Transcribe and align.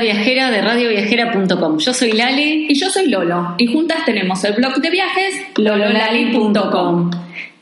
viajera 0.00 0.50
de 0.50 0.60
radioviajera.com. 0.60 1.78
Yo 1.78 1.94
soy 1.94 2.12
Lali. 2.12 2.66
Y 2.68 2.74
yo 2.74 2.90
soy 2.90 3.08
Lolo. 3.08 3.54
Y 3.58 3.66
juntas 3.66 4.04
tenemos 4.04 4.42
el 4.44 4.54
blog 4.54 4.76
de 4.80 4.90
viajes 4.90 5.34
lololali.com 5.56 7.10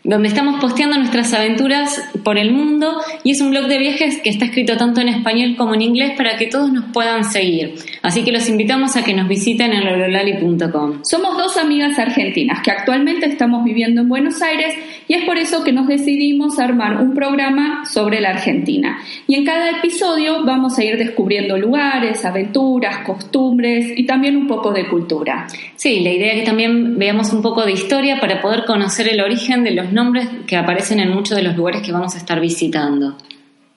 donde 0.05 0.29
estamos 0.29 0.61
posteando 0.61 0.98
nuestras 0.98 1.32
aventuras 1.32 2.03
por 2.25 2.37
el 2.37 2.53
mundo 2.53 3.00
y 3.23 3.30
es 3.30 3.41
un 3.41 3.50
blog 3.50 3.68
de 3.68 3.79
viajes 3.79 4.21
que 4.21 4.30
está 4.30 4.46
escrito 4.46 4.77
tanto 4.77 5.00
en 5.00 5.09
español 5.09 5.55
como 5.57 5.75
en 5.75 5.82
inglés 5.82 6.12
para 6.17 6.36
que 6.36 6.46
todos 6.46 6.73
nos 6.73 6.86
puedan 6.93 7.25
seguir. 7.25 7.77
Así 8.03 8.25
que 8.25 8.32
los 8.32 8.49
invitamos 8.49 8.96
a 8.96 9.04
que 9.04 9.14
nos 9.14 9.29
visiten 9.29 9.72
en 9.72 9.85
lololali.com. 9.85 11.04
Somos 11.04 11.36
dos 11.36 11.57
amigas 11.57 11.99
argentinas 11.99 12.63
que 12.63 12.72
actualmente 12.72 13.27
estamos 13.27 13.63
viviendo 13.64 14.00
en 14.00 14.08
Buenos 14.08 14.43
Aires 14.43 14.75
y 15.07 15.14
es 15.14 15.25
por 15.25 15.39
eso 15.39 15.63
que 15.63 15.72
nos 15.72 15.86
decidimos 15.86 16.58
armar 16.58 16.96
un 17.00 17.14
programa 17.14 17.85
sobre 17.86 18.21
la 18.21 18.30
Argentina. 18.30 18.99
Y 19.29 19.36
en 19.36 19.44
cada 19.44 19.71
episodio 19.71 20.44
vamos 20.44 20.79
a 20.79 20.85
ir 20.85 20.96
descubriendo 20.96 21.57
lugares, 21.57 22.25
aventuras, 22.25 22.99
costumbres 23.07 23.93
y 23.96 24.05
también 24.05 24.36
un 24.36 24.49
poco 24.49 24.72
de 24.72 24.89
cultura. 24.89 25.46
Sí, 25.77 26.00
la 26.00 26.11
idea 26.11 26.32
es 26.32 26.41
que 26.41 26.46
también 26.46 26.99
veamos 26.99 27.32
un 27.32 27.43
poco 27.43 27.64
de 27.64 27.72
historia 27.72 28.19
para 28.21 28.41
poder 28.41 28.64
conocer 28.64 29.08
el 29.08 29.21
origen 29.21 29.63
de 29.63 29.72
los 29.72 29.92
nombres 29.93 30.29
que 30.46 30.57
aparecen 30.57 31.01
en 31.01 31.11
muchos 31.11 31.37
de 31.37 31.43
los 31.43 31.57
lugares 31.57 31.82
que 31.82 31.93
vamos 31.93 32.14
a 32.14 32.19
estar 32.19 32.41
visitando. 32.41 33.17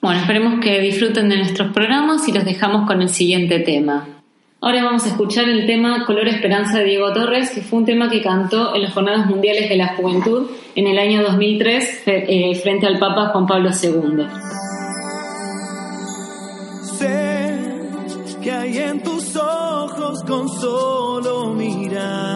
Bueno, 0.00 0.20
esperemos 0.20 0.60
que 0.60 0.80
disfruten 0.80 1.28
de 1.28 1.36
nuestros 1.38 1.72
programas 1.72 2.28
y 2.28 2.32
los 2.32 2.44
dejamos 2.44 2.86
con 2.86 3.02
el 3.02 3.08
siguiente 3.08 3.60
tema. 3.60 4.06
Ahora 4.60 4.82
vamos 4.84 5.04
a 5.04 5.08
escuchar 5.08 5.48
el 5.48 5.66
tema 5.66 6.04
Color 6.06 6.28
Esperanza 6.28 6.78
de 6.78 6.84
Diego 6.84 7.12
Torres, 7.12 7.50
que 7.50 7.60
fue 7.60 7.80
un 7.80 7.84
tema 7.84 8.08
que 8.08 8.22
cantó 8.22 8.74
en 8.74 8.82
las 8.82 8.94
Jornadas 8.94 9.26
Mundiales 9.26 9.68
de 9.68 9.76
la 9.76 9.94
Juventud 9.94 10.50
en 10.74 10.86
el 10.86 10.98
año 10.98 11.22
2003 11.22 12.02
eh, 12.06 12.54
frente 12.62 12.86
al 12.86 12.98
Papa 12.98 13.28
Juan 13.28 13.46
Pablo 13.46 13.70
II. 13.70 14.26
Sé 16.98 17.54
que 18.42 18.50
hay 18.50 18.78
en 18.78 19.02
tus 19.02 19.36
ojos 19.36 20.22
con 20.26 20.48
solo 20.48 21.52
mirar, 21.52 22.35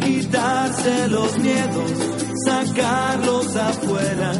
quitarse 0.00 1.08
los 1.08 1.38
miedos, 1.38 1.90
sacarlos 2.46 3.56
afuera, 3.56 4.32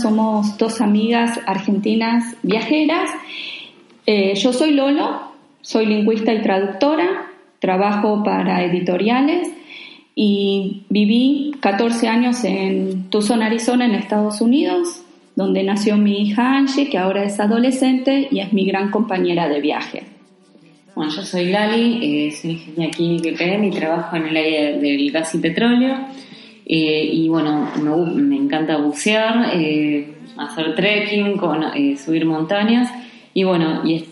somos 0.00 0.56
dos 0.58 0.80
amigas 0.80 1.38
argentinas 1.46 2.36
viajeras. 2.42 3.10
Eh, 4.06 4.34
yo 4.34 4.52
soy 4.52 4.72
Lolo, 4.72 5.32
soy 5.60 5.86
lingüista 5.86 6.32
y 6.32 6.42
traductora, 6.42 7.30
trabajo 7.58 8.22
para 8.22 8.64
editoriales 8.64 9.48
y 10.14 10.82
viví 10.88 11.54
14 11.60 12.08
años 12.08 12.44
en 12.44 13.08
Tucson, 13.10 13.42
Arizona, 13.42 13.86
en 13.86 13.94
Estados 13.94 14.40
Unidos, 14.40 15.02
donde 15.36 15.62
nació 15.62 15.96
mi 15.96 16.22
hija 16.22 16.56
Angie, 16.56 16.90
que 16.90 16.98
ahora 16.98 17.24
es 17.24 17.40
adolescente 17.40 18.28
y 18.30 18.40
es 18.40 18.52
mi 18.52 18.66
gran 18.66 18.90
compañera 18.90 19.48
de 19.48 19.60
viaje. 19.60 20.02
Bueno, 20.94 21.10
yo 21.10 21.22
soy 21.22 21.46
Lali, 21.46 22.30
soy 22.32 22.50
ingeniera 22.50 22.90
química 22.90 23.44
y 23.44 23.70
trabajo 23.70 24.16
en 24.16 24.26
el 24.26 24.36
área 24.36 24.76
del 24.76 25.10
gas 25.10 25.34
y 25.34 25.38
petróleo. 25.38 25.96
Eh, 26.74 27.10
y 27.12 27.28
bueno, 27.28 27.68
me, 27.82 28.22
me 28.22 28.36
encanta 28.36 28.78
bucear, 28.78 29.50
eh, 29.52 30.08
hacer 30.38 30.74
trekking, 30.74 31.36
con, 31.36 31.62
eh, 31.64 31.98
subir 31.98 32.24
montañas. 32.24 32.90
Y 33.34 33.44
bueno, 33.44 33.82
y 33.84 34.02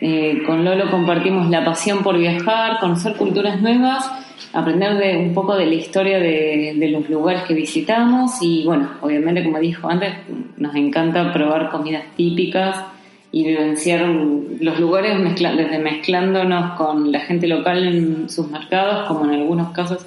eh, 0.00 0.42
con 0.44 0.64
Lolo 0.64 0.90
compartimos 0.90 1.48
la 1.48 1.64
pasión 1.64 2.02
por 2.02 2.18
viajar, 2.18 2.80
conocer 2.80 3.14
culturas 3.14 3.62
nuevas, 3.62 4.10
aprender 4.52 4.96
de 4.96 5.16
un 5.16 5.32
poco 5.32 5.54
de 5.54 5.66
la 5.66 5.74
historia 5.74 6.18
de, 6.18 6.88
los 6.90 7.08
lugares 7.08 7.42
que 7.42 7.54
visitamos. 7.54 8.42
Y 8.42 8.64
bueno, 8.64 8.90
obviamente, 9.00 9.44
como 9.44 9.60
dijo 9.60 9.88
antes, 9.88 10.14
nos 10.56 10.74
encanta 10.74 11.32
probar 11.32 11.70
comidas 11.70 12.02
típicas 12.16 12.84
y 13.30 13.46
vivenciar 13.46 14.08
los 14.08 14.80
lugares 14.80 15.16
desde 15.38 15.78
mezclándonos 15.78 16.72
con 16.72 17.12
la 17.12 17.20
gente 17.20 17.46
local 17.46 17.86
en 17.86 18.28
sus 18.28 18.50
mercados, 18.50 19.06
como 19.06 19.24
en 19.24 19.34
algunos 19.40 19.70
casos 19.70 20.04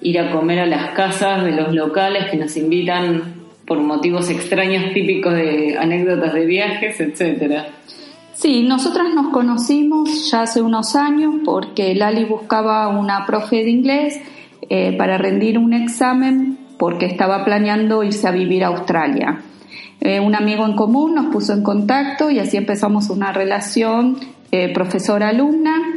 ir 0.00 0.18
a 0.18 0.30
comer 0.30 0.60
a 0.60 0.66
las 0.66 0.90
casas 0.90 1.44
de 1.44 1.52
los 1.52 1.74
locales 1.74 2.30
que 2.30 2.36
nos 2.36 2.56
invitan 2.56 3.34
por 3.66 3.78
motivos 3.80 4.30
extraños 4.30 4.92
típicos 4.94 5.34
de 5.34 5.76
anécdotas 5.78 6.32
de 6.32 6.46
viajes, 6.46 7.00
etcétera. 7.00 7.66
Sí, 8.32 8.62
nosotras 8.62 9.12
nos 9.14 9.28
conocimos 9.28 10.30
ya 10.30 10.42
hace 10.42 10.62
unos 10.62 10.94
años 10.94 11.34
porque 11.44 11.94
Lali 11.94 12.24
buscaba 12.24 12.88
una 12.88 13.26
profe 13.26 13.56
de 13.56 13.70
inglés 13.70 14.20
eh, 14.70 14.96
para 14.96 15.18
rendir 15.18 15.58
un 15.58 15.72
examen 15.72 16.56
porque 16.78 17.06
estaba 17.06 17.44
planeando 17.44 18.04
irse 18.04 18.28
a 18.28 18.30
vivir 18.30 18.64
a 18.64 18.68
Australia. 18.68 19.42
Eh, 20.00 20.20
un 20.20 20.36
amigo 20.36 20.64
en 20.64 20.74
común 20.74 21.16
nos 21.16 21.26
puso 21.26 21.52
en 21.52 21.62
contacto 21.62 22.30
y 22.30 22.38
así 22.38 22.56
empezamos 22.56 23.10
una 23.10 23.32
relación 23.32 24.16
eh, 24.52 24.72
profesora-alumna. 24.72 25.87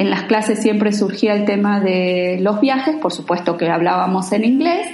En 0.00 0.08
las 0.08 0.22
clases 0.22 0.62
siempre 0.62 0.94
surgía 0.94 1.34
el 1.34 1.44
tema 1.44 1.78
de 1.78 2.38
los 2.40 2.58
viajes, 2.62 2.96
por 2.96 3.12
supuesto 3.12 3.58
que 3.58 3.68
hablábamos 3.68 4.32
en 4.32 4.46
inglés, 4.46 4.88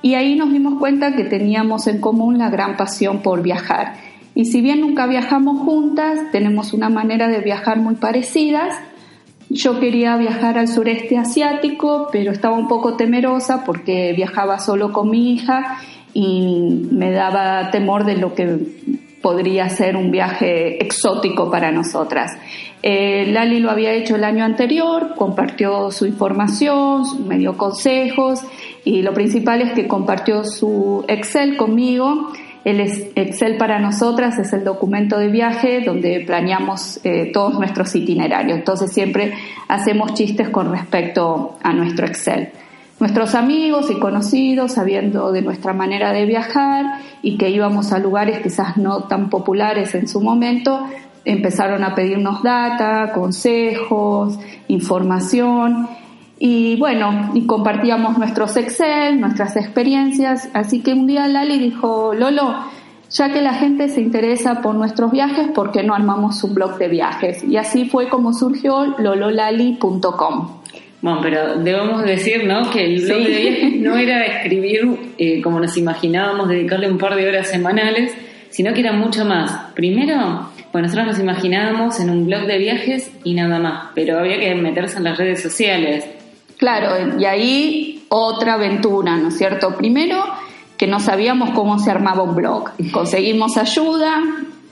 y 0.00 0.14
ahí 0.14 0.34
nos 0.34 0.50
dimos 0.50 0.78
cuenta 0.78 1.14
que 1.14 1.24
teníamos 1.24 1.86
en 1.88 2.00
común 2.00 2.38
la 2.38 2.48
gran 2.48 2.74
pasión 2.74 3.18
por 3.18 3.42
viajar. 3.42 3.96
Y 4.34 4.46
si 4.46 4.62
bien 4.62 4.80
nunca 4.80 5.06
viajamos 5.06 5.58
juntas, 5.58 6.20
tenemos 6.32 6.72
una 6.72 6.88
manera 6.88 7.28
de 7.28 7.40
viajar 7.40 7.80
muy 7.80 7.96
parecidas. 7.96 8.74
Yo 9.50 9.78
quería 9.78 10.16
viajar 10.16 10.56
al 10.56 10.68
sureste 10.68 11.18
asiático, 11.18 12.08
pero 12.10 12.32
estaba 12.32 12.56
un 12.56 12.66
poco 12.66 12.96
temerosa 12.96 13.62
porque 13.62 14.14
viajaba 14.16 14.58
solo 14.58 14.90
con 14.90 15.10
mi 15.10 15.34
hija 15.34 15.80
y 16.14 16.88
me 16.92 17.10
daba 17.10 17.70
temor 17.70 18.06
de 18.06 18.16
lo 18.16 18.34
que 18.34 18.58
podría 19.26 19.68
ser 19.68 19.96
un 19.96 20.12
viaje 20.12 20.80
exótico 20.80 21.50
para 21.50 21.72
nosotras. 21.72 22.38
Eh, 22.80 23.26
Lali 23.26 23.58
lo 23.58 23.72
había 23.72 23.92
hecho 23.92 24.14
el 24.14 24.22
año 24.22 24.44
anterior, 24.44 25.16
compartió 25.16 25.90
su 25.90 26.06
información, 26.06 27.02
me 27.26 27.36
dio 27.36 27.56
consejos 27.56 28.44
y 28.84 29.02
lo 29.02 29.12
principal 29.14 29.62
es 29.62 29.72
que 29.72 29.88
compartió 29.88 30.44
su 30.44 31.04
Excel 31.08 31.56
conmigo. 31.56 32.30
El 32.64 32.78
Excel 32.78 33.56
para 33.56 33.80
nosotras 33.80 34.38
es 34.38 34.52
el 34.52 34.62
documento 34.62 35.18
de 35.18 35.26
viaje 35.26 35.80
donde 35.84 36.22
planeamos 36.24 37.00
eh, 37.02 37.32
todos 37.32 37.58
nuestros 37.58 37.96
itinerarios. 37.96 38.56
Entonces 38.56 38.92
siempre 38.92 39.32
hacemos 39.66 40.14
chistes 40.14 40.50
con 40.50 40.70
respecto 40.70 41.58
a 41.64 41.72
nuestro 41.72 42.06
Excel. 42.06 42.52
Nuestros 42.98 43.34
amigos 43.34 43.90
y 43.90 43.98
conocidos, 43.98 44.72
sabiendo 44.72 45.30
de 45.30 45.42
nuestra 45.42 45.74
manera 45.74 46.12
de 46.12 46.24
viajar 46.24 47.00
y 47.20 47.36
que 47.36 47.50
íbamos 47.50 47.92
a 47.92 47.98
lugares 47.98 48.40
quizás 48.42 48.78
no 48.78 49.04
tan 49.04 49.28
populares 49.28 49.94
en 49.94 50.08
su 50.08 50.22
momento, 50.22 50.86
empezaron 51.26 51.84
a 51.84 51.94
pedirnos 51.94 52.42
data, 52.42 53.12
consejos, 53.12 54.38
información 54.68 55.88
y 56.38 56.76
bueno, 56.76 57.30
y 57.34 57.46
compartíamos 57.46 58.18
nuestros 58.18 58.56
Excel, 58.56 59.20
nuestras 59.20 59.56
experiencias, 59.56 60.50
así 60.52 60.80
que 60.80 60.92
un 60.92 61.06
día 61.06 61.28
Lali 61.28 61.58
dijo, 61.58 62.12
Lolo, 62.14 62.54
ya 63.10 63.32
que 63.32 63.40
la 63.40 63.54
gente 63.54 63.88
se 63.88 64.02
interesa 64.02 64.60
por 64.60 64.74
nuestros 64.74 65.12
viajes, 65.12 65.48
¿por 65.48 65.70
qué 65.70 65.82
no 65.82 65.94
armamos 65.94 66.42
un 66.44 66.54
blog 66.54 66.76
de 66.76 66.88
viajes? 66.88 67.42
Y 67.42 67.56
así 67.56 67.86
fue 67.86 68.08
como 68.08 68.34
surgió 68.34 68.84
lololali.com. 68.98 70.48
Bueno, 71.02 71.20
pero 71.22 71.56
debemos 71.58 72.02
decir, 72.04 72.44
¿no? 72.44 72.70
Que 72.70 72.84
el 72.84 73.04
blog 73.04 73.18
Sí. 73.18 73.24
de 73.32 73.38
viajes 73.40 73.76
no 73.80 73.96
era 73.96 74.24
escribir 74.24 74.88
eh, 75.18 75.42
como 75.42 75.60
nos 75.60 75.76
imaginábamos, 75.76 76.48
dedicarle 76.48 76.90
un 76.90 76.98
par 76.98 77.14
de 77.14 77.28
horas 77.28 77.48
semanales, 77.48 78.12
sino 78.50 78.72
que 78.72 78.80
era 78.80 78.92
mucho 78.92 79.24
más. 79.24 79.52
Primero, 79.74 80.48
pues 80.72 80.82
nosotros 80.82 81.06
nos 81.06 81.18
imaginábamos 81.20 82.00
en 82.00 82.10
un 82.10 82.26
blog 82.26 82.46
de 82.46 82.58
viajes 82.58 83.10
y 83.24 83.34
nada 83.34 83.58
más, 83.58 83.88
pero 83.94 84.18
había 84.18 84.38
que 84.40 84.54
meterse 84.54 84.98
en 84.98 85.04
las 85.04 85.18
redes 85.18 85.42
sociales. 85.42 86.06
Claro, 86.56 87.18
y 87.20 87.24
ahí 87.26 88.04
otra 88.08 88.54
aventura, 88.54 89.16
¿no 89.16 89.28
es 89.28 89.36
cierto? 89.36 89.76
Primero, 89.76 90.24
que 90.78 90.86
no 90.86 91.00
sabíamos 91.00 91.50
cómo 91.50 91.78
se 91.78 91.90
armaba 91.90 92.22
un 92.22 92.34
blog. 92.34 92.70
Conseguimos 92.92 93.56
ayuda, 93.58 94.22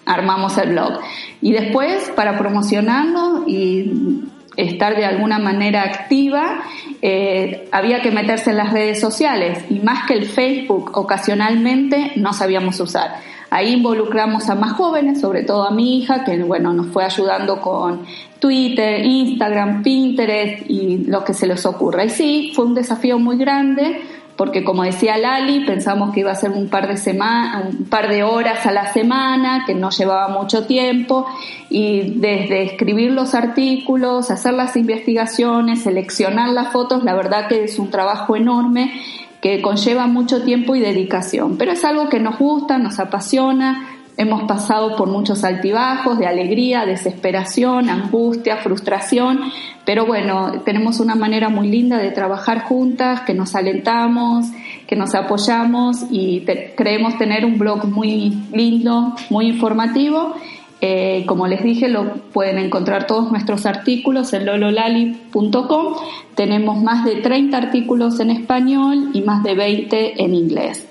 armamos 0.06 0.56
el 0.59 0.70
blog. 0.70 1.00
Y 1.43 1.53
después, 1.53 2.11
para 2.17 2.38
promocionarlo 2.38 3.44
y 3.47 4.23
estar 4.56 4.97
de 4.97 5.05
alguna 5.05 5.39
manera 5.39 5.83
activa, 5.83 6.62
eh, 7.03 7.69
había 7.73 8.01
que 8.03 8.11
meterse 8.11 8.51
en 8.51 8.56
las 8.56 8.73
redes 8.73 9.01
sociales 9.01 9.65
y 9.70 9.81
más 9.81 10.06
que 10.06 10.15
el 10.15 10.27
Facebook 10.27 10.91
ocasionalmente 10.94 12.13
no 12.17 12.32
sabíamos 12.32 12.79
usar. 12.81 13.17
Ahí 13.51 13.75
involucramos 13.75 14.49
a 14.51 14.56
más 14.56 14.73
jóvenes, 14.73 15.20
sobre 15.20 15.44
todo 15.44 15.65
a 15.65 15.70
mi 15.70 15.99
hija, 15.99 16.25
que 16.25 16.43
bueno, 16.43 16.73
nos 16.73 16.89
fue 16.89 17.05
ayudando 17.05 17.61
con 17.61 18.05
Twitter, 18.41 19.05
Instagram, 19.05 19.82
Pinterest 19.82 20.69
y 20.69 21.05
lo 21.06 21.25
que 21.25 21.34
se 21.34 21.46
les 21.46 21.65
ocurra. 21.65 22.05
Y 22.05 22.11
sí, 22.11 22.53
fue 22.55 22.65
un 22.65 22.75
desafío 22.75 23.19
muy 23.19 23.37
grande 23.37 24.03
porque 24.36 24.64
como 24.64 24.82
decía 24.82 25.17
Lali, 25.17 25.64
pensamos 25.64 26.12
que 26.12 26.20
iba 26.20 26.32
a 26.32 26.34
ser 26.34 26.50
un 26.50 26.69
par 26.69 26.88
de 26.88 26.96
semanas, 26.96 27.74
un 27.79 27.84
par 27.84 28.08
de 28.08 28.24
horas 28.24 28.67
a 28.67 28.72
la 28.72 28.93
semana, 28.93 29.64
que 29.67 29.74
no 29.74 29.91
llevaba 29.91 30.29
mucho 30.29 30.67
tiempo, 30.67 31.26
y 31.70 32.19
desde 32.19 32.62
escribir 32.62 33.12
los 33.12 33.34
artículos, 33.34 34.31
hacer 34.31 34.55
las 34.55 34.76
investigaciones, 34.76 35.82
seleccionar 35.82 36.50
las 36.50 36.72
fotos, 36.72 37.05
la 37.05 37.14
verdad 37.14 37.46
que 37.48 37.64
es 37.64 37.79
un 37.79 37.91
trabajo 37.91 38.34
enorme 38.34 38.93
que 39.41 39.60
conlleva 39.60 40.06
mucho 40.06 40.43
tiempo 40.43 40.74
y 40.74 40.81
dedicación, 40.81 41.58
pero 41.58 41.72
es 41.72 41.84
algo 41.84 42.08
que 42.08 42.19
nos 42.19 42.38
gusta, 42.38 42.79
nos 42.79 42.98
apasiona, 42.98 43.94
hemos 44.17 44.44
pasado 44.44 44.97
por 44.97 45.09
muchos 45.09 45.44
altibajos 45.44 46.19
de 46.19 46.27
alegría, 46.27 46.87
desesperación, 46.87 47.91
angustia, 47.91 48.59
frustración, 48.59 49.41
pero 49.85 50.06
bueno, 50.06 50.63
tenemos 50.65 51.01
una 51.01 51.15
manera 51.15 51.49
muy 51.49 51.69
linda 51.69 51.99
de 51.99 52.11
trabajar 52.11 52.63
juntas, 52.63 53.21
que 53.23 53.35
nos 53.35 53.55
alentamos, 53.55 54.47
que 54.87 54.97
nos 54.97 55.15
apoyamos 55.15 56.05
y 56.11 56.44
creemos 56.77 57.19
tener 57.19 57.44
un 57.44 57.59
blog 57.59 57.87
muy 57.87 58.33
lindo, 58.53 59.15
muy 59.31 59.49
informativo. 59.49 60.35
Eh, 60.81 61.25
como 61.27 61.47
les 61.47 61.63
dije, 61.63 61.89
lo 61.89 62.15
pueden 62.33 62.59
encontrar 62.59 63.06
todos 63.06 63.31
nuestros 63.31 63.67
artículos 63.67 64.33
en 64.33 64.47
lololali.com. 64.47 65.94
Tenemos 66.35 66.83
más 66.83 67.05
de 67.05 67.17
30 67.17 67.56
artículos 67.56 68.21
en 68.21 68.31
español 68.31 69.11
y 69.13 69.23
más 69.23 69.43
de 69.43 69.55
20 69.55 70.23
en 70.23 70.35
inglés. 70.35 70.87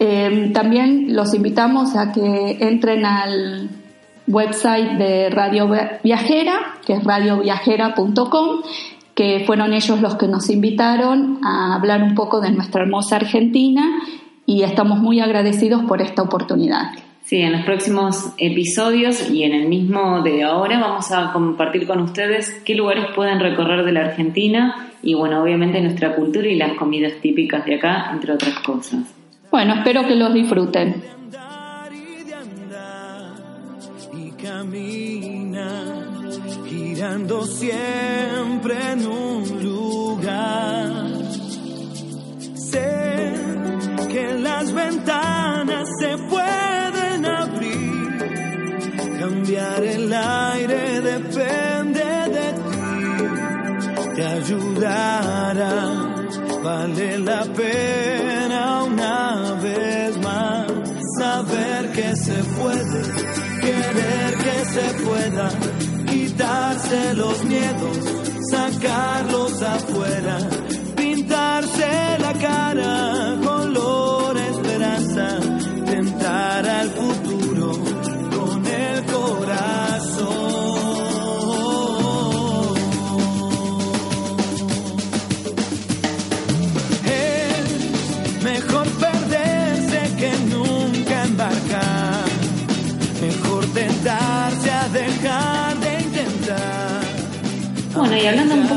Eh, 0.00 0.50
también 0.54 1.14
los 1.16 1.34
invitamos 1.34 1.96
a 1.96 2.12
que 2.12 2.58
entren 2.60 3.04
al 3.04 3.68
website 4.28 4.98
de 4.98 5.30
Radio 5.30 5.68
Viajera, 6.02 6.76
que 6.86 6.94
es 6.94 7.04
radioviajera.com, 7.04 8.62
que 9.14 9.42
fueron 9.46 9.72
ellos 9.72 10.00
los 10.00 10.14
que 10.14 10.28
nos 10.28 10.48
invitaron 10.50 11.40
a 11.42 11.74
hablar 11.74 12.02
un 12.02 12.14
poco 12.14 12.40
de 12.40 12.52
nuestra 12.52 12.82
hermosa 12.82 13.16
Argentina 13.16 13.82
y 14.46 14.62
estamos 14.62 14.98
muy 15.00 15.20
agradecidos 15.20 15.82
por 15.84 16.00
esta 16.00 16.22
oportunidad. 16.22 16.92
Sí, 17.24 17.38
en 17.38 17.52
los 17.52 17.62
próximos 17.62 18.32
episodios 18.38 19.28
y 19.28 19.42
en 19.42 19.52
el 19.52 19.68
mismo 19.68 20.22
de 20.22 20.44
ahora 20.44 20.78
vamos 20.78 21.10
a 21.12 21.32
compartir 21.32 21.86
con 21.86 22.00
ustedes 22.00 22.62
qué 22.64 22.74
lugares 22.74 23.06
pueden 23.14 23.40
recorrer 23.40 23.84
de 23.84 23.92
la 23.92 24.00
Argentina 24.00 24.88
y 25.02 25.14
bueno, 25.14 25.42
obviamente 25.42 25.80
nuestra 25.80 26.14
cultura 26.14 26.48
y 26.48 26.56
las 26.56 26.72
comidas 26.78 27.14
típicas 27.20 27.66
de 27.66 27.74
acá, 27.74 28.10
entre 28.12 28.32
otras 28.32 28.58
cosas. 28.60 29.02
Bueno, 29.50 29.74
espero 29.74 30.06
que 30.06 30.14
los 30.14 30.34
disfruten. 30.34 31.02
Y 34.14 34.30
camina 34.32 35.98
girando 36.68 37.46
siempre 37.46 38.74
en 38.92 39.06
un 39.06 39.62
lugar. 39.62 40.92
Sé 42.54 43.32
que 44.10 44.34
las 44.34 44.72
ventanas 44.72 45.88
se 45.98 46.18
pueden 46.18 47.24
abrir, 47.24 48.18
cambiar 49.18 49.82
el 49.82 50.12
aire 50.12 51.00
depende 51.00 52.04
de 52.36 52.52
ti, 52.68 54.14
te 54.14 54.24
ayudará, 54.26 55.72
vale 56.62 57.18
la 57.18 57.44
pena 57.44 58.27
se 64.72 65.04
pueda, 65.04 65.48
quitarse 66.10 67.14
los 67.14 67.44
miedos, 67.44 67.98
sacarlos 68.50 69.62
afuera, 69.62 70.38
pintarse 70.96 72.18
la 72.20 72.32
cara 72.34 73.17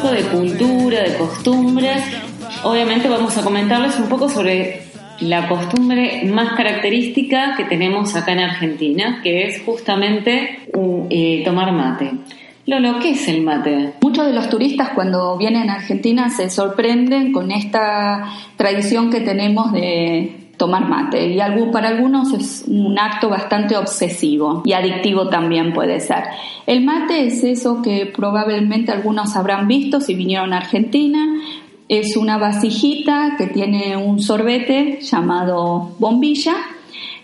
de 0.10 0.24
cultura, 0.24 1.04
de 1.04 1.16
costumbres, 1.16 2.02
obviamente 2.64 3.08
vamos 3.08 3.38
a 3.38 3.44
comentarles 3.44 4.00
un 4.00 4.10
poco 4.10 4.30
sobre 4.30 4.82
la 5.20 5.48
costumbre 5.48 6.24
más 6.26 6.54
característica 6.54 7.56
que 7.56 7.66
tenemos 7.66 8.16
acá 8.16 8.32
en 8.32 8.40
Argentina, 8.40 9.20
que 9.22 9.46
es 9.46 9.62
justamente 9.62 10.60
uh, 10.74 11.06
eh, 11.10 11.44
tomar 11.46 11.72
mate. 11.72 12.12
Lolo, 12.66 13.00
¿qué 13.00 13.12
es 13.12 13.28
el 13.28 13.42
mate? 13.42 13.94
Muchos 14.02 14.26
de 14.26 14.34
los 14.34 14.50
turistas 14.50 14.90
cuando 14.96 15.38
vienen 15.38 15.70
a 15.70 15.76
Argentina 15.76 16.30
se 16.30 16.50
sorprenden 16.50 17.32
con 17.32 17.52
esta 17.52 18.34
tradición 18.56 19.12
que 19.12 19.22
tenemos 19.22 19.72
de 19.72 20.41
tomar 20.62 20.88
mate 20.88 21.26
y 21.26 21.40
para 21.72 21.90
algunos 21.90 22.32
es 22.34 22.66
un 22.68 23.00
acto 23.00 23.30
bastante 23.30 23.76
obsesivo 23.76 24.62
y 24.64 24.74
adictivo 24.74 25.28
también 25.28 25.74
puede 25.74 26.00
ser. 26.00 26.24
El 26.68 26.86
mate 26.86 27.26
es 27.26 27.44
eso 27.44 27.82
que 27.82 28.06
probablemente 28.06 28.92
algunos 28.92 29.36
habrán 29.36 29.68
visto 29.68 30.00
si 30.00 30.14
vinieron 30.14 30.54
a 30.54 30.58
Argentina. 30.58 31.18
Es 31.90 32.16
una 32.16 32.38
vasijita 32.38 33.38
que 33.40 33.48
tiene 33.48 33.98
un 33.98 34.22
sorbete 34.22 35.00
llamado 35.02 35.96
bombilla 35.98 36.54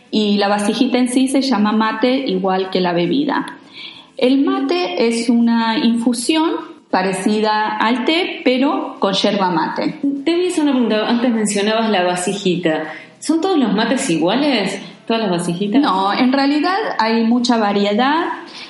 y 0.10 0.38
la 0.38 0.48
vasijita 0.48 0.98
en 0.98 1.10
sí 1.10 1.28
se 1.28 1.44
llama 1.44 1.74
mate 1.74 2.12
igual 2.12 2.72
que 2.72 2.82
la 2.82 2.94
bebida. 2.94 3.60
El 4.18 4.44
mate 4.44 5.08
es 5.08 5.30
una 5.30 5.78
infusión 5.78 6.54
parecida 6.90 7.78
al 7.78 8.04
té, 8.04 8.42
pero 8.44 8.96
con 8.98 9.14
yerba 9.14 9.52
mate. 9.52 10.00
Te 10.26 10.60
una 10.60 10.72
pregunta. 10.72 11.08
Antes 11.08 11.32
mencionabas 11.32 11.92
la 11.92 12.04
vasijita. 12.04 12.88
¿Son 13.28 13.42
todos 13.42 13.58
los 13.58 13.74
mates 13.74 14.10
iguales? 14.10 14.82
¿Todas 15.06 15.24
las 15.24 15.32
vasijitas? 15.32 15.82
No, 15.82 16.14
en 16.14 16.32
realidad 16.32 16.78
hay 16.98 17.26
mucha 17.26 17.58
variedad. 17.58 18.24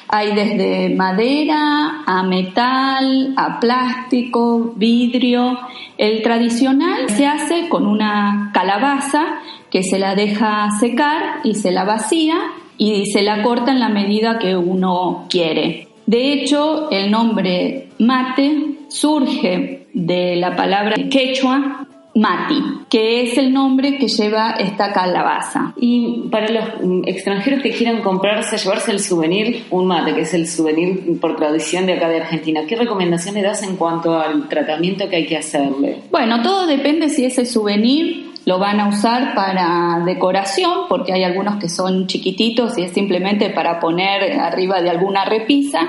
Hay 0.08 0.34
desde 0.34 0.96
madera 0.96 2.02
a 2.08 2.24
metal, 2.24 3.36
a 3.38 3.60
plástico, 3.60 4.74
vidrio. 4.76 5.60
El 6.00 6.24
tradicional 6.24 7.08
se 7.10 7.28
hace 7.28 7.70
con 7.70 7.86
una 7.86 8.50
calabaza 8.52 9.26
que 9.70 9.84
se 9.84 10.00
la 10.00 10.16
deja 10.16 10.72
secar 10.80 11.42
y 11.44 11.54
se 11.54 11.70
la 11.70 11.84
vacía 11.84 12.38
y 12.80 13.12
se 13.12 13.22
la 13.22 13.44
corta 13.44 13.70
en 13.70 13.80
la 13.80 13.90
medida 13.90 14.40
que 14.40 14.58
uno 14.58 15.28
quiere. 15.30 15.90
De 16.08 16.34
hecho, 16.34 16.90
el 16.90 17.12
nombre 17.12 17.90
mate 18.00 18.80
surge 18.88 19.86
de 19.94 20.36
la 20.36 20.56
palabra 20.56 20.96
quechua 21.12 21.87
mati, 22.18 22.64
que 22.90 23.24
es 23.24 23.38
el 23.38 23.54
nombre 23.54 23.98
que 23.98 24.08
lleva 24.08 24.52
esta 24.52 24.92
calabaza. 24.92 25.74
Y 25.78 26.28
para 26.32 26.50
los 26.50 26.66
mm, 26.82 27.02
extranjeros 27.06 27.62
que 27.62 27.72
quieran 27.72 28.02
comprarse, 28.02 28.58
llevarse 28.58 28.92
el 28.92 29.00
souvenir, 29.00 29.66
un 29.72 29.88
mate, 29.88 30.14
que 30.14 30.22
es 30.22 30.34
el 30.34 30.48
souvenir 30.48 31.20
por 31.20 31.36
tradición 31.36 31.86
de 31.86 31.94
acá 31.94 32.10
de 32.10 32.22
Argentina, 32.22 32.62
¿qué 32.68 32.76
recomendación 32.76 33.36
le 33.36 33.42
das 33.42 33.64
en 33.64 33.76
cuanto 33.76 34.18
al 34.20 34.48
tratamiento 34.48 35.10
que 35.10 35.18
hay 35.18 35.26
que 35.26 35.38
hacerle? 35.38 35.98
Bueno, 36.12 36.42
todo 36.42 36.66
depende 36.66 37.10
si 37.10 37.26
ese 37.26 37.46
souvenir 37.46 38.28
lo 38.48 38.60
van 38.60 38.80
a 38.80 38.88
usar 38.88 39.36
para 39.36 40.02
decoración, 40.06 40.88
porque 40.88 41.12
hay 41.12 41.26
algunos 41.26 41.58
que 41.58 41.68
son 41.68 42.08
chiquititos 42.08 42.78
y 42.78 42.84
es 42.84 42.94
simplemente 42.94 43.50
para 43.50 43.78
poner 43.82 44.40
arriba 44.40 44.82
de 44.82 44.90
alguna 44.90 45.26
repisa. 45.26 45.80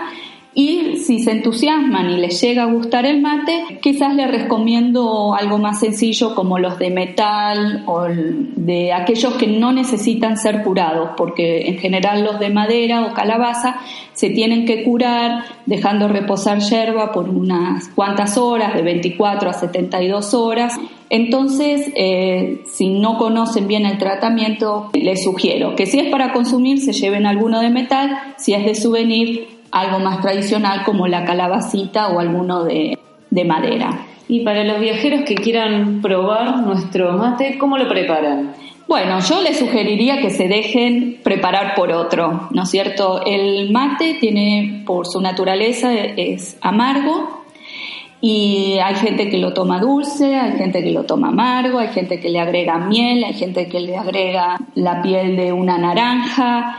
Y 0.60 0.96
si 0.96 1.20
se 1.20 1.30
entusiasman 1.30 2.10
y 2.10 2.16
les 2.16 2.42
llega 2.42 2.64
a 2.64 2.66
gustar 2.66 3.06
el 3.06 3.20
mate, 3.20 3.78
quizás 3.80 4.12
les 4.16 4.28
recomiendo 4.28 5.32
algo 5.32 5.58
más 5.58 5.78
sencillo 5.78 6.34
como 6.34 6.58
los 6.58 6.80
de 6.80 6.90
metal 6.90 7.84
o 7.86 8.06
de 8.08 8.92
aquellos 8.92 9.34
que 9.34 9.46
no 9.46 9.70
necesitan 9.72 10.36
ser 10.36 10.64
curados, 10.64 11.10
porque 11.16 11.68
en 11.68 11.78
general 11.78 12.24
los 12.24 12.40
de 12.40 12.50
madera 12.50 13.06
o 13.06 13.14
calabaza 13.14 13.76
se 14.14 14.30
tienen 14.30 14.66
que 14.66 14.82
curar 14.82 15.44
dejando 15.66 16.08
reposar 16.08 16.58
yerba 16.58 17.12
por 17.12 17.28
unas 17.28 17.86
cuantas 17.90 18.36
horas, 18.36 18.74
de 18.74 18.82
24 18.82 19.50
a 19.50 19.52
72 19.52 20.34
horas. 20.34 20.76
Entonces, 21.08 21.92
eh, 21.94 22.62
si 22.66 22.88
no 22.88 23.16
conocen 23.16 23.68
bien 23.68 23.86
el 23.86 23.96
tratamiento, 23.98 24.90
les 24.92 25.22
sugiero 25.22 25.76
que 25.76 25.86
si 25.86 26.00
es 26.00 26.10
para 26.10 26.32
consumir, 26.32 26.80
se 26.80 26.92
lleven 26.92 27.26
alguno 27.26 27.60
de 27.60 27.70
metal, 27.70 28.10
si 28.36 28.54
es 28.54 28.64
de 28.64 28.74
souvenir, 28.74 29.57
algo 29.70 29.98
más 29.98 30.20
tradicional 30.20 30.84
como 30.84 31.06
la 31.06 31.24
calabacita 31.24 32.08
o 32.08 32.20
alguno 32.20 32.64
de, 32.64 32.98
de 33.30 33.44
madera. 33.44 34.06
Y 34.28 34.40
para 34.40 34.64
los 34.64 34.80
viajeros 34.80 35.22
que 35.22 35.34
quieran 35.34 36.00
probar 36.02 36.58
nuestro 36.58 37.12
mate, 37.14 37.56
¿cómo 37.58 37.78
lo 37.78 37.88
preparan? 37.88 38.54
Bueno, 38.86 39.20
yo 39.20 39.42
les 39.42 39.58
sugeriría 39.58 40.18
que 40.18 40.30
se 40.30 40.48
dejen 40.48 41.20
preparar 41.22 41.74
por 41.74 41.92
otro, 41.92 42.48
¿no 42.52 42.62
es 42.62 42.70
cierto? 42.70 43.22
El 43.24 43.70
mate 43.70 44.16
tiene, 44.18 44.82
por 44.86 45.06
su 45.06 45.20
naturaleza, 45.20 45.92
es 45.92 46.56
amargo 46.62 47.44
y 48.20 48.78
hay 48.82 48.94
gente 48.96 49.28
que 49.28 49.38
lo 49.38 49.52
toma 49.52 49.78
dulce, 49.78 50.36
hay 50.36 50.56
gente 50.56 50.82
que 50.82 50.90
lo 50.90 51.04
toma 51.04 51.28
amargo, 51.28 51.78
hay 51.78 51.88
gente 51.88 52.18
que 52.18 52.30
le 52.30 52.40
agrega 52.40 52.78
miel, 52.78 53.24
hay 53.24 53.34
gente 53.34 53.68
que 53.68 53.80
le 53.80 53.96
agrega 53.96 54.58
la 54.74 55.02
piel 55.02 55.36
de 55.36 55.52
una 55.52 55.76
naranja, 55.76 56.78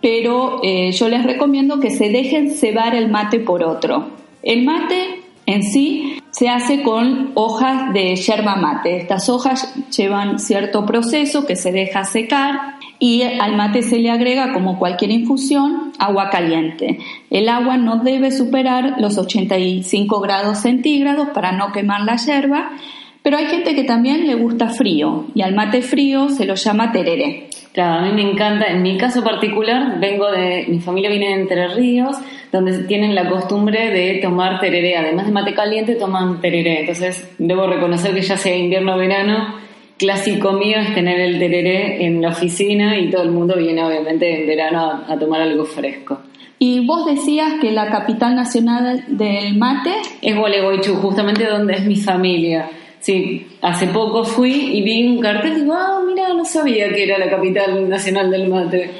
pero 0.00 0.60
eh, 0.62 0.92
yo 0.92 1.08
les 1.08 1.24
recomiendo 1.24 1.80
que 1.80 1.90
se 1.90 2.08
dejen 2.08 2.50
cebar 2.50 2.94
el 2.94 3.08
mate 3.08 3.40
por 3.40 3.62
otro. 3.62 4.08
El 4.42 4.64
mate 4.64 5.20
en 5.46 5.62
sí 5.62 6.20
se 6.30 6.48
hace 6.48 6.82
con 6.82 7.32
hojas 7.34 7.92
de 7.92 8.14
yerba 8.16 8.56
mate. 8.56 8.96
Estas 8.96 9.28
hojas 9.28 9.74
llevan 9.96 10.38
cierto 10.38 10.86
proceso 10.86 11.46
que 11.46 11.56
se 11.56 11.72
deja 11.72 12.04
secar 12.04 12.78
y 12.98 13.22
al 13.22 13.56
mate 13.56 13.82
se 13.82 13.98
le 13.98 14.10
agrega, 14.10 14.52
como 14.52 14.78
cualquier 14.78 15.10
infusión, 15.10 15.92
agua 15.98 16.28
caliente. 16.30 16.98
El 17.30 17.48
agua 17.48 17.78
no 17.78 17.96
debe 17.96 18.30
superar 18.30 18.96
los 18.98 19.16
85 19.16 20.20
grados 20.20 20.58
centígrados 20.58 21.28
para 21.30 21.52
no 21.52 21.72
quemar 21.72 22.02
la 22.02 22.16
yerba, 22.16 22.72
pero 23.22 23.36
hay 23.36 23.46
gente 23.46 23.74
que 23.74 23.84
también 23.84 24.26
le 24.26 24.34
gusta 24.34 24.68
frío 24.68 25.26
y 25.34 25.42
al 25.42 25.54
mate 25.54 25.82
frío 25.82 26.28
se 26.28 26.46
lo 26.46 26.54
llama 26.54 26.92
tereré. 26.92 27.48
Claro, 27.72 28.04
a 28.04 28.08
mí 28.08 28.12
me 28.12 28.28
encanta, 28.28 28.66
en 28.66 28.82
mi 28.82 28.98
caso 28.98 29.22
particular, 29.22 30.00
vengo 30.00 30.30
de, 30.30 30.64
mi 30.68 30.80
familia 30.80 31.08
viene 31.08 31.28
de 31.28 31.42
Entre 31.42 31.68
Ríos, 31.68 32.16
donde 32.50 32.80
tienen 32.84 33.14
la 33.14 33.28
costumbre 33.28 33.90
de 33.90 34.18
tomar 34.20 34.58
tereré, 34.58 34.96
además 34.96 35.26
de 35.26 35.32
mate 35.32 35.54
caliente 35.54 35.94
toman 35.94 36.40
tereré, 36.40 36.80
entonces 36.80 37.30
debo 37.38 37.68
reconocer 37.68 38.12
que 38.12 38.22
ya 38.22 38.36
sea 38.36 38.56
invierno 38.56 38.94
o 38.94 38.98
verano, 38.98 39.54
clásico 39.96 40.52
mío 40.52 40.78
es 40.78 40.94
tener 40.94 41.20
el 41.20 41.38
tereré 41.38 42.04
en 42.04 42.20
la 42.20 42.30
oficina 42.30 42.98
y 42.98 43.08
todo 43.08 43.22
el 43.22 43.30
mundo 43.30 43.54
viene 43.56 43.84
obviamente 43.84 44.40
en 44.40 44.48
verano 44.48 45.04
a, 45.06 45.12
a 45.12 45.16
tomar 45.16 45.40
algo 45.40 45.64
fresco. 45.64 46.18
Y 46.58 46.84
vos 46.84 47.06
decías 47.06 47.54
que 47.60 47.70
la 47.70 47.88
capital 47.88 48.34
nacional 48.34 49.04
del 49.08 49.56
mate 49.56 49.92
Es 50.20 50.36
Gualeguaychú, 50.36 50.96
justamente 50.96 51.46
donde 51.46 51.74
es 51.74 51.86
mi 51.86 51.96
familia. 51.96 52.68
Sí, 53.00 53.46
hace 53.62 53.86
poco 53.86 54.24
fui 54.24 54.52
y 54.52 54.82
vi 54.82 55.06
un 55.06 55.20
cartel 55.20 55.52
y 55.52 55.60
digo, 55.62 55.74
ah, 55.74 56.00
mira, 56.06 56.34
no 56.34 56.44
sabía 56.44 56.92
que 56.92 57.04
era 57.04 57.18
la 57.18 57.30
capital 57.30 57.88
nacional 57.88 58.30
del 58.30 58.48
mate. 58.48 58.90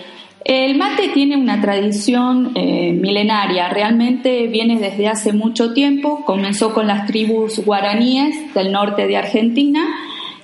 El 0.43 0.79
mate 0.79 1.09
tiene 1.09 1.37
una 1.37 1.61
tradición 1.61 2.53
eh, 2.55 2.93
milenaria, 2.93 3.69
realmente 3.69 4.47
viene 4.47 4.79
desde 4.79 5.07
hace 5.07 5.35
mucho 5.35 5.75
tiempo, 5.75 6.25
comenzó 6.25 6.73
con 6.73 6.87
las 6.87 7.07
tribus 7.07 7.63
guaraníes 7.63 8.55
del 8.55 8.73
norte 8.73 9.07
de 9.07 9.19
Argentina 9.19 9.87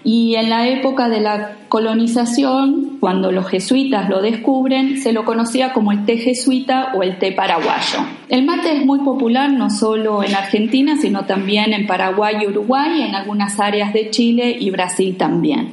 y 0.07 0.37
en 0.37 0.51
la 0.51 0.69
época 0.69 1.09
de 1.09 1.19
la 1.19 1.57
colonización, 1.69 2.99
cuando 3.01 3.33
los 3.33 3.49
jesuitas 3.49 4.09
lo 4.09 4.23
descubren, 4.23 4.99
se 4.99 5.13
lo 5.13 5.25
conocía 5.25 5.73
como 5.73 5.91
el 5.91 6.05
té 6.05 6.17
jesuita 6.17 6.93
o 6.95 7.03
el 7.03 7.19
té 7.19 7.33
paraguayo. 7.33 8.07
El 8.29 8.45
mate 8.45 8.73
es 8.73 8.87
muy 8.87 9.01
popular 9.01 9.51
no 9.51 9.69
solo 9.69 10.23
en 10.23 10.33
Argentina, 10.37 10.97
sino 10.97 11.25
también 11.25 11.73
en 11.73 11.89
Paraguay 11.89 12.37
y 12.41 12.47
Uruguay, 12.47 13.03
en 13.03 13.17
algunas 13.17 13.59
áreas 13.59 13.93
de 13.93 14.09
Chile 14.11 14.57
y 14.61 14.71
Brasil 14.71 15.17
también. 15.17 15.71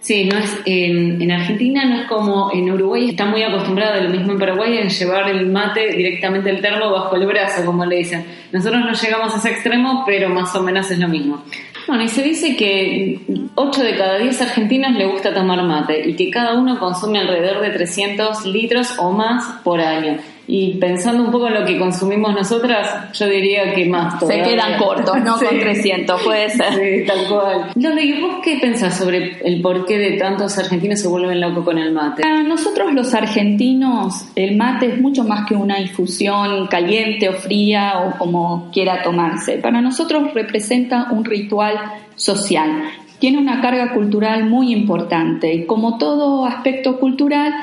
Sí, 0.00 0.24
no 0.24 0.36
es 0.36 0.58
en, 0.66 1.22
en, 1.22 1.30
Argentina 1.30 1.84
no 1.84 2.00
es 2.00 2.08
como 2.08 2.50
en 2.52 2.68
Uruguay, 2.72 3.10
está 3.10 3.24
muy 3.24 3.44
acostumbrado, 3.44 4.02
lo 4.02 4.10
mismo 4.10 4.32
en 4.32 4.38
Paraguay, 4.40 4.78
en 4.78 4.88
llevar 4.88 5.30
el 5.30 5.46
mate 5.46 5.92
directamente 5.92 6.50
el 6.50 6.60
termo 6.60 6.90
bajo 6.90 7.14
el 7.14 7.24
brazo, 7.24 7.64
como 7.64 7.86
le 7.86 7.98
dicen. 7.98 8.26
Nosotros 8.50 8.82
no 8.84 8.92
llegamos 8.92 9.32
a 9.32 9.38
ese 9.38 9.50
extremo, 9.50 10.02
pero 10.04 10.28
más 10.28 10.54
o 10.56 10.62
menos 10.62 10.90
es 10.90 10.98
lo 10.98 11.06
mismo. 11.06 11.44
Bueno, 11.86 12.02
y 12.02 12.08
se 12.08 12.22
dice 12.22 12.56
que 12.56 13.20
8 13.54 13.82
de 13.82 13.96
cada 13.96 14.18
10 14.18 14.40
argentinos 14.40 14.92
le 14.92 15.06
gusta 15.06 15.34
tomar 15.34 15.62
mate 15.62 16.08
y 16.08 16.16
que 16.16 16.30
cada 16.30 16.54
uno 16.54 16.78
consume 16.78 17.18
alrededor 17.18 17.60
de 17.60 17.70
300 17.70 18.46
litros 18.46 18.94
o 18.98 19.12
más 19.12 19.60
por 19.62 19.80
año. 19.80 20.18
Y 20.46 20.74
pensando 20.74 21.24
un 21.24 21.30
poco 21.30 21.48
en 21.48 21.54
lo 21.54 21.64
que 21.64 21.78
consumimos 21.78 22.34
nosotras, 22.34 23.12
yo 23.12 23.26
diría 23.26 23.72
que 23.72 23.86
más 23.86 24.18
todavía. 24.18 24.44
Se 24.44 24.50
quedan 24.50 24.78
cortos, 24.78 25.16
¿no? 25.22 25.38
Con 25.38 25.58
300, 25.58 26.22
puede 26.22 26.50
ser. 26.50 26.74
Sí, 26.74 27.06
tal 27.06 27.26
cual. 27.28 27.70
¿y 28.02 28.20
vos 28.20 28.36
qué 28.42 28.58
pensás 28.60 28.98
sobre 28.98 29.38
el 29.44 29.62
porqué 29.62 29.98
de 29.98 30.12
tantos 30.18 30.58
argentinos 30.58 31.00
se 31.00 31.08
vuelven 31.08 31.40
locos 31.40 31.64
con 31.64 31.78
el 31.78 31.92
mate? 31.92 32.22
Para 32.22 32.42
nosotros 32.42 32.92
los 32.92 33.14
argentinos, 33.14 34.26
el 34.36 34.56
mate 34.56 34.86
es 34.86 35.00
mucho 35.00 35.24
más 35.24 35.46
que 35.46 35.54
una 35.54 35.80
infusión 35.80 36.66
caliente 36.66 37.28
o 37.28 37.32
fría 37.32 38.04
o 38.06 38.18
como 38.18 38.70
quiera 38.72 39.02
tomarse. 39.02 39.58
Para 39.58 39.80
nosotros 39.80 40.34
representa 40.34 41.08
un 41.10 41.24
ritual 41.24 41.74
social. 42.16 42.84
Tiene 43.18 43.38
una 43.38 43.60
carga 43.60 43.94
cultural 43.94 44.44
muy 44.44 44.72
importante 44.72 45.54
y 45.54 45.66
como 45.66 45.98
todo 45.98 46.44
aspecto 46.44 46.98
cultural, 46.98 47.54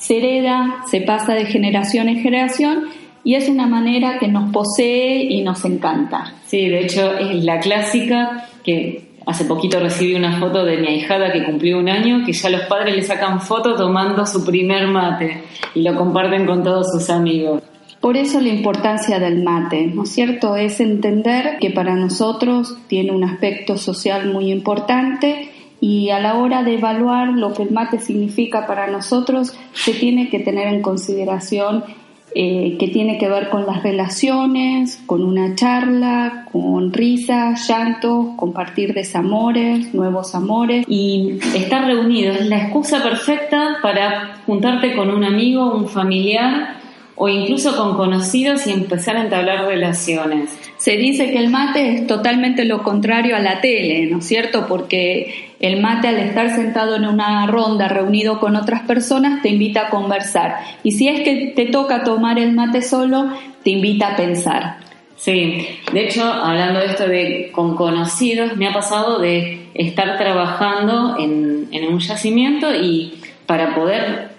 se 0.00 0.16
hereda, 0.16 0.82
se 0.90 1.02
pasa 1.02 1.34
de 1.34 1.44
generación 1.44 2.08
en 2.08 2.20
generación 2.20 2.86
y 3.22 3.34
es 3.34 3.48
una 3.50 3.66
manera 3.66 4.18
que 4.18 4.28
nos 4.28 4.50
posee 4.50 5.22
y 5.22 5.42
nos 5.42 5.64
encanta. 5.66 6.32
Sí, 6.46 6.68
de 6.68 6.80
hecho 6.80 7.16
es 7.18 7.44
la 7.44 7.60
clásica 7.60 8.48
que 8.64 9.10
hace 9.26 9.44
poquito 9.44 9.78
recibí 9.78 10.14
una 10.14 10.40
foto 10.40 10.64
de 10.64 10.78
mi 10.78 10.88
ahijada 10.88 11.30
que 11.30 11.44
cumplió 11.44 11.78
un 11.78 11.90
año, 11.90 12.24
que 12.24 12.32
ya 12.32 12.48
los 12.48 12.62
padres 12.62 12.96
le 12.96 13.02
sacan 13.02 13.42
foto 13.42 13.76
tomando 13.76 14.24
su 14.26 14.44
primer 14.44 14.86
mate 14.88 15.42
y 15.74 15.82
lo 15.82 15.94
comparten 15.94 16.46
con 16.46 16.64
todos 16.64 16.90
sus 16.92 17.10
amigos. 17.10 17.62
Por 18.00 18.16
eso 18.16 18.40
la 18.40 18.48
importancia 18.48 19.18
del 19.18 19.42
mate, 19.42 19.86
¿no 19.94 20.04
es 20.04 20.10
cierto? 20.12 20.56
Es 20.56 20.80
entender 20.80 21.58
que 21.60 21.70
para 21.70 21.94
nosotros 21.94 22.78
tiene 22.88 23.12
un 23.12 23.24
aspecto 23.24 23.76
social 23.76 24.32
muy 24.32 24.50
importante 24.50 25.50
y 25.80 26.10
a 26.10 26.20
la 26.20 26.36
hora 26.36 26.62
de 26.62 26.74
evaluar 26.74 27.28
lo 27.28 27.54
que 27.54 27.62
el 27.62 27.70
mate 27.70 27.98
significa 27.98 28.66
para 28.66 28.86
nosotros, 28.86 29.56
se 29.72 29.92
tiene 29.94 30.28
que 30.28 30.40
tener 30.40 30.68
en 30.68 30.82
consideración 30.82 31.84
eh, 32.32 32.76
que 32.78 32.86
tiene 32.86 33.18
que 33.18 33.28
ver 33.28 33.48
con 33.48 33.66
las 33.66 33.82
relaciones, 33.82 35.02
con 35.06 35.24
una 35.24 35.56
charla, 35.56 36.46
con 36.52 36.92
risas, 36.92 37.66
llantos, 37.68 38.26
compartir 38.36 38.94
desamores, 38.94 39.92
nuevos 39.94 40.34
amores. 40.36 40.84
Y 40.88 41.40
estar 41.56 41.86
reunidos 41.86 42.36
es 42.36 42.46
la 42.46 42.58
excusa 42.58 43.02
perfecta 43.02 43.78
para 43.82 44.36
juntarte 44.46 44.94
con 44.94 45.10
un 45.10 45.24
amigo, 45.24 45.74
un 45.74 45.88
familiar 45.88 46.79
o 47.22 47.28
incluso 47.28 47.76
con 47.76 47.98
conocidos 47.98 48.66
y 48.66 48.72
empezar 48.72 49.18
a 49.18 49.20
entablar 49.20 49.66
relaciones. 49.66 50.58
Se 50.78 50.96
dice 50.96 51.30
que 51.30 51.36
el 51.36 51.50
mate 51.50 51.92
es 51.92 52.06
totalmente 52.06 52.64
lo 52.64 52.82
contrario 52.82 53.36
a 53.36 53.40
la 53.40 53.60
tele, 53.60 54.06
¿no 54.06 54.20
es 54.20 54.26
cierto? 54.26 54.66
Porque 54.66 55.52
el 55.60 55.82
mate 55.82 56.08
al 56.08 56.16
estar 56.16 56.56
sentado 56.56 56.96
en 56.96 57.04
una 57.04 57.46
ronda 57.46 57.88
reunido 57.88 58.40
con 58.40 58.56
otras 58.56 58.84
personas 58.86 59.42
te 59.42 59.50
invita 59.50 59.82
a 59.82 59.90
conversar. 59.90 60.60
Y 60.82 60.92
si 60.92 61.08
es 61.08 61.20
que 61.20 61.52
te 61.54 61.66
toca 61.66 62.04
tomar 62.04 62.38
el 62.38 62.52
mate 62.52 62.80
solo, 62.80 63.28
te 63.62 63.68
invita 63.68 64.14
a 64.14 64.16
pensar. 64.16 64.78
Sí, 65.16 65.66
de 65.92 66.04
hecho, 66.06 66.24
hablando 66.24 66.80
de 66.80 66.86
esto 66.86 67.06
de 67.06 67.50
con 67.52 67.76
conocidos, 67.76 68.56
me 68.56 68.66
ha 68.66 68.72
pasado 68.72 69.18
de 69.18 69.66
estar 69.74 70.16
trabajando 70.16 71.18
en, 71.18 71.68
en 71.70 71.92
un 71.92 71.98
yacimiento 71.98 72.74
y 72.74 73.20
para 73.44 73.74
poder 73.74 74.29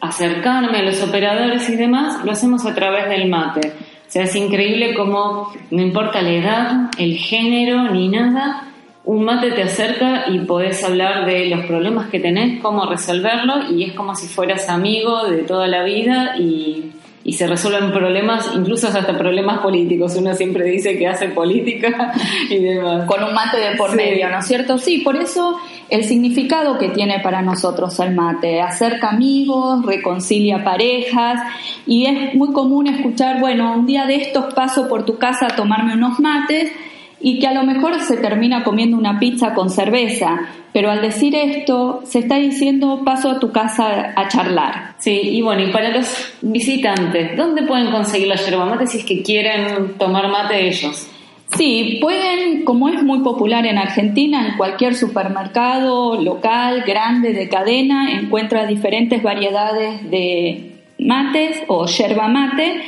acercarme 0.00 0.78
a 0.78 0.82
los 0.82 1.02
operadores 1.02 1.68
y 1.68 1.76
demás, 1.76 2.24
lo 2.24 2.32
hacemos 2.32 2.64
a 2.66 2.74
través 2.74 3.08
del 3.08 3.28
mate. 3.28 3.72
O 4.08 4.10
sea, 4.10 4.24
es 4.24 4.34
increíble 4.36 4.94
cómo 4.94 5.52
no 5.70 5.82
importa 5.82 6.22
la 6.22 6.30
edad, 6.30 6.90
el 6.98 7.16
género 7.16 7.90
ni 7.90 8.08
nada, 8.08 8.64
un 9.04 9.24
mate 9.24 9.52
te 9.52 9.62
acerca 9.62 10.24
y 10.28 10.40
podés 10.40 10.84
hablar 10.84 11.24
de 11.24 11.46
los 11.46 11.64
problemas 11.66 12.08
que 12.08 12.20
tenés, 12.20 12.60
cómo 12.60 12.86
resolverlo 12.86 13.70
y 13.70 13.84
es 13.84 13.92
como 13.94 14.14
si 14.14 14.26
fueras 14.26 14.68
amigo 14.68 15.26
de 15.28 15.44
toda 15.44 15.66
la 15.66 15.82
vida 15.82 16.36
y 16.38 16.92
y 17.28 17.34
se 17.34 17.46
resuelven 17.46 17.92
problemas, 17.92 18.50
incluso 18.56 18.88
hasta 18.88 19.18
problemas 19.18 19.58
políticos. 19.58 20.16
Uno 20.16 20.34
siempre 20.34 20.64
dice 20.64 20.96
que 20.96 21.06
hace 21.06 21.28
política 21.28 22.14
y 22.48 22.56
demás. 22.56 23.04
Con 23.04 23.22
un 23.22 23.34
mate 23.34 23.58
de 23.58 23.76
por 23.76 23.94
medio, 23.94 24.30
¿no 24.30 24.38
es 24.38 24.46
cierto? 24.46 24.78
Sí, 24.78 25.02
por 25.04 25.14
eso 25.14 25.58
el 25.90 26.04
significado 26.04 26.78
que 26.78 26.88
tiene 26.88 27.20
para 27.20 27.42
nosotros 27.42 28.00
el 28.00 28.14
mate. 28.14 28.62
Acerca 28.62 29.10
amigos, 29.10 29.84
reconcilia 29.84 30.64
parejas 30.64 31.42
y 31.86 32.06
es 32.06 32.34
muy 32.34 32.50
común 32.54 32.86
escuchar, 32.86 33.40
bueno, 33.40 33.74
un 33.74 33.84
día 33.84 34.06
de 34.06 34.14
estos 34.14 34.54
paso 34.54 34.88
por 34.88 35.04
tu 35.04 35.18
casa 35.18 35.48
a 35.48 35.54
tomarme 35.54 35.92
unos 35.92 36.18
mates 36.20 36.72
y 37.20 37.38
que 37.38 37.46
a 37.46 37.54
lo 37.54 37.64
mejor 37.64 38.00
se 38.00 38.16
termina 38.16 38.62
comiendo 38.62 38.96
una 38.96 39.18
pizza 39.18 39.54
con 39.54 39.70
cerveza, 39.70 40.40
pero 40.72 40.90
al 40.90 41.02
decir 41.02 41.34
esto 41.34 42.02
se 42.04 42.20
está 42.20 42.36
diciendo 42.36 43.02
paso 43.04 43.30
a 43.30 43.40
tu 43.40 43.50
casa 43.50 44.12
a 44.14 44.28
charlar. 44.28 44.94
Sí, 44.98 45.20
y 45.22 45.42
bueno, 45.42 45.62
y 45.62 45.72
para 45.72 45.90
los 45.90 46.32
visitantes, 46.42 47.36
¿dónde 47.36 47.62
pueden 47.62 47.90
conseguir 47.90 48.28
la 48.28 48.36
yerba 48.36 48.66
mate 48.66 48.86
si 48.86 48.98
es 48.98 49.04
que 49.04 49.22
quieren 49.22 49.94
tomar 49.98 50.28
mate 50.28 50.68
ellos? 50.68 51.08
Sí, 51.56 51.98
pueden, 52.00 52.64
como 52.64 52.90
es 52.90 53.02
muy 53.02 53.20
popular 53.20 53.64
en 53.64 53.78
Argentina, 53.78 54.46
en 54.46 54.56
cualquier 54.58 54.94
supermercado 54.94 56.20
local, 56.20 56.84
grande, 56.86 57.32
de 57.32 57.48
cadena, 57.48 58.12
encuentra 58.12 58.66
diferentes 58.66 59.22
variedades 59.22 60.10
de 60.10 60.72
mates 60.98 61.62
o 61.68 61.86
yerba 61.86 62.28
mate 62.28 62.82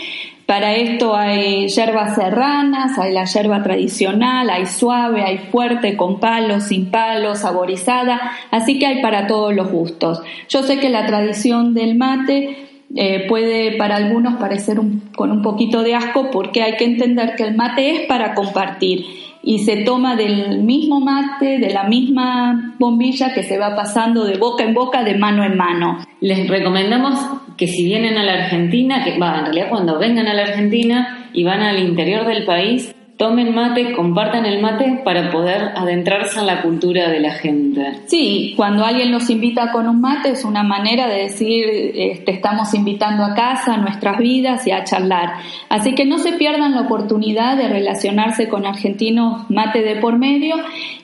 para 0.51 0.75
esto 0.75 1.15
hay 1.15 1.69
yerbas 1.69 2.17
serranas, 2.17 2.99
hay 2.99 3.13
la 3.13 3.25
yerba 3.25 3.63
tradicional, 3.63 4.51
hay 4.51 4.67
suave, 4.67 5.23
hay 5.23 5.39
fuerte, 5.39 5.97
con 5.97 6.19
palos, 6.19 6.65
sin 6.65 6.91
palos, 6.91 7.39
saborizada, 7.39 8.33
así 8.51 8.77
que 8.81 8.87
hay 8.87 9.01
para 9.01 9.29
todos 9.29 9.55
los 9.55 9.71
gustos. 9.71 10.21
Yo 10.49 10.65
sé 10.65 10.81
que 10.81 10.89
la 10.89 11.07
tradición 11.07 11.73
del 11.73 11.95
mate 11.95 12.67
eh, 12.97 13.29
puede 13.29 13.77
para 13.77 13.95
algunos 13.95 14.41
parecer 14.41 14.81
con 15.15 15.31
un 15.31 15.41
poquito 15.41 15.85
de 15.85 15.95
asco 15.95 16.33
porque 16.33 16.65
hay 16.65 16.77
que 16.77 16.85
entender 16.85 17.37
que 17.37 17.45
el 17.45 17.55
mate 17.55 17.91
es 17.91 18.09
para 18.09 18.35
compartir 18.35 19.05
y 19.43 19.61
se 19.61 19.79
toma 19.85 20.17
del 20.17 20.63
mismo 20.63 21.01
mate, 21.01 21.59
de 21.59 21.71
la 21.71 21.85
misma 21.85 22.75
bombilla 22.79 23.33
que 23.33 23.43
se 23.43 23.59
va 23.59 23.75
pasando 23.75 24.25
de 24.25 24.37
boca 24.37 24.65
en 24.65 24.75
boca, 24.75 25.03
de 25.03 25.17
mano 25.17 25.45
en 25.45 25.57
mano. 25.57 25.99
Les 26.21 26.47
recomendamos 26.49 27.19
que 27.57 27.67
si 27.67 27.85
vienen 27.85 28.17
a 28.17 28.23
la 28.23 28.45
Argentina, 28.45 29.03
que 29.05 29.19
va, 29.19 29.39
en 29.39 29.45
realidad 29.47 29.69
cuando 29.71 29.99
vengan 29.99 30.27
a 30.27 30.35
la 30.35 30.43
Argentina 30.43 31.29
y 31.33 31.45
van 31.45 31.61
al 31.61 31.79
interior 31.79 32.27
del 32.27 32.45
país, 32.45 32.95
tomen 33.21 33.55
mate, 33.55 33.93
compartan 33.93 34.47
el 34.47 34.63
mate 34.63 35.03
para 35.05 35.31
poder 35.31 35.73
adentrarse 35.77 36.41
en 36.41 36.47
la 36.47 36.63
cultura 36.63 37.11
de 37.11 37.21
la 37.21 37.33
gente. 37.33 38.01
Sí, 38.07 38.55
cuando 38.57 38.83
alguien 38.83 39.13
los 39.13 39.29
invita 39.29 39.73
con 39.73 39.87
un 39.87 40.01
mate 40.01 40.31
es 40.31 40.43
una 40.43 40.63
manera 40.63 41.07
de 41.07 41.25
decir, 41.25 41.67
te 42.25 42.33
estamos 42.33 42.73
invitando 42.73 43.23
a 43.23 43.35
casa, 43.35 43.75
a 43.75 43.77
nuestras 43.77 44.17
vidas 44.17 44.67
y 44.67 44.71
a 44.71 44.85
charlar. 44.85 45.35
Así 45.69 45.95
que 45.95 46.07
no 46.07 46.17
se 46.17 46.33
pierdan 46.33 46.73
la 46.73 46.81
oportunidad 46.81 47.59
de 47.59 47.69
relacionarse 47.69 48.49
con 48.49 48.65
argentinos 48.65 49.51
mate 49.51 49.83
de 49.83 49.97
por 49.97 50.17
medio 50.17 50.57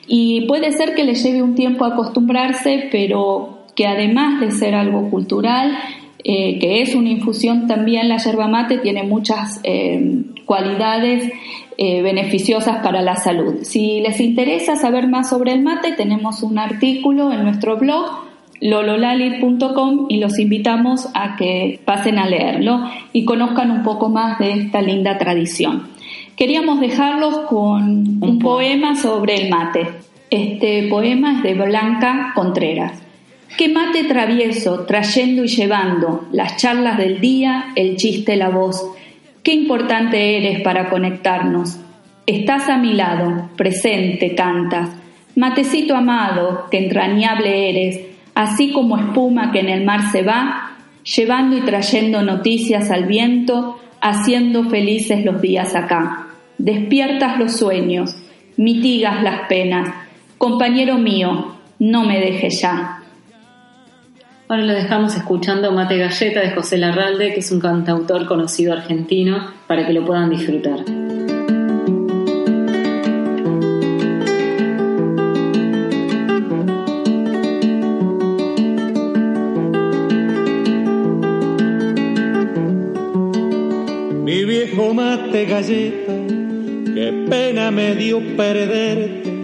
y 0.07 0.47
puede 0.47 0.71
ser 0.71 0.95
que 0.95 1.03
les 1.03 1.23
lleve 1.23 1.43
un 1.43 1.53
tiempo 1.53 1.85
acostumbrarse, 1.85 2.89
pero 2.91 3.59
que 3.75 3.85
además 3.85 4.39
de 4.39 4.49
ser 4.49 4.73
algo 4.73 5.11
cultural, 5.11 5.77
eh, 6.23 6.57
que 6.57 6.81
es 6.81 6.95
una 6.95 7.09
infusión 7.09 7.67
también 7.67 8.09
la 8.09 8.17
yerba 8.17 8.47
mate, 8.47 8.79
tiene 8.79 9.03
muchas 9.03 9.59
eh, 9.63 10.23
cualidades 10.45 11.31
eh, 11.77 12.01
beneficiosas 12.01 12.77
para 12.83 13.01
la 13.01 13.15
salud. 13.15 13.57
Si 13.61 13.99
les 14.01 14.19
interesa 14.19 14.75
saber 14.75 15.07
más 15.07 15.29
sobre 15.29 15.51
el 15.53 15.61
mate, 15.61 15.91
tenemos 15.91 16.43
un 16.43 16.57
artículo 16.57 17.31
en 17.31 17.43
nuestro 17.43 17.77
blog 17.77 18.27
lololali.com 18.59 20.07
y 20.09 20.17
los 20.17 20.39
invitamos 20.39 21.07
a 21.13 21.35
que 21.35 21.79
pasen 21.85 22.17
a 22.17 22.27
leerlo 22.27 22.83
y 23.13 23.25
conozcan 23.25 23.71
un 23.71 23.83
poco 23.83 24.09
más 24.09 24.39
de 24.39 24.53
esta 24.53 24.81
linda 24.81 25.17
tradición. 25.17 25.87
Queríamos 26.35 26.79
dejarlos 26.79 27.39
con 27.47 28.23
un 28.23 28.39
poema 28.39 28.95
sobre 28.95 29.35
el 29.35 29.49
mate. 29.49 29.87
Este 30.29 30.87
poema 30.87 31.37
es 31.37 31.43
de 31.43 31.53
Blanca 31.53 32.31
Contreras. 32.35 33.01
Qué 33.57 33.69
mate 33.69 34.03
travieso, 34.03 34.85
trayendo 34.85 35.43
y 35.43 35.47
llevando 35.47 36.27
las 36.31 36.57
charlas 36.57 36.97
del 36.97 37.19
día, 37.19 37.71
el 37.75 37.95
chiste, 37.95 38.35
la 38.35 38.49
voz. 38.49 38.83
Qué 39.47 39.53
importante 39.53 40.35
eres 40.35 40.59
para 40.59 40.89
conectarnos. 40.89 41.79
Estás 42.25 42.67
a 42.67 42.75
mi 42.75 42.91
lado, 42.91 43.49
presente, 43.55 44.35
cantas. 44.35 44.89
Matecito 45.37 45.95
amado, 45.95 46.65
que 46.69 46.79
entrañable 46.79 47.69
eres, 47.69 48.01
así 48.35 48.73
como 48.73 48.97
espuma 48.97 49.53
que 49.53 49.61
en 49.61 49.69
el 49.69 49.85
mar 49.85 50.11
se 50.11 50.21
va, 50.21 50.75
llevando 51.01 51.55
y 51.55 51.61
trayendo 51.61 52.23
noticias 52.23 52.91
al 52.91 53.05
viento, 53.05 53.79
haciendo 54.01 54.65
felices 54.65 55.23
los 55.23 55.41
días 55.41 55.75
acá. 55.75 56.27
Despiertas 56.57 57.39
los 57.39 57.53
sueños, 57.55 58.17
mitigas 58.57 59.23
las 59.23 59.47
penas. 59.47 59.87
Compañero 60.37 60.97
mío, 60.97 61.55
no 61.79 62.03
me 62.03 62.19
dejes 62.19 62.59
ya. 62.61 62.96
Ahora 64.49 64.63
lo 64.63 64.73
dejamos 64.73 65.13
escuchando 65.13 65.73
Mate 65.73 65.97
Galleta 65.97 66.39
de 66.39 66.51
José 66.51 66.77
Larralde, 66.77 67.33
que 67.33 67.41
es 67.41 67.51
un 67.51 67.59
cantautor 67.59 68.25
conocido 68.25 68.71
argentino, 68.71 69.51
para 69.67 69.85
que 69.85 69.91
lo 69.91 70.05
puedan 70.05 70.29
disfrutar. 70.29 70.85
Mi 84.23 84.45
viejo 84.45 84.93
mate 84.93 85.45
galleta, 85.45 86.13
qué 86.93 87.25
pena 87.29 87.69
me 87.71 87.95
dio 87.95 88.21
perderte, 88.37 89.41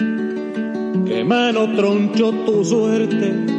qué 1.05 1.25
mano 1.25 1.75
tronchó 1.75 2.31
tu 2.45 2.63
suerte 2.63 3.52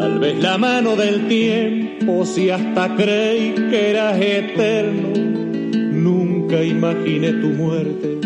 Tal 0.00 0.18
vez 0.18 0.42
la 0.42 0.56
mano 0.56 0.96
del 0.96 1.28
tiempo, 1.28 2.24
si 2.24 2.48
hasta 2.48 2.96
creí 2.96 3.52
que 3.68 3.90
eras 3.90 4.18
eterno, 4.18 5.10
nunca 5.92 6.64
imaginé 6.64 7.34
tu 7.34 7.48
muerte 7.48 8.18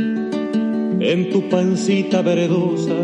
en 1.01 1.31
tu 1.31 1.49
pancita 1.49 2.23
verdosa. 2.23 2.95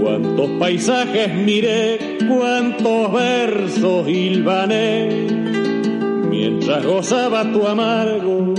Cuántos 0.00 0.48
paisajes 0.58 1.34
miré, 1.34 2.16
cuántos 2.26 3.12
versos 3.12 4.08
hilvané, 4.08 5.26
mientras 6.30 6.82
gozaba 6.82 7.52
tu 7.52 7.66
amargo, 7.66 8.54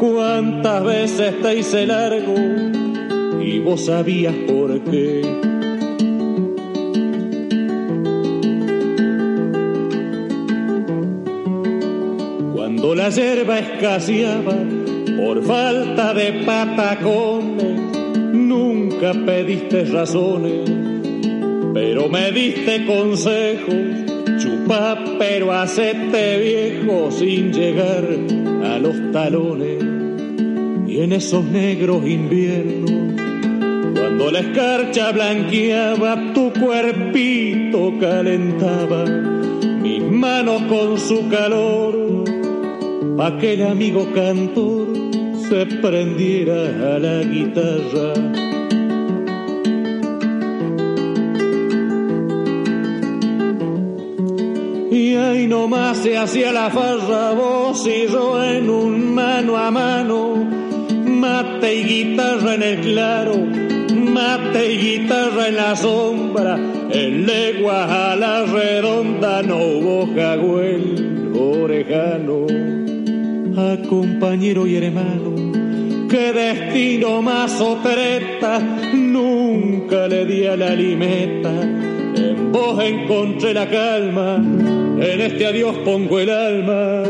cuántas 0.00 0.82
veces 0.82 1.42
te 1.42 1.58
hice 1.58 1.86
largo 1.86 2.34
y 3.38 3.58
vos 3.58 3.84
sabías 3.84 4.34
por 4.46 4.80
qué 4.84 5.51
la 13.02 13.10
yerba 13.10 13.58
escaseaba 13.58 14.54
por 15.16 15.42
falta 15.42 16.14
de 16.14 16.44
patacones, 16.46 17.80
nunca 18.32 19.12
pediste 19.26 19.86
razones, 19.86 20.70
pero 21.74 22.08
me 22.08 22.30
diste 22.30 22.86
consejos, 22.86 23.74
chupá 24.38 24.96
pero 25.18 25.50
hacete 25.50 26.38
viejo 26.38 27.10
sin 27.10 27.52
llegar 27.52 28.06
a 28.72 28.78
los 28.78 29.10
talones. 29.10 29.82
Y 30.86 31.00
en 31.00 31.12
esos 31.12 31.44
negros 31.44 32.06
inviernos, 32.06 32.92
cuando 33.98 34.30
la 34.30 34.38
escarcha 34.38 35.10
blanqueaba, 35.10 36.32
tu 36.34 36.52
cuerpito 36.52 37.94
calentaba. 37.98 39.04
Mis 39.82 40.02
manos 40.04 40.62
con 40.68 41.00
su 41.00 41.28
calor 41.28 42.01
aquel 43.26 43.62
amigo 43.62 44.08
cantor 44.12 44.88
se 45.48 45.66
prendiera 45.80 46.94
a 46.94 46.98
la 46.98 47.22
guitarra. 47.22 48.14
Y 54.90 55.14
ahí 55.14 55.46
nomás 55.46 55.98
se 55.98 56.18
hacía 56.18 56.52
la 56.52 56.68
farra, 56.70 57.32
vos 57.32 57.86
y 57.86 58.10
yo 58.10 58.42
en 58.42 58.68
un 58.68 59.14
mano 59.14 59.56
a 59.56 59.70
mano, 59.70 60.34
mate 61.04 61.76
y 61.76 61.84
guitarra 61.84 62.54
en 62.54 62.62
el 62.62 62.80
claro, 62.80 63.34
mate 63.36 64.72
y 64.72 64.78
guitarra 64.78 65.48
en 65.48 65.56
la 65.56 65.76
sombra, 65.76 66.58
en 66.90 67.26
leguas 67.26 67.88
a 67.88 68.16
la 68.16 68.44
redonda 68.44 69.42
no 69.42 69.58
hubo 69.58 70.08
jagüel 70.14 71.32
orejano 71.38 72.71
a 73.56 73.76
compañero 73.88 74.66
y 74.66 74.76
hermano, 74.76 75.34
qué 76.08 76.32
destino 76.32 77.22
más 77.22 77.60
otreta, 77.60 78.58
nunca 78.94 80.08
le 80.08 80.24
di 80.24 80.46
a 80.46 80.56
la 80.56 80.74
limeta, 80.74 81.50
en 81.60 82.52
vos 82.52 82.82
encontré 82.82 83.54
la 83.54 83.68
calma, 83.68 84.36
en 84.36 85.20
este 85.20 85.46
adiós 85.46 85.76
pongo 85.84 86.18
el 86.20 86.30
alma. 86.30 87.02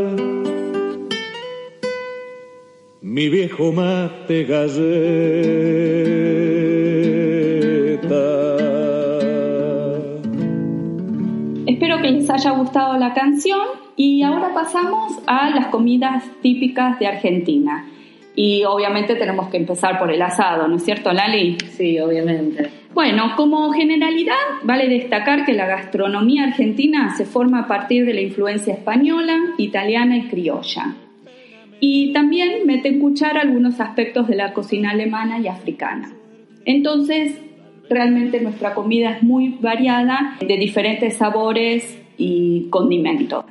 Mi 3.00 3.28
viejo 3.28 3.72
mate 3.72 4.44
galleta. 4.44 4.72
Espero 11.66 12.00
que 12.00 12.10
les 12.10 12.30
haya 12.30 12.52
gustado 12.52 12.96
la 12.96 13.12
canción 13.12 13.81
y 13.96 14.22
ahora 14.22 14.52
pasamos 14.54 15.18
a 15.26 15.50
las 15.50 15.66
comidas 15.66 16.24
típicas 16.40 16.98
de 16.98 17.06
Argentina. 17.06 17.86
Y 18.34 18.64
obviamente 18.64 19.14
tenemos 19.14 19.48
que 19.48 19.58
empezar 19.58 19.98
por 19.98 20.10
el 20.10 20.22
asado, 20.22 20.66
¿no 20.66 20.76
es 20.76 20.84
cierto, 20.84 21.12
Lali? 21.12 21.58
Sí, 21.72 21.98
obviamente. 22.00 22.70
Bueno, 22.94 23.32
como 23.36 23.72
generalidad, 23.72 24.34
vale 24.64 24.88
destacar 24.88 25.44
que 25.44 25.52
la 25.52 25.66
gastronomía 25.66 26.44
argentina 26.44 27.14
se 27.14 27.26
forma 27.26 27.60
a 27.60 27.66
partir 27.66 28.06
de 28.06 28.14
la 28.14 28.20
influencia 28.22 28.74
española, 28.74 29.38
italiana 29.58 30.16
y 30.16 30.28
criolla. 30.28 30.94
Y 31.80 32.12
también 32.12 32.66
mete 32.66 32.88
en 32.88 33.00
cuchara 33.00 33.40
algunos 33.40 33.80
aspectos 33.80 34.28
de 34.28 34.36
la 34.36 34.52
cocina 34.52 34.90
alemana 34.92 35.38
y 35.40 35.48
africana. 35.48 36.12
Entonces, 36.64 37.38
realmente 37.90 38.40
nuestra 38.40 38.72
comida 38.72 39.10
es 39.10 39.22
muy 39.22 39.56
variada, 39.60 40.36
de 40.40 40.56
diferentes 40.56 41.16
sabores 41.16 41.98
y 42.16 42.68
condimentos. 42.70 43.44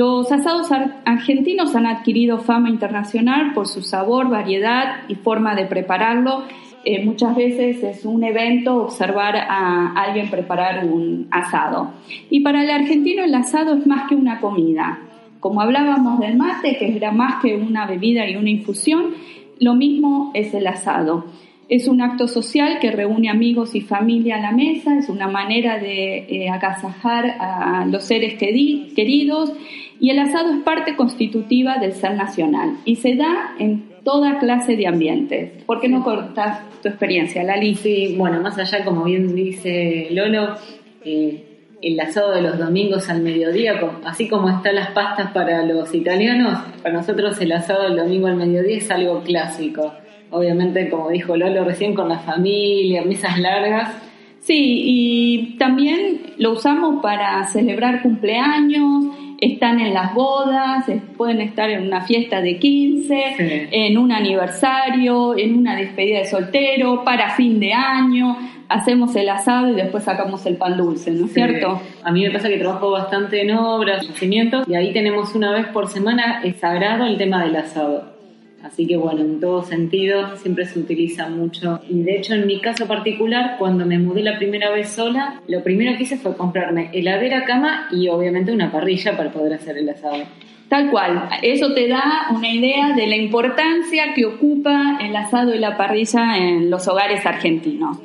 Los 0.00 0.32
asados 0.32 0.70
argentinos 1.04 1.76
han 1.76 1.84
adquirido 1.84 2.38
fama 2.38 2.70
internacional 2.70 3.52
por 3.52 3.66
su 3.66 3.82
sabor, 3.82 4.30
variedad 4.30 5.02
y 5.08 5.14
forma 5.14 5.54
de 5.54 5.66
prepararlo. 5.66 6.44
Eh, 6.86 7.04
muchas 7.04 7.36
veces 7.36 7.82
es 7.82 8.06
un 8.06 8.24
evento 8.24 8.84
observar 8.84 9.36
a 9.36 9.92
alguien 9.92 10.30
preparar 10.30 10.86
un 10.86 11.28
asado. 11.30 11.90
Y 12.30 12.40
para 12.40 12.62
el 12.64 12.70
argentino 12.70 13.24
el 13.24 13.34
asado 13.34 13.74
es 13.74 13.86
más 13.86 14.08
que 14.08 14.14
una 14.14 14.40
comida. 14.40 15.00
Como 15.38 15.60
hablábamos 15.60 16.18
del 16.18 16.34
mate, 16.34 16.78
que 16.78 16.96
era 16.96 17.12
más 17.12 17.42
que 17.42 17.56
una 17.56 17.84
bebida 17.84 18.26
y 18.26 18.36
una 18.36 18.48
infusión, 18.48 19.10
lo 19.58 19.74
mismo 19.74 20.30
es 20.32 20.54
el 20.54 20.66
asado. 20.66 21.26
Es 21.68 21.86
un 21.88 22.00
acto 22.00 22.26
social 22.26 22.78
que 22.80 22.90
reúne 22.90 23.28
amigos 23.28 23.74
y 23.74 23.82
familia 23.82 24.36
a 24.36 24.40
la 24.40 24.52
mesa, 24.52 24.98
es 24.98 25.10
una 25.10 25.28
manera 25.28 25.78
de 25.78 26.26
eh, 26.26 26.48
agasajar 26.48 27.36
a 27.38 27.84
los 27.84 28.04
seres 28.04 28.38
queridos 28.38 29.52
y 30.00 30.10
el 30.10 30.18
asado 30.18 30.52
es 30.52 30.62
parte 30.62 30.96
constitutiva 30.96 31.78
del 31.78 31.92
ser 31.92 32.14
nacional 32.14 32.78
y 32.84 32.96
se 32.96 33.14
da 33.16 33.54
en 33.58 33.90
toda 34.02 34.38
clase 34.38 34.76
de 34.76 34.86
ambientes. 34.86 35.62
¿Por 35.64 35.80
qué 35.80 35.88
no 35.88 36.02
cortas 36.02 36.60
tu 36.82 36.88
experiencia, 36.88 37.44
Lali? 37.44 37.74
Sí, 37.74 38.14
bueno, 38.16 38.40
más 38.40 38.58
allá, 38.58 38.84
como 38.84 39.04
bien 39.04 39.34
dice 39.34 40.08
Lolo, 40.10 40.56
eh, 41.04 41.44
el 41.82 42.00
asado 42.00 42.32
de 42.32 42.42
los 42.42 42.58
domingos 42.58 43.08
al 43.08 43.22
mediodía, 43.22 43.80
así 44.04 44.28
como 44.28 44.48
están 44.48 44.74
las 44.74 44.90
pastas 44.90 45.32
para 45.32 45.62
los 45.64 45.94
italianos, 45.94 46.58
para 46.82 46.94
nosotros 46.94 47.40
el 47.40 47.52
asado 47.52 47.84
del 47.84 47.96
domingo 47.96 48.26
al 48.26 48.36
mediodía 48.36 48.78
es 48.78 48.90
algo 48.90 49.22
clásico 49.22 49.92
obviamente, 50.30 50.88
como 50.88 51.10
dijo 51.10 51.36
Lolo 51.36 51.64
recién, 51.64 51.94
con 51.94 52.08
la 52.08 52.18
familia, 52.18 53.04
mesas 53.04 53.38
largas. 53.38 53.94
Sí, 54.38 54.82
y 54.84 55.56
también 55.58 56.34
lo 56.38 56.52
usamos 56.52 57.02
para 57.02 57.46
celebrar 57.48 58.02
cumpleaños, 58.02 59.04
están 59.40 59.80
en 59.80 59.94
las 59.94 60.14
bodas, 60.14 60.84
pueden 61.16 61.40
estar 61.40 61.70
en 61.70 61.86
una 61.86 62.02
fiesta 62.02 62.40
de 62.40 62.58
15, 62.58 63.68
en 63.70 63.96
un 63.98 64.12
aniversario, 64.12 65.36
en 65.36 65.56
una 65.56 65.76
despedida 65.76 66.18
de 66.18 66.26
soltero, 66.26 67.04
para 67.04 67.30
fin 67.30 67.58
de 67.58 67.72
año, 67.72 68.36
hacemos 68.68 69.16
el 69.16 69.28
asado 69.28 69.70
y 69.70 69.74
después 69.74 70.04
sacamos 70.04 70.44
el 70.46 70.56
pan 70.56 70.76
dulce, 70.76 71.10
¿no 71.10 71.26
es 71.26 71.32
cierto? 71.32 71.80
A 72.04 72.12
mí 72.12 72.22
me 72.22 72.30
pasa 72.30 72.48
que 72.48 72.58
trabajo 72.58 72.90
bastante 72.90 73.42
en 73.42 73.52
obras, 73.52 74.06
nacimientos, 74.08 74.68
y 74.68 74.74
ahí 74.74 74.92
tenemos 74.92 75.34
una 75.34 75.52
vez 75.52 75.66
por 75.68 75.88
semana, 75.88 76.42
es 76.44 76.56
sagrado 76.56 77.06
el 77.06 77.16
tema 77.16 77.42
del 77.44 77.56
asado. 77.56 78.19
Así 78.62 78.86
que 78.86 78.96
bueno, 78.96 79.20
en 79.20 79.40
todo 79.40 79.62
sentido 79.62 80.36
siempre 80.36 80.66
se 80.66 80.78
utiliza 80.78 81.28
mucho. 81.28 81.80
Y 81.88 82.02
de 82.02 82.16
hecho 82.16 82.34
en 82.34 82.46
mi 82.46 82.60
caso 82.60 82.86
particular, 82.86 83.56
cuando 83.58 83.86
me 83.86 83.98
mudé 83.98 84.22
la 84.22 84.38
primera 84.38 84.70
vez 84.70 84.90
sola, 84.90 85.40
lo 85.48 85.62
primero 85.62 85.96
que 85.96 86.02
hice 86.02 86.18
fue 86.18 86.36
comprarme 86.36 86.90
heladera, 86.92 87.44
cama 87.44 87.88
y 87.90 88.08
obviamente 88.08 88.52
una 88.52 88.70
parrilla 88.70 89.16
para 89.16 89.32
poder 89.32 89.54
hacer 89.54 89.78
el 89.78 89.88
asado. 89.88 90.24
Tal 90.68 90.88
cual, 90.90 91.28
eso 91.42 91.74
te 91.74 91.88
da 91.88 92.28
una 92.30 92.48
idea 92.48 92.94
de 92.94 93.08
la 93.08 93.16
importancia 93.16 94.14
que 94.14 94.24
ocupa 94.24 94.98
el 95.00 95.16
asado 95.16 95.52
y 95.52 95.58
la 95.58 95.76
parrilla 95.76 96.36
en 96.36 96.70
los 96.70 96.86
hogares 96.86 97.26
argentinos. 97.26 97.98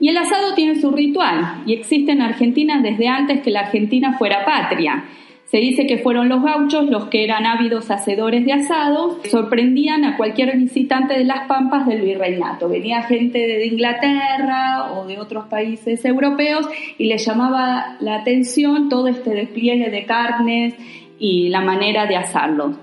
Y 0.00 0.08
el 0.08 0.16
asado 0.16 0.54
tiene 0.54 0.80
su 0.80 0.90
ritual 0.90 1.62
y 1.66 1.74
existe 1.74 2.12
en 2.12 2.22
Argentina 2.22 2.80
desde 2.82 3.06
antes 3.06 3.40
que 3.42 3.50
la 3.50 3.60
Argentina 3.60 4.16
fuera 4.18 4.44
patria. 4.44 5.04
Se 5.50 5.56
dice 5.56 5.86
que 5.86 5.96
fueron 5.96 6.28
los 6.28 6.42
gauchos 6.42 6.90
los 6.90 7.06
que 7.06 7.24
eran 7.24 7.46
ávidos 7.46 7.90
hacedores 7.90 8.44
de 8.44 8.52
asados, 8.52 9.16
sorprendían 9.30 10.04
a 10.04 10.18
cualquier 10.18 10.54
visitante 10.58 11.14
de 11.14 11.24
las 11.24 11.46
pampas 11.46 11.86
del 11.86 12.02
virreinato. 12.02 12.68
Venía 12.68 13.02
gente 13.04 13.38
de 13.38 13.64
Inglaterra 13.64 14.92
o 14.92 15.06
de 15.06 15.18
otros 15.18 15.46
países 15.46 16.04
europeos 16.04 16.68
y 16.98 17.06
les 17.06 17.24
llamaba 17.24 17.96
la 18.00 18.16
atención 18.16 18.90
todo 18.90 19.08
este 19.08 19.30
despliegue 19.30 19.88
de 19.88 20.04
carnes 20.04 20.74
y 21.18 21.48
la 21.48 21.62
manera 21.62 22.04
de 22.04 22.16
asarlos. 22.16 22.76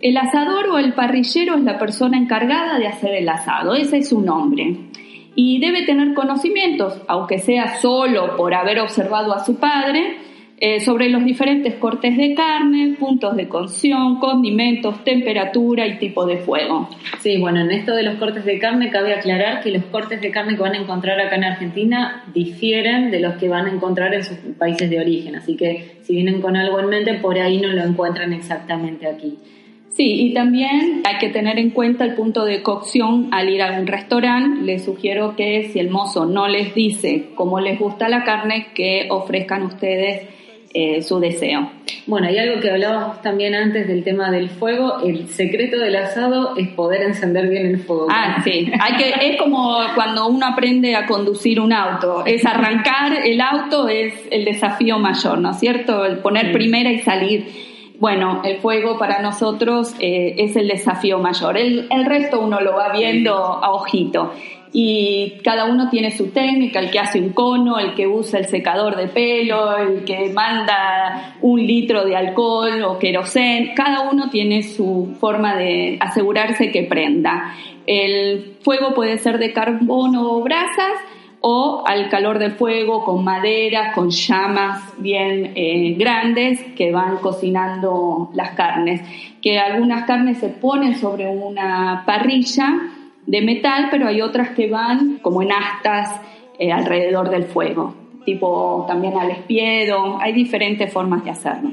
El 0.00 0.16
asador 0.16 0.68
o 0.68 0.78
el 0.78 0.94
parrillero 0.94 1.56
es 1.56 1.64
la 1.64 1.78
persona 1.78 2.16
encargada 2.16 2.78
de 2.78 2.86
hacer 2.86 3.14
el 3.14 3.28
asado, 3.28 3.74
ese 3.74 3.98
es 3.98 4.08
su 4.08 4.22
nombre. 4.22 4.74
Y 5.34 5.58
debe 5.60 5.82
tener 5.82 6.14
conocimientos, 6.14 6.98
aunque 7.08 7.40
sea 7.40 7.76
solo 7.76 8.38
por 8.38 8.54
haber 8.54 8.80
observado 8.80 9.34
a 9.34 9.44
su 9.44 9.56
padre, 9.56 10.16
eh, 10.58 10.80
sobre 10.80 11.10
los 11.10 11.22
diferentes 11.22 11.74
cortes 11.74 12.16
de 12.16 12.34
carne, 12.34 12.96
puntos 12.98 13.36
de 13.36 13.46
cocción, 13.46 14.18
condimentos, 14.18 15.04
temperatura 15.04 15.86
y 15.86 15.98
tipo 15.98 16.24
de 16.24 16.38
fuego. 16.38 16.88
Sí, 17.20 17.36
bueno, 17.36 17.60
en 17.60 17.70
esto 17.70 17.94
de 17.94 18.02
los 18.02 18.14
cortes 18.14 18.44
de 18.46 18.58
carne 18.58 18.90
cabe 18.90 19.12
aclarar 19.12 19.62
que 19.62 19.70
los 19.70 19.84
cortes 19.84 20.20
de 20.22 20.30
carne 20.30 20.56
que 20.56 20.62
van 20.62 20.72
a 20.72 20.78
encontrar 20.78 21.20
acá 21.20 21.36
en 21.36 21.44
Argentina 21.44 22.24
difieren 22.32 23.10
de 23.10 23.20
los 23.20 23.34
que 23.34 23.50
van 23.50 23.66
a 23.66 23.72
encontrar 23.72 24.14
en 24.14 24.24
sus 24.24 24.38
países 24.58 24.88
de 24.88 24.98
origen, 24.98 25.36
así 25.36 25.56
que 25.56 25.98
si 26.02 26.14
vienen 26.14 26.40
con 26.40 26.56
algo 26.56 26.80
en 26.80 26.86
mente, 26.86 27.14
por 27.14 27.38
ahí 27.38 27.60
no 27.60 27.68
lo 27.68 27.82
encuentran 27.82 28.32
exactamente 28.32 29.06
aquí. 29.06 29.36
Sí, 29.90 30.26
y 30.26 30.34
también 30.34 31.02
hay 31.04 31.16
que 31.18 31.30
tener 31.30 31.58
en 31.58 31.70
cuenta 31.70 32.04
el 32.04 32.14
punto 32.14 32.44
de 32.44 32.62
cocción 32.62 33.28
al 33.32 33.48
ir 33.48 33.62
a 33.62 33.80
un 33.80 33.86
restaurante. 33.86 34.62
Les 34.62 34.84
sugiero 34.84 35.34
que 35.36 35.70
si 35.72 35.78
el 35.80 35.88
mozo 35.88 36.26
no 36.26 36.48
les 36.48 36.74
dice 36.74 37.30
cómo 37.34 37.60
les 37.60 37.78
gusta 37.78 38.10
la 38.10 38.22
carne, 38.22 38.66
que 38.74 39.08
ofrezcan 39.10 39.62
ustedes 39.62 40.28
eh, 40.74 41.02
su 41.02 41.18
deseo. 41.20 41.70
Bueno, 42.06 42.28
hay 42.28 42.38
algo 42.38 42.60
que 42.60 42.70
hablábamos 42.70 43.22
también 43.22 43.54
antes 43.54 43.88
del 43.88 44.04
tema 44.04 44.30
del 44.30 44.50
fuego. 44.50 45.00
El 45.02 45.28
secreto 45.28 45.78
del 45.78 45.96
asado 45.96 46.56
es 46.56 46.68
poder 46.68 47.02
encender 47.02 47.48
bien 47.48 47.66
el 47.66 47.78
fuego. 47.78 48.08
Ah, 48.10 48.42
sí. 48.44 48.70
Hay 48.80 48.96
que, 48.96 49.14
es 49.28 49.38
como 49.38 49.78
cuando 49.94 50.26
uno 50.28 50.46
aprende 50.46 50.94
a 50.94 51.06
conducir 51.06 51.60
un 51.60 51.72
auto. 51.72 52.24
Es 52.26 52.44
arrancar 52.44 53.26
el 53.26 53.40
auto 53.40 53.88
es 53.88 54.14
el 54.30 54.44
desafío 54.44 54.98
mayor, 54.98 55.38
¿no 55.38 55.50
es 55.50 55.58
cierto? 55.58 56.04
El 56.04 56.18
poner 56.18 56.52
primera 56.52 56.90
y 56.90 56.98
salir. 57.00 57.46
Bueno, 57.98 58.42
el 58.44 58.58
fuego 58.58 58.98
para 58.98 59.22
nosotros 59.22 59.94
eh, 60.00 60.34
es 60.36 60.54
el 60.56 60.68
desafío 60.68 61.18
mayor. 61.18 61.56
El, 61.56 61.86
el 61.90 62.04
resto 62.04 62.40
uno 62.40 62.60
lo 62.60 62.74
va 62.74 62.92
viendo 62.92 63.34
a 63.34 63.70
ojito 63.70 64.32
y 64.72 65.38
cada 65.42 65.64
uno 65.66 65.88
tiene 65.88 66.10
su 66.10 66.30
técnica, 66.30 66.80
el 66.80 66.90
que 66.90 66.98
hace 66.98 67.20
un 67.20 67.30
cono, 67.30 67.78
el 67.78 67.94
que 67.94 68.06
usa 68.06 68.38
el 68.40 68.46
secador 68.46 68.96
de 68.96 69.08
pelo, 69.08 69.76
el 69.76 70.04
que 70.04 70.30
manda 70.30 71.36
un 71.40 71.64
litro 71.64 72.04
de 72.04 72.16
alcohol 72.16 72.82
o 72.82 72.98
querosén, 72.98 73.72
cada 73.74 74.10
uno 74.10 74.28
tiene 74.30 74.62
su 74.62 75.16
forma 75.20 75.56
de 75.56 75.98
asegurarse 76.00 76.70
que 76.70 76.82
prenda. 76.84 77.54
El 77.86 78.56
fuego 78.62 78.94
puede 78.94 79.18
ser 79.18 79.38
de 79.38 79.52
carbono 79.52 80.32
o 80.32 80.42
brasas 80.42 80.94
o 81.40 81.84
al 81.86 82.08
calor 82.08 82.38
del 82.38 82.52
fuego 82.52 83.04
con 83.04 83.22
madera, 83.22 83.92
con 83.92 84.10
llamas 84.10 84.82
bien 84.98 85.52
eh, 85.54 85.94
grandes 85.96 86.60
que 86.76 86.90
van 86.90 87.18
cocinando 87.18 88.30
las 88.34 88.50
carnes. 88.50 89.00
Que 89.40 89.58
algunas 89.58 90.06
carnes 90.06 90.38
se 90.38 90.48
ponen 90.48 90.96
sobre 90.96 91.28
una 91.28 92.02
parrilla 92.04 92.95
de 93.26 93.42
metal, 93.42 93.88
pero 93.90 94.06
hay 94.08 94.20
otras 94.20 94.50
que 94.50 94.68
van 94.68 95.18
como 95.18 95.42
en 95.42 95.52
astas 95.52 96.20
eh, 96.58 96.72
alrededor 96.72 97.30
del 97.30 97.44
fuego, 97.44 97.94
tipo 98.24 98.84
también 98.88 99.16
al 99.18 99.30
espiedo, 99.30 100.18
hay 100.20 100.32
diferentes 100.32 100.92
formas 100.92 101.24
de 101.24 101.30
hacerlo. 101.30 101.72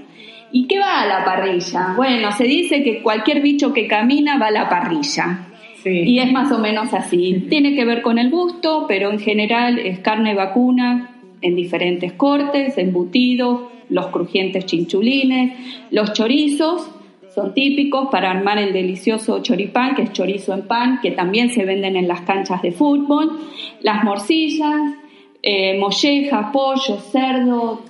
¿Y 0.52 0.68
qué 0.68 0.80
va 0.80 1.02
a 1.02 1.08
la 1.08 1.26
parrilla? 1.26 1.94
Bueno, 1.96 2.32
se 2.32 2.44
dice 2.44 2.84
que 2.84 3.02
cualquier 3.02 3.42
bicho 3.42 3.74
que 3.74 3.88
camina 3.88 4.38
va 4.38 4.48
a 4.48 4.52
la 4.52 4.70
parrilla. 4.70 5.48
Y 5.86 6.20
es 6.20 6.32
más 6.32 6.52
o 6.52 6.60
menos 6.60 6.94
así. 6.94 7.46
Tiene 7.50 7.76
que 7.76 7.84
ver 7.84 8.02
con 8.02 8.18
el 8.18 8.30
gusto, 8.30 8.86
pero 8.88 9.12
en 9.12 9.20
general 9.20 9.80
es 9.80 10.00
carne 10.00 10.34
vacuna 10.34 11.10
en 11.42 11.56
diferentes 11.56 12.14
cortes, 12.14 12.78
embutidos, 12.78 13.62
los 13.90 14.08
crujientes 14.08 14.66
chinchulines, 14.66 15.54
los 15.92 16.14
chorizos 16.14 16.90
son 17.34 17.54
típicos 17.54 18.10
para 18.12 18.32
armar 18.32 18.58
el 18.60 18.74
delicioso 18.74 19.42
choripán, 19.42 19.96
que 19.96 20.04
es 20.04 20.14
chorizo 20.14 20.54
en 20.54 20.68
pan, 20.68 21.00
que 21.02 21.12
también 21.12 21.50
se 21.50 21.66
venden 21.66 21.96
en 21.96 22.08
las 22.08 22.22
canchas 22.22 22.62
de 22.62 22.72
fútbol, 22.72 23.32
las 23.82 24.04
morcillas, 24.04 24.96
eh, 25.42 25.78
mollejas, 25.80 26.48
pollo, 26.52 26.98
cerdo. 27.00 27.82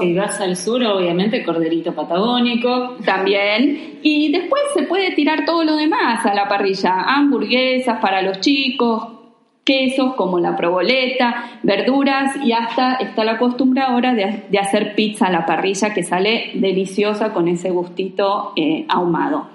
Si 0.00 0.14
vas 0.14 0.40
al 0.40 0.56
sur, 0.56 0.82
obviamente, 0.84 1.42
corderito 1.44 1.92
patagónico. 1.92 2.96
También. 3.04 3.98
Y 4.02 4.30
después 4.30 4.62
se 4.74 4.84
puede 4.84 5.10
tirar 5.12 5.44
todo 5.44 5.64
lo 5.64 5.74
demás 5.74 6.24
a 6.24 6.34
la 6.34 6.46
parrilla. 6.46 7.00
Hamburguesas 7.00 7.98
para 8.00 8.22
los 8.22 8.38
chicos, 8.38 9.21
quesos 9.64 10.14
como 10.14 10.40
la 10.40 10.56
proboleta, 10.56 11.58
verduras 11.62 12.36
y 12.44 12.52
hasta 12.52 12.94
está 12.94 13.24
la 13.24 13.38
costumbre 13.38 13.82
ahora 13.82 14.14
de, 14.14 14.58
hacer 14.58 14.94
pizza 14.94 15.26
a 15.26 15.30
la 15.30 15.46
parrilla 15.46 15.94
que 15.94 16.02
sale 16.02 16.50
deliciosa 16.54 17.32
con 17.32 17.48
ese 17.48 17.70
gustito 17.70 18.52
eh, 18.56 18.84
ahumado. 18.88 19.46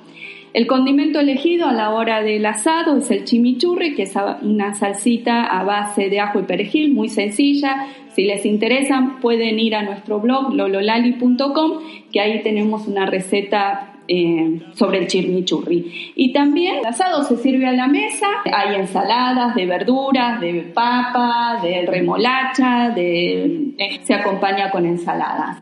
El 0.54 0.66
condimento 0.66 1.20
elegido 1.20 1.68
a 1.68 1.74
la 1.74 1.92
hora 1.92 2.24
del 2.24 2.46
asado 2.46 2.98
es 2.98 3.12
el 3.12 3.26
chimichurri, 3.26 3.94
que 3.96 4.04
es 4.04 4.14
una 4.42 4.74
salsita 4.74 5.44
a 5.44 5.64
base 5.64 6.10
de 6.10 6.20
ajo 6.20 6.40
y 6.40 6.44
perejil, 6.44 6.94
muy 6.94 7.10
sencilla. 7.10 7.86
Si 8.14 8.24
les 8.24 8.46
interesa, 8.46 9.18
pueden 9.22 9.60
ir 9.60 9.76
a 9.76 9.84
nuestro 9.84 10.20
blog 10.20 10.56
lololali.com, 10.56 11.74
que 12.12 12.20
ahí 12.20 12.42
tenemos 12.42 12.88
una 12.88 13.06
receta 13.06 13.97
eh, 14.08 14.62
sobre 14.74 15.00
el 15.00 15.08
chimichurri. 15.08 16.14
Y 16.16 16.32
también 16.32 16.78
el 16.78 16.86
asado 16.86 17.24
se 17.24 17.38
sirve 17.38 17.68
a 17.68 17.74
la 17.74 17.88
mesa, 17.88 18.28
hay 18.46 18.76
ensaladas 18.76 19.56
de 19.56 19.66
verduras, 19.66 20.40
de 20.40 20.72
papa, 20.74 21.60
de 21.62 21.86
remolacha, 21.86 22.94
eh, 22.96 23.76
se 24.04 24.14
acompaña 24.14 24.72
con 24.72 24.86
ensaladas. 24.86 25.62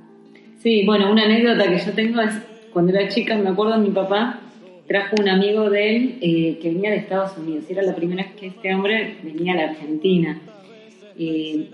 Sí, 0.59 0.85
bueno, 0.85 1.11
una 1.11 1.23
anécdota 1.23 1.67
que 1.67 1.77
yo 1.77 1.93
tengo 1.93 2.21
es 2.21 2.33
cuando 2.71 2.91
era 2.93 3.07
chica, 3.07 3.35
me 3.37 3.49
acuerdo 3.49 3.77
mi 3.77 3.89
papá 3.89 4.41
trajo 4.87 5.15
un 5.19 5.27
amigo 5.27 5.69
de 5.69 5.95
él 5.95 6.17
eh, 6.21 6.59
que 6.61 6.69
venía 6.69 6.91
de 6.91 6.97
Estados 6.97 7.35
Unidos. 7.37 7.65
Era 7.69 7.81
la 7.81 7.95
primera 7.95 8.23
vez 8.23 8.33
que 8.35 8.47
este 8.47 8.75
hombre 8.75 9.17
venía 9.23 9.53
a 9.53 9.55
la 9.55 9.63
Argentina. 9.71 10.39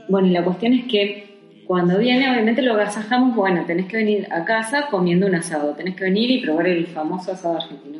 bueno, 0.08 0.28
y 0.28 0.32
la 0.32 0.44
cuestión 0.44 0.74
es 0.74 0.86
que 0.86 1.31
cuando 1.68 1.98
viene, 1.98 2.30
obviamente 2.30 2.62
lo 2.62 2.74
agasajamos, 2.74 3.36
bueno, 3.36 3.64
tenés 3.66 3.88
que 3.88 3.98
venir 3.98 4.28
a 4.32 4.44
casa 4.46 4.88
comiendo 4.90 5.28
un 5.28 5.36
asado, 5.36 5.74
tenés 5.74 5.96
que 5.96 6.06
venir 6.06 6.30
y 6.32 6.42
probar 6.42 6.68
el 6.68 6.88
famoso 6.88 7.32
asado 7.32 7.58
argentino. 7.58 8.00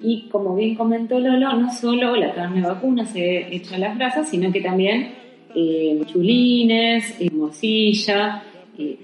Y 0.00 0.28
como 0.28 0.54
bien 0.54 0.74
comentó 0.74 1.18
Lolo, 1.18 1.54
no 1.54 1.72
solo 1.72 2.16
la 2.16 2.34
carne 2.34 2.60
vacuna 2.60 3.06
se 3.06 3.54
echa 3.54 3.76
a 3.76 3.78
las 3.78 3.96
brasas, 3.96 4.28
sino 4.28 4.52
que 4.52 4.60
también 4.60 5.14
eh, 5.54 6.00
chulines, 6.06 7.16
eh, 7.20 7.30
morcilla, 7.30 8.42
eh, 8.78 8.98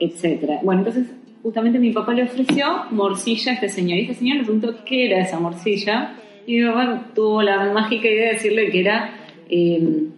etc. 0.00 0.60
Bueno, 0.62 0.80
entonces 0.80 1.12
justamente 1.42 1.78
mi 1.78 1.92
papá 1.92 2.12
le 2.14 2.24
ofreció 2.24 2.86
morcilla 2.90 3.52
a 3.52 3.54
este 3.54 3.68
señor. 3.68 3.98
Y 3.98 4.02
este 4.02 4.14
señor 4.14 4.38
le 4.38 4.44
preguntó 4.44 4.84
qué 4.84 5.06
era 5.06 5.20
esa 5.20 5.38
morcilla. 5.38 6.16
Y 6.46 6.60
mi 6.60 6.66
papá 6.66 7.10
tuvo 7.14 7.42
la 7.42 7.72
mágica 7.72 8.08
idea 8.08 8.28
de 8.28 8.32
decirle 8.34 8.70
que 8.70 8.80
era 8.80 9.10
eh, 9.48 10.08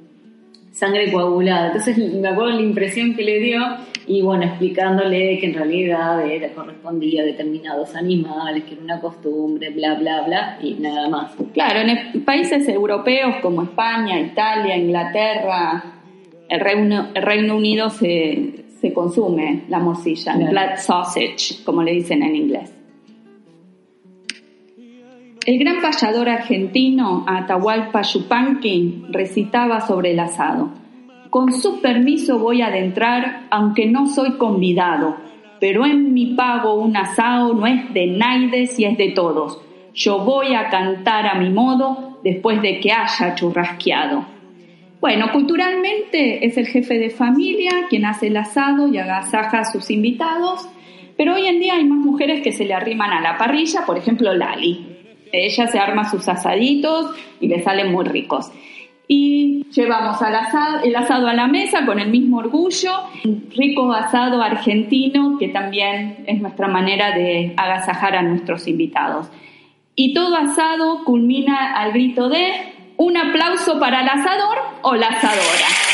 sangre 0.78 1.10
coagulada. 1.10 1.68
Entonces 1.68 1.98
me 1.98 2.28
acuerdo 2.28 2.52
la 2.52 2.62
impresión 2.62 3.14
que 3.14 3.24
le 3.24 3.40
dio 3.40 3.60
y 4.06 4.22
bueno, 4.22 4.44
explicándole 4.44 5.38
que 5.38 5.46
en 5.46 5.54
realidad 5.54 6.24
era, 6.24 6.48
correspondía 6.54 7.22
a 7.22 7.26
determinados 7.26 7.96
animales, 7.96 8.64
que 8.64 8.74
era 8.74 8.82
una 8.82 9.00
costumbre, 9.00 9.70
bla, 9.70 9.94
bla, 9.94 10.22
bla, 10.22 10.58
y 10.62 10.74
nada 10.74 11.08
más. 11.08 11.32
Claro, 11.52 11.80
en 11.80 12.24
países 12.24 12.68
europeos 12.68 13.36
como 13.42 13.62
España, 13.62 14.20
Italia, 14.20 14.76
Inglaterra, 14.76 15.84
el 16.48 16.60
Reino, 16.60 17.08
el 17.12 17.22
Reino 17.22 17.56
Unido 17.56 17.90
se, 17.90 18.64
se, 18.80 18.92
consume 18.92 19.64
la 19.68 19.80
morcilla, 19.80 20.34
el 20.34 20.48
blood 20.48 20.76
sausage, 20.76 21.62
como 21.64 21.82
le 21.82 21.92
dicen 21.92 22.22
en 22.22 22.36
inglés. 22.36 22.77
El 25.48 25.58
gran 25.58 25.80
payador 25.80 26.28
argentino 26.28 27.24
Atahualpa 27.26 28.02
Yupanqui 28.02 29.04
recitaba 29.08 29.80
sobre 29.80 30.10
el 30.10 30.20
asado. 30.20 30.68
Con 31.30 31.54
su 31.54 31.80
permiso 31.80 32.38
voy 32.38 32.60
a 32.60 32.66
adentrar, 32.66 33.44
aunque 33.48 33.86
no 33.86 34.08
soy 34.08 34.32
convidado, 34.32 35.16
pero 35.58 35.86
en 35.86 36.12
mi 36.12 36.34
pago 36.34 36.74
un 36.74 36.98
asado 36.98 37.54
no 37.54 37.66
es 37.66 37.94
de 37.94 38.08
naides 38.08 38.78
y 38.78 38.84
es 38.84 38.98
de 38.98 39.12
todos. 39.12 39.58
Yo 39.94 40.18
voy 40.18 40.54
a 40.54 40.68
cantar 40.68 41.26
a 41.26 41.36
mi 41.36 41.48
modo 41.48 42.20
después 42.22 42.60
de 42.60 42.78
que 42.80 42.92
haya 42.92 43.34
churrasqueado. 43.34 44.26
Bueno, 45.00 45.32
culturalmente 45.32 46.44
es 46.44 46.58
el 46.58 46.66
jefe 46.66 46.98
de 46.98 47.08
familia 47.08 47.86
quien 47.88 48.04
hace 48.04 48.26
el 48.26 48.36
asado 48.36 48.86
y 48.88 48.98
agasaja 48.98 49.60
a 49.60 49.64
sus 49.64 49.90
invitados, 49.90 50.68
pero 51.16 51.36
hoy 51.36 51.46
en 51.46 51.58
día 51.58 51.76
hay 51.76 51.86
más 51.86 52.00
mujeres 52.00 52.42
que 52.42 52.52
se 52.52 52.66
le 52.66 52.74
arriman 52.74 53.12
a 53.12 53.22
la 53.22 53.38
parrilla, 53.38 53.86
por 53.86 53.96
ejemplo 53.96 54.34
Lali. 54.34 54.97
Ella 55.32 55.66
se 55.66 55.78
arma 55.78 56.10
sus 56.10 56.28
asaditos 56.28 57.14
y 57.40 57.48
le 57.48 57.62
salen 57.62 57.92
muy 57.92 58.04
ricos. 58.04 58.50
Y 59.10 59.64
llevamos 59.70 60.20
al 60.20 60.34
asado, 60.34 60.84
el 60.84 60.94
asado 60.94 61.28
a 61.28 61.34
la 61.34 61.46
mesa 61.46 61.86
con 61.86 61.98
el 61.98 62.10
mismo 62.10 62.38
orgullo, 62.38 62.92
un 63.24 63.48
rico 63.56 63.90
asado 63.92 64.42
argentino 64.42 65.38
que 65.38 65.48
también 65.48 66.24
es 66.26 66.40
nuestra 66.40 66.68
manera 66.68 67.16
de 67.16 67.54
agasajar 67.56 68.16
a 68.16 68.22
nuestros 68.22 68.68
invitados. 68.68 69.30
Y 69.94 70.12
todo 70.12 70.36
asado 70.36 71.04
culmina 71.04 71.74
al 71.74 71.92
grito 71.92 72.28
de 72.28 72.52
un 72.98 73.16
aplauso 73.16 73.80
para 73.80 74.02
el 74.02 74.08
asador 74.08 74.58
o 74.82 74.94
la 74.94 75.08
asadora. 75.08 75.87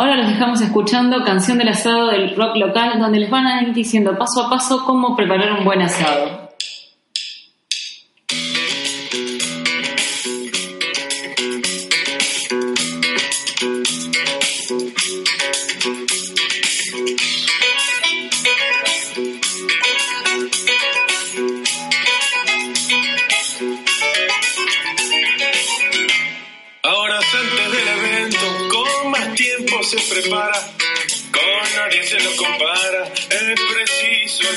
Ahora 0.00 0.16
los 0.16 0.28
dejamos 0.28 0.62
escuchando 0.62 1.22
Canción 1.26 1.58
del 1.58 1.68
Asado 1.68 2.08
del 2.08 2.34
rock 2.34 2.56
local, 2.56 2.98
donde 2.98 3.18
les 3.18 3.28
van 3.28 3.46
a 3.46 3.60
ir 3.60 3.74
diciendo 3.74 4.16
paso 4.16 4.46
a 4.46 4.48
paso 4.48 4.82
cómo 4.86 5.14
preparar 5.14 5.52
un 5.58 5.62
buen 5.62 5.82
asado. 5.82 6.49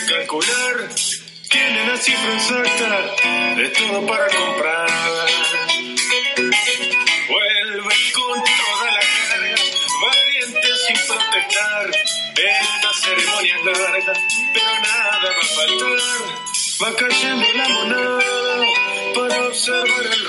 Calcular, 0.08 0.90
tiene 1.50 1.88
la 1.88 1.98
cifra 1.98 2.34
exacta 2.34 3.56
de 3.56 3.70
todo 3.70 4.06
para 4.08 4.28
comprar. 4.28 4.90
Vuelve 7.30 7.96
con 8.14 8.44
toda 8.44 8.92
la 8.92 9.04
carga, 9.30 9.56
valiente 10.02 10.70
sin 10.88 10.98
protestar, 11.08 11.92
esta 12.36 12.94
ceremonia 13.02 13.56
es 13.56 13.64
larga, 13.66 14.14
pero 14.54 14.72
nada 14.80 15.30
va 15.36 15.42
a 15.42 15.48
faltar, 15.56 16.02
va 16.84 16.96
cayendo 16.96 17.48
la 17.56 17.70
monada 17.70 18.24
para 19.16 19.48
observar 19.48 20.06
el 20.12 20.24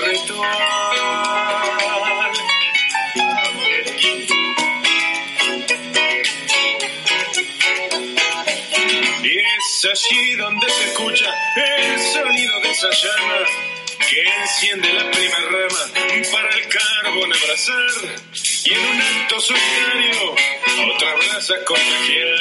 ritual. 9.83 9.91
allí 9.91 10.35
donde 10.35 10.69
se 10.69 10.85
escucha 10.85 11.33
el 11.55 11.99
sonido 11.99 12.59
de 12.61 12.71
esa 12.71 12.89
llama 12.89 13.45
que 14.09 14.23
enciende 14.23 14.93
la 14.93 15.11
primera 15.11 15.39
rama 15.39 16.31
para 16.31 16.49
el 16.49 16.67
carbón 16.67 17.33
abrazar 17.33 18.19
y 18.65 18.73
en 18.73 18.79
un 18.79 19.01
acto 19.01 19.39
solitario 19.39 20.35
otra 20.95 21.15
brasa 21.15 21.53
contagiar. 21.65 22.39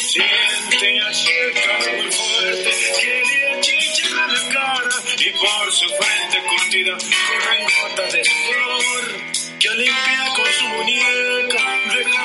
Siente 0.00 1.02
allí 1.02 1.32
el 1.32 1.52
calor 1.54 2.02
muy 2.02 2.12
fuerte 2.12 2.70
que 3.00 3.22
le 3.26 3.58
achicharra 3.58 4.26
la 4.28 4.48
cara 4.52 4.90
y 5.18 5.30
por 5.30 5.72
su 5.72 5.88
frente 5.88 6.42
curtida 6.48 6.96
corren 6.96 7.64
gotas 7.64 8.12
de 8.12 8.24
sudor 8.24 9.34
que 9.58 9.70
limpia 9.70 10.32
con 10.36 10.52
su 10.52 10.64
muñeca 10.66 11.80
deja 11.96 12.24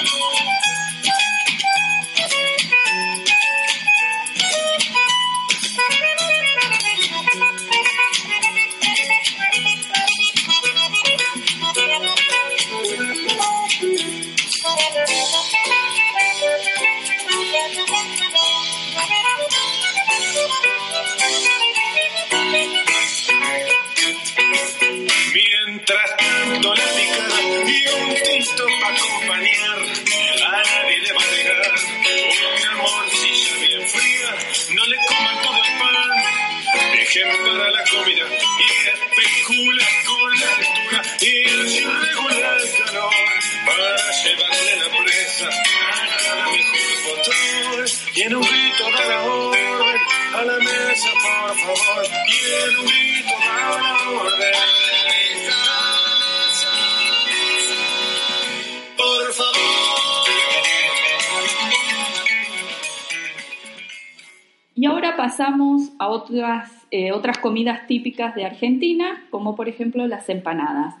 pasamos 65.31 65.91
a 65.97 66.09
otras, 66.09 66.69
eh, 66.91 67.13
otras 67.13 67.37
comidas 67.37 67.87
típicas 67.87 68.35
de 68.35 68.43
Argentina, 68.43 69.23
como 69.29 69.55
por 69.55 69.69
ejemplo 69.69 70.05
las 70.05 70.27
empanadas. 70.27 70.95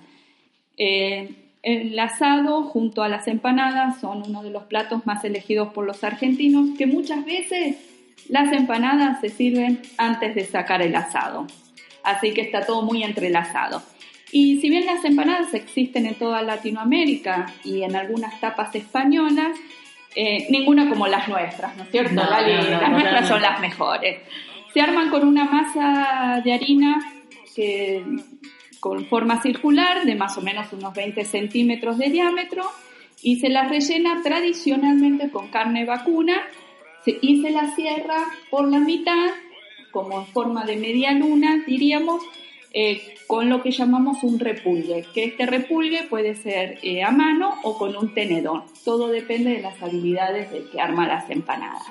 Eh, 0.77 1.35
el 1.63 1.99
asado 1.99 2.63
junto 2.63 3.03
a 3.03 3.09
las 3.09 3.27
empanadas 3.27 3.99
son 3.99 4.23
uno 4.25 4.41
de 4.41 4.49
los 4.49 4.63
platos 4.63 5.05
más 5.05 5.25
elegidos 5.25 5.73
por 5.73 5.85
los 5.85 6.05
argentinos, 6.05 6.77
que 6.77 6.85
muchas 6.85 7.25
veces 7.25 7.75
las 8.29 8.53
empanadas 8.53 9.19
se 9.19 9.27
sirven 9.27 9.81
antes 9.97 10.33
de 10.33 10.45
sacar 10.45 10.81
el 10.81 10.95
asado. 10.95 11.45
Así 12.01 12.33
que 12.33 12.39
está 12.39 12.65
todo 12.65 12.83
muy 12.83 13.03
entrelazado. 13.03 13.83
Y 14.31 14.61
si 14.61 14.69
bien 14.69 14.85
las 14.85 15.03
empanadas 15.03 15.53
existen 15.53 16.05
en 16.05 16.15
toda 16.15 16.41
Latinoamérica 16.41 17.53
y 17.65 17.81
en 17.81 17.97
algunas 17.97 18.39
tapas 18.39 18.73
españolas, 18.75 19.57
eh, 20.15 20.47
ninguna 20.49 20.89
como 20.89 21.07
las 21.07 21.27
nuestras, 21.27 21.75
¿no 21.77 21.83
es 21.83 21.91
cierto? 21.91 22.15
las 22.15 22.89
nuestras 22.89 23.27
son 23.27 23.41
las 23.41 23.59
mejores. 23.59 24.21
Se 24.73 24.81
arman 24.81 25.09
con 25.09 25.27
una 25.27 25.45
masa 25.45 26.41
de 26.43 26.53
harina 26.53 26.99
que, 27.55 28.03
con 28.79 29.05
forma 29.05 29.41
circular 29.41 30.05
de 30.05 30.15
más 30.15 30.37
o 30.37 30.41
menos 30.41 30.71
unos 30.73 30.93
20 30.93 31.23
centímetros 31.25 31.97
de 31.97 32.09
diámetro 32.09 32.63
y 33.21 33.37
se 33.39 33.49
las 33.49 33.69
rellena 33.69 34.21
tradicionalmente 34.23 35.29
con 35.29 35.49
carne 35.49 35.85
vacuna 35.85 36.41
y 37.05 37.41
se 37.41 37.51
la 37.51 37.73
cierra 37.75 38.25
por 38.49 38.67
la 38.69 38.79
mitad 38.79 39.29
como 39.91 40.21
en 40.21 40.27
forma 40.27 40.65
de 40.65 40.77
media 40.77 41.11
luna, 41.11 41.63
diríamos, 41.67 42.23
eh, 42.73 43.15
con 43.27 43.49
lo 43.49 43.61
que 43.61 43.71
llamamos 43.71 44.23
un 44.23 44.39
repulgue, 44.39 45.05
que 45.13 45.25
este 45.25 45.45
repulgue 45.45 46.03
puede 46.09 46.35
ser 46.35 46.79
eh, 46.83 47.03
a 47.03 47.11
mano 47.11 47.55
o 47.63 47.77
con 47.77 47.95
un 47.97 48.13
tenedor. 48.13 48.63
Todo 48.85 49.07
depende 49.07 49.51
de 49.51 49.61
las 49.61 49.81
habilidades 49.81 50.51
del 50.51 50.69
que 50.69 50.79
arma 50.79 51.07
las 51.07 51.29
empanadas. 51.29 51.83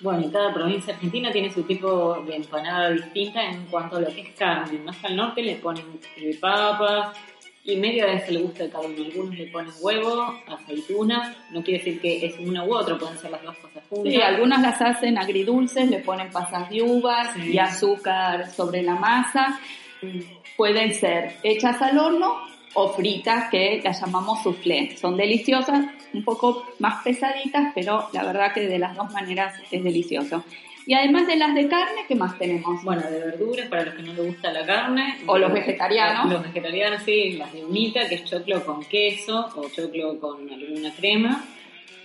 Bueno, 0.00 0.26
y 0.26 0.30
cada 0.30 0.54
provincia 0.54 0.94
argentina 0.94 1.30
tiene 1.30 1.50
su 1.50 1.62
tipo 1.64 2.22
de 2.22 2.36
empanada 2.36 2.90
distinta 2.90 3.44
en 3.44 3.66
cuanto 3.66 3.96
a 3.96 4.00
lo 4.00 4.06
que 4.06 4.22
es 4.22 4.30
carne. 4.30 4.78
Más 4.78 5.04
al 5.04 5.16
norte 5.16 5.42
le 5.42 5.56
ponen 5.56 5.84
eh, 6.16 6.36
papas 6.40 7.18
y 7.64 7.76
medio 7.76 8.06
vez 8.06 8.26
el 8.28 8.38
gusto 8.38 8.62
de 8.62 8.70
cada 8.70 8.86
uno. 8.86 9.04
Algunos 9.04 9.36
le 9.36 9.46
ponen 9.48 9.72
huevo, 9.80 10.34
aceitunas. 10.46 11.36
No 11.50 11.62
quiere 11.62 11.84
decir 11.84 12.00
que 12.00 12.24
es 12.24 12.38
una 12.38 12.64
u 12.64 12.72
otra, 12.72 12.96
pueden 12.96 13.18
ser 13.18 13.32
las 13.32 13.42
dos 13.42 13.56
cosas 13.58 13.82
juntas. 13.90 14.12
Sí, 14.12 14.20
algunas 14.22 14.62
las 14.62 14.80
hacen 14.80 15.18
agridulces, 15.18 15.90
le 15.90 15.98
ponen 15.98 16.30
pasas 16.30 16.70
de 16.70 16.82
uvas 16.82 17.36
y 17.36 17.58
azúcar 17.58 18.48
sobre 18.48 18.82
la 18.82 18.94
masa 18.94 19.60
pueden 20.56 20.94
ser 20.94 21.36
hechas 21.42 21.80
al 21.82 21.98
horno 21.98 22.38
o 22.74 22.88
fritas 22.90 23.50
que 23.50 23.80
las 23.82 24.00
llamamos 24.00 24.42
soufflé. 24.42 24.96
Son 24.96 25.16
deliciosas, 25.16 25.86
un 26.12 26.24
poco 26.24 26.66
más 26.78 27.02
pesaditas, 27.02 27.72
pero 27.74 28.08
la 28.12 28.24
verdad 28.24 28.52
que 28.52 28.66
de 28.66 28.78
las 28.78 28.96
dos 28.96 29.12
maneras 29.12 29.54
es 29.70 29.82
delicioso. 29.82 30.44
Y 30.86 30.94
además 30.94 31.26
de 31.26 31.36
las 31.36 31.54
de 31.54 31.68
carne, 31.68 32.04
¿qué 32.08 32.14
más 32.14 32.38
tenemos? 32.38 32.82
Bueno, 32.82 33.02
de 33.02 33.18
verduras, 33.18 33.68
para 33.68 33.84
los 33.84 33.94
que 33.94 34.02
no 34.02 34.12
les 34.12 34.26
gusta 34.26 34.50
la 34.50 34.64
carne. 34.64 35.18
O 35.26 35.38
los 35.38 35.52
vegetarianos. 35.52 36.32
Los 36.32 36.42
vegetarianos, 36.42 37.02
sí, 37.02 37.32
las 37.32 37.52
de 37.52 37.64
humita, 37.64 38.08
que 38.08 38.16
es 38.16 38.24
choclo 38.24 38.64
con 38.64 38.82
queso 38.84 39.50
o 39.54 39.68
choclo 39.68 40.18
con 40.18 40.50
alguna 40.50 40.92
crema. 40.94 41.44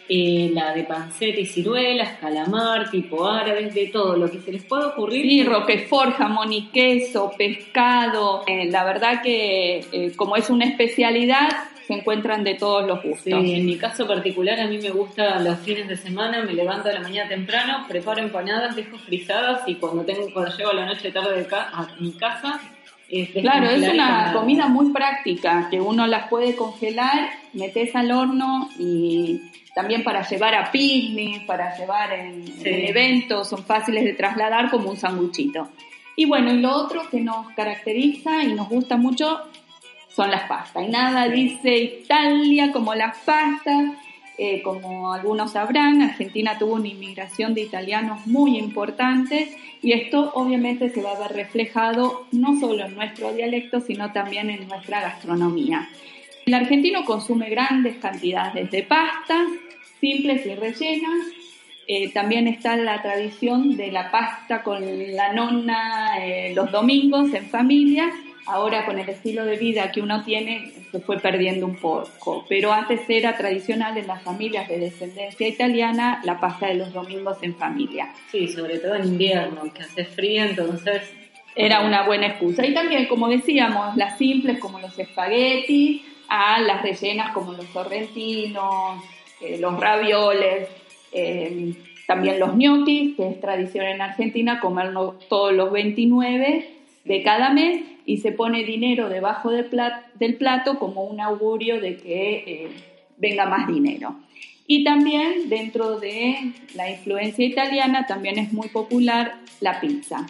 Eh, 0.07 0.51
la 0.53 0.71
de 0.73 0.83
panceta 0.83 1.39
y 1.39 1.47
ciruelas, 1.47 2.19
calamar, 2.19 2.91
tipo 2.91 3.27
árabes, 3.27 3.73
de 3.73 3.87
todo 3.87 4.15
lo 4.15 4.29
que 4.29 4.39
se 4.39 4.51
les 4.51 4.63
pueda 4.63 4.89
ocurrir. 4.89 5.23
Sí, 5.23 5.43
roquefort, 5.43 6.15
jamón 6.15 6.53
y 6.53 6.67
queso, 6.67 7.31
pescado. 7.35 8.43
Eh, 8.45 8.69
la 8.69 8.83
verdad 8.83 9.23
que 9.23 9.83
eh, 9.91 10.11
como 10.15 10.35
es 10.35 10.51
una 10.51 10.65
especialidad, 10.65 11.49
se 11.87 11.93
encuentran 11.93 12.43
de 12.43 12.53
todos 12.53 12.85
los 12.85 13.01
gustos. 13.01 13.23
Sí, 13.23 13.55
en 13.55 13.65
mi 13.65 13.77
caso 13.77 14.07
particular 14.07 14.59
a 14.59 14.67
mí 14.67 14.77
me 14.77 14.91
gusta 14.91 15.39
los 15.39 15.59
fines 15.59 15.87
de 15.87 15.97
semana, 15.97 16.43
me 16.43 16.53
levanto 16.53 16.89
a 16.89 16.93
la 16.93 16.99
mañana 16.99 17.27
temprano, 17.29 17.85
preparo 17.87 18.21
empanadas, 18.21 18.75
dejo 18.75 18.97
frisadas 18.97 19.61
y 19.67 19.75
cuando 19.75 20.03
tengo 20.03 20.31
cuando 20.31 20.55
llego 20.55 20.69
a 20.69 20.75
la 20.75 20.85
noche 20.85 21.11
tarde 21.11 21.47
a 21.51 21.87
mi 21.99 22.11
casa 22.13 22.61
Claro, 23.07 23.69
es 23.69 23.87
una 23.93 24.33
comida 24.33 24.67
muy 24.67 24.91
práctica, 24.91 25.67
que 25.69 25.79
uno 25.79 26.07
las 26.07 26.27
puede 26.27 26.55
congelar, 26.55 27.29
metes 27.53 27.95
al 27.95 28.11
horno 28.11 28.69
y 28.79 29.41
también 29.75 30.03
para 30.03 30.27
llevar 30.27 30.55
a 30.55 30.71
picnic, 30.71 31.45
para 31.45 31.77
llevar 31.77 32.13
en, 32.13 32.45
eventos, 32.63 33.49
son 33.49 33.63
fáciles 33.63 34.03
de 34.05 34.13
trasladar 34.13 34.71
como 34.71 34.89
un 34.89 34.97
sanguchito. 34.97 35.69
Y 36.15 36.25
bueno, 36.25 36.51
y 36.51 36.61
lo 36.61 36.71
otro 36.71 37.09
que 37.09 37.19
nos 37.19 37.49
caracteriza 37.51 38.43
y 38.43 38.53
nos 38.53 38.69
gusta 38.69 38.97
mucho 38.97 39.41
son 40.07 40.31
las 40.31 40.43
pastas. 40.43 40.83
Y 40.87 40.87
nada 40.87 41.27
dice 41.27 41.75
Italia 41.77 42.71
como 42.71 42.95
las 42.95 43.17
pastas. 43.19 43.91
Eh, 44.37 44.61
como 44.61 45.13
algunos 45.13 45.53
sabrán, 45.53 46.01
Argentina 46.01 46.57
tuvo 46.57 46.73
una 46.75 46.89
inmigración 46.89 47.53
de 47.53 47.61
italianos 47.61 48.27
muy 48.27 48.57
importante 48.57 49.55
y 49.81 49.93
esto 49.93 50.31
obviamente 50.33 50.89
se 50.89 51.01
va 51.01 51.11
a 51.11 51.19
ver 51.19 51.31
reflejado 51.31 52.25
no 52.31 52.59
solo 52.59 52.85
en 52.85 52.95
nuestro 52.95 53.33
dialecto, 53.33 53.79
sino 53.79 54.11
también 54.11 54.49
en 54.49 54.67
nuestra 54.67 54.99
gastronomía. 54.99 55.87
El 56.45 56.53
argentino 56.53 57.05
consume 57.05 57.49
grandes 57.49 57.95
cantidades 57.97 58.69
de 58.71 58.83
pastas, 58.83 59.47
simples 60.01 60.45
y 60.45 60.55
rellenas. 60.55 61.27
Eh, 61.87 62.11
también 62.11 62.47
está 62.47 62.75
la 62.75 63.01
tradición 63.01 63.77
de 63.77 63.91
la 63.91 64.11
pasta 64.11 64.63
con 64.63 64.83
la 65.15 65.33
nonna 65.33 66.17
eh, 66.19 66.51
los 66.55 66.71
domingos 66.71 67.33
en 67.33 67.47
familia 67.47 68.11
ahora 68.47 68.85
con 68.85 68.97
el 68.99 69.09
estilo 69.09 69.45
de 69.45 69.57
vida 69.57 69.91
que 69.91 70.01
uno 70.01 70.23
tiene 70.23 70.71
se 70.95 71.01
fue 71.01 71.19
perdiendo 71.19 71.65
un 71.65 71.75
poco, 71.75 72.45
pero 72.47 72.71
antes 72.71 73.01
era 73.09 73.35
tradicional 73.35 73.97
en 73.97 74.07
las 74.07 74.21
familias 74.21 74.69
de 74.69 74.79
descendencia 74.79 75.45
italiana 75.45 76.21
la 76.23 76.39
pasta 76.39 76.67
de 76.67 76.75
los 76.75 76.93
domingos 76.93 77.37
en 77.41 77.53
familia. 77.55 78.13
Sí, 78.31 78.47
sobre 78.47 78.79
todo 78.79 78.95
en 78.95 79.05
invierno, 79.05 79.63
que 79.73 79.81
hace 79.83 80.05
frío, 80.05 80.45
entonces 80.45 81.01
era 81.53 81.81
una 81.81 82.05
buena 82.05 82.27
excusa. 82.27 82.65
Y 82.65 82.73
también, 82.73 83.07
como 83.07 83.27
decíamos, 83.27 83.97
las 83.97 84.17
simples 84.17 84.57
como 84.57 84.79
los 84.79 84.97
espaguetis, 84.97 86.01
a 86.29 86.61
las 86.61 86.81
rellenas 86.81 87.33
como 87.33 87.51
los 87.51 87.65
sorrentinos, 87.65 89.03
eh, 89.41 89.57
los 89.59 89.77
ravioles, 89.77 90.69
eh, 91.11 91.73
también 92.07 92.39
los 92.39 92.55
gnocchis, 92.55 93.17
que 93.17 93.27
es 93.31 93.41
tradición 93.41 93.85
en 93.85 94.01
Argentina 94.01 94.61
comerlo 94.61 95.19
todos 95.27 95.51
los 95.51 95.73
29 95.73 96.74
de 97.05 97.23
cada 97.23 97.51
mes 97.51 97.83
y 98.05 98.17
se 98.17 98.31
pone 98.31 98.63
dinero 98.63 99.09
debajo 99.09 99.51
del, 99.51 100.35
plato 100.37 100.79
como 100.79 101.03
un 101.03 101.21
augurio 101.21 101.79
de 101.79 101.97
que 101.97 102.33
eh, 102.45 102.69
venga 103.17 103.45
más 103.45 103.67
dinero. 103.67 104.15
Y 104.67 104.83
también 104.83 105.47
dentro 105.47 105.99
de 105.99 106.53
la 106.73 106.89
influencia 106.89 107.45
italiana 107.45 108.07
también 108.07 108.39
es 108.39 108.51
muy 108.51 108.69
popular 108.69 109.35
la 109.61 109.79
pizza. 109.79 110.25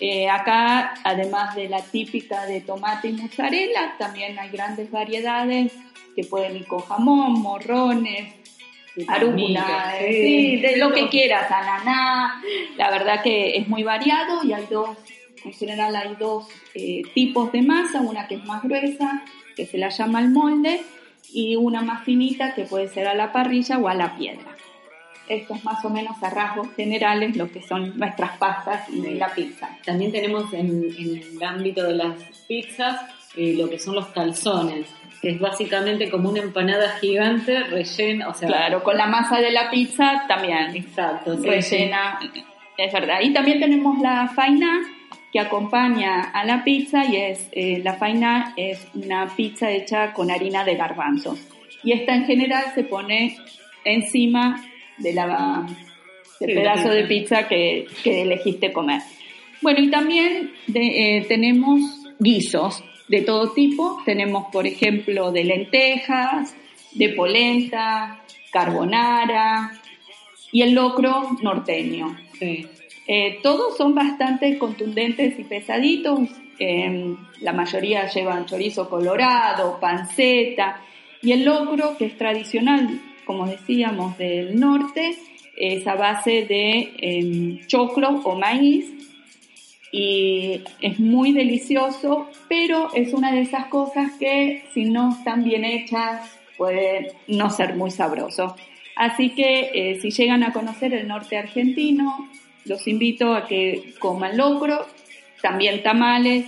Eh, 0.00 0.28
acá, 0.28 0.94
además 1.04 1.54
de 1.54 1.68
la 1.68 1.80
típica 1.80 2.44
de 2.46 2.60
tomate 2.60 3.08
y 3.08 3.12
mozzarella, 3.12 3.94
también 3.98 4.38
hay 4.38 4.50
grandes 4.50 4.90
variedades 4.90 5.72
que 6.14 6.24
pueden 6.24 6.56
ir 6.56 6.66
con 6.66 6.80
jamón, 6.80 7.40
morrones, 7.40 8.34
arúgula, 9.08 9.94
sí, 9.98 10.56
de 10.56 10.76
lo 10.76 10.92
que 10.92 11.08
quieras, 11.08 11.50
ananá. 11.50 12.42
La 12.76 12.90
verdad 12.90 13.22
que 13.22 13.56
es 13.56 13.68
muy 13.68 13.82
variado 13.82 14.44
y 14.44 14.52
hay 14.52 14.66
dos 14.70 14.90
en 15.44 15.52
general 15.52 15.94
hay 15.96 16.16
dos 16.18 16.48
eh, 16.74 17.02
tipos 17.14 17.52
de 17.52 17.62
masa, 17.62 18.00
una 18.00 18.26
que 18.26 18.36
es 18.36 18.44
más 18.44 18.62
gruesa, 18.62 19.22
que 19.56 19.66
se 19.66 19.78
la 19.78 19.90
llama 19.90 20.20
el 20.20 20.30
molde, 20.30 20.80
y 21.32 21.56
una 21.56 21.82
más 21.82 22.04
finita 22.04 22.54
que 22.54 22.64
puede 22.64 22.88
ser 22.88 23.06
a 23.08 23.14
la 23.14 23.32
parrilla 23.32 23.78
o 23.78 23.88
a 23.88 23.94
la 23.94 24.16
piedra. 24.16 24.56
Esto 25.28 25.54
es 25.54 25.64
más 25.64 25.84
o 25.84 25.90
menos 25.90 26.22
a 26.22 26.30
rasgos 26.30 26.68
generales 26.74 27.34
lo 27.36 27.50
que 27.50 27.62
son 27.62 27.98
nuestras 27.98 28.36
pastas 28.36 28.88
y 28.90 29.00
la 29.14 29.28
pizza. 29.34 29.70
También 29.84 30.12
tenemos 30.12 30.52
en, 30.52 30.84
el 30.84 31.42
ámbito 31.42 31.82
de 31.82 31.94
las 31.94 32.14
pizzas 32.46 33.00
eh, 33.36 33.54
lo 33.56 33.68
que 33.68 33.78
son 33.78 33.94
los 33.94 34.06
calzones, 34.08 34.86
que 35.20 35.30
es 35.30 35.40
básicamente 35.40 36.10
como 36.10 36.28
una 36.28 36.40
empanada 36.40 36.90
gigante 37.00 37.64
rellena, 37.64 38.28
o 38.28 38.34
sea... 38.34 38.48
Claro, 38.48 38.82
con 38.82 38.96
la 38.96 39.06
masa 39.06 39.40
de 39.40 39.50
la 39.50 39.70
pizza 39.70 40.24
también. 40.28 40.76
Exacto. 40.76 41.36
rellena, 41.42 42.20
es 42.76 42.92
verdad. 42.92 43.20
Y 43.22 43.32
también 43.32 43.58
tenemos 43.60 43.98
la 44.00 44.28
faina, 44.28 44.82
que 45.34 45.40
acompaña 45.40 46.30
a 46.30 46.44
la 46.44 46.62
pizza 46.62 47.04
y 47.04 47.16
es 47.16 47.48
eh, 47.50 47.80
la 47.82 47.94
faina 47.94 48.54
es 48.56 48.86
una 48.94 49.26
pizza 49.34 49.68
hecha 49.72 50.12
con 50.12 50.30
harina 50.30 50.64
de 50.64 50.76
garbanzo 50.76 51.36
y 51.82 51.90
esta 51.90 52.14
en 52.14 52.24
general 52.24 52.66
se 52.72 52.84
pone 52.84 53.36
encima 53.84 54.64
de 54.96 55.12
la 55.12 55.66
del 56.38 56.54
pedazo 56.54 56.90
de 56.90 57.04
pizza 57.04 57.48
que, 57.48 57.86
elegiste 58.04 58.72
comer. 58.72 59.00
Bueno, 59.60 59.80
y 59.80 59.90
también 59.90 60.52
eh, 60.72 61.24
tenemos 61.26 61.80
guisos 62.18 62.84
de 63.08 63.22
todo 63.22 63.52
tipo. 63.52 64.02
Tenemos, 64.04 64.46
por 64.52 64.66
ejemplo, 64.66 65.32
de 65.32 65.44
lentejas, 65.44 66.54
de 66.92 67.10
polenta, 67.10 68.22
carbonara 68.52 69.80
y 70.52 70.62
el 70.62 70.74
locro 70.74 71.30
norteño. 71.42 72.16
Sí. 72.38 72.66
Eh, 73.06 73.38
todos 73.42 73.76
son 73.76 73.94
bastante 73.94 74.58
contundentes 74.58 75.38
y 75.38 75.44
pesaditos. 75.44 76.20
Em, 76.58 77.16
la 77.40 77.52
mayoría 77.52 78.06
llevan 78.06 78.46
chorizo 78.46 78.88
colorado, 78.88 79.78
panceta 79.80 80.80
y 81.20 81.32
el 81.32 81.44
locro, 81.44 81.96
que 81.98 82.06
es 82.06 82.16
tradicional, 82.16 83.00
como 83.24 83.46
decíamos, 83.46 84.16
del 84.18 84.58
norte, 84.58 85.16
es 85.56 85.86
a 85.86 85.94
base 85.94 86.44
de 86.46 86.92
em, 86.98 87.66
choclo 87.66 88.20
o 88.24 88.36
maíz 88.36 88.86
y 89.92 90.60
es 90.80 90.98
muy 90.98 91.32
delicioso, 91.32 92.28
pero 92.48 92.92
es 92.94 93.12
una 93.12 93.32
de 93.32 93.42
esas 93.42 93.66
cosas 93.66 94.10
que 94.18 94.64
si 94.74 94.86
no 94.86 95.10
están 95.10 95.44
bien 95.44 95.64
hechas 95.64 96.36
puede 96.56 97.12
no 97.28 97.48
ser 97.50 97.76
muy 97.76 97.92
sabroso. 97.92 98.56
Así 98.96 99.30
que 99.30 99.70
eh, 99.72 100.00
si 100.00 100.10
llegan 100.10 100.42
a 100.42 100.52
conocer 100.52 100.94
el 100.94 101.06
norte 101.06 101.36
argentino, 101.36 102.28
los 102.64 102.86
invito 102.88 103.34
a 103.34 103.46
que 103.46 103.94
coman 103.98 104.36
locro, 104.36 104.86
también 105.42 105.82
tamales 105.82 106.46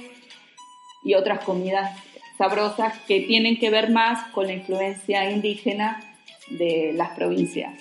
y 1.05 1.15
otras 1.15 1.45
comidas 1.45 1.97
sabrosas 2.39 2.99
que 3.07 3.21
tienen 3.21 3.59
que 3.59 3.71
ver 3.71 3.91
más 3.91 4.31
con 4.33 4.47
la 4.47 4.55
influencia 4.55 5.31
indígena 5.31 6.03
de 6.51 6.93
las 6.95 7.11
provincias. 7.11 7.75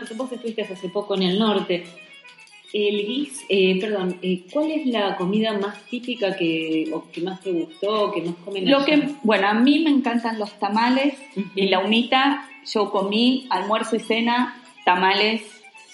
Cosa, 0.00 0.14
vos 0.16 0.32
estuviste 0.32 0.62
hace 0.62 0.88
poco 0.88 1.14
en 1.14 1.22
el 1.22 1.38
norte. 1.38 1.84
El 2.72 3.06
guis, 3.06 3.44
eh, 3.50 3.78
perdón, 3.78 4.18
eh, 4.22 4.44
¿cuál 4.50 4.70
es 4.70 4.86
la 4.86 5.16
comida 5.16 5.52
más 5.58 5.82
típica 5.84 6.34
que, 6.34 6.90
o 6.92 7.10
que 7.10 7.20
más 7.20 7.40
te 7.42 7.52
gustó, 7.52 8.10
que 8.12 8.22
más 8.22 8.34
comen 8.36 8.70
Lo 8.70 8.84
que, 8.84 9.10
bueno, 9.22 9.48
a 9.48 9.54
mí 9.54 9.80
me 9.80 9.90
encantan 9.90 10.38
los 10.38 10.58
tamales 10.58 11.14
y 11.54 11.68
la 11.68 11.80
humita. 11.80 12.48
Yo 12.72 12.90
comí 12.90 13.46
almuerzo 13.50 13.96
y 13.96 14.00
cena 14.00 14.56
tamales, 14.86 15.42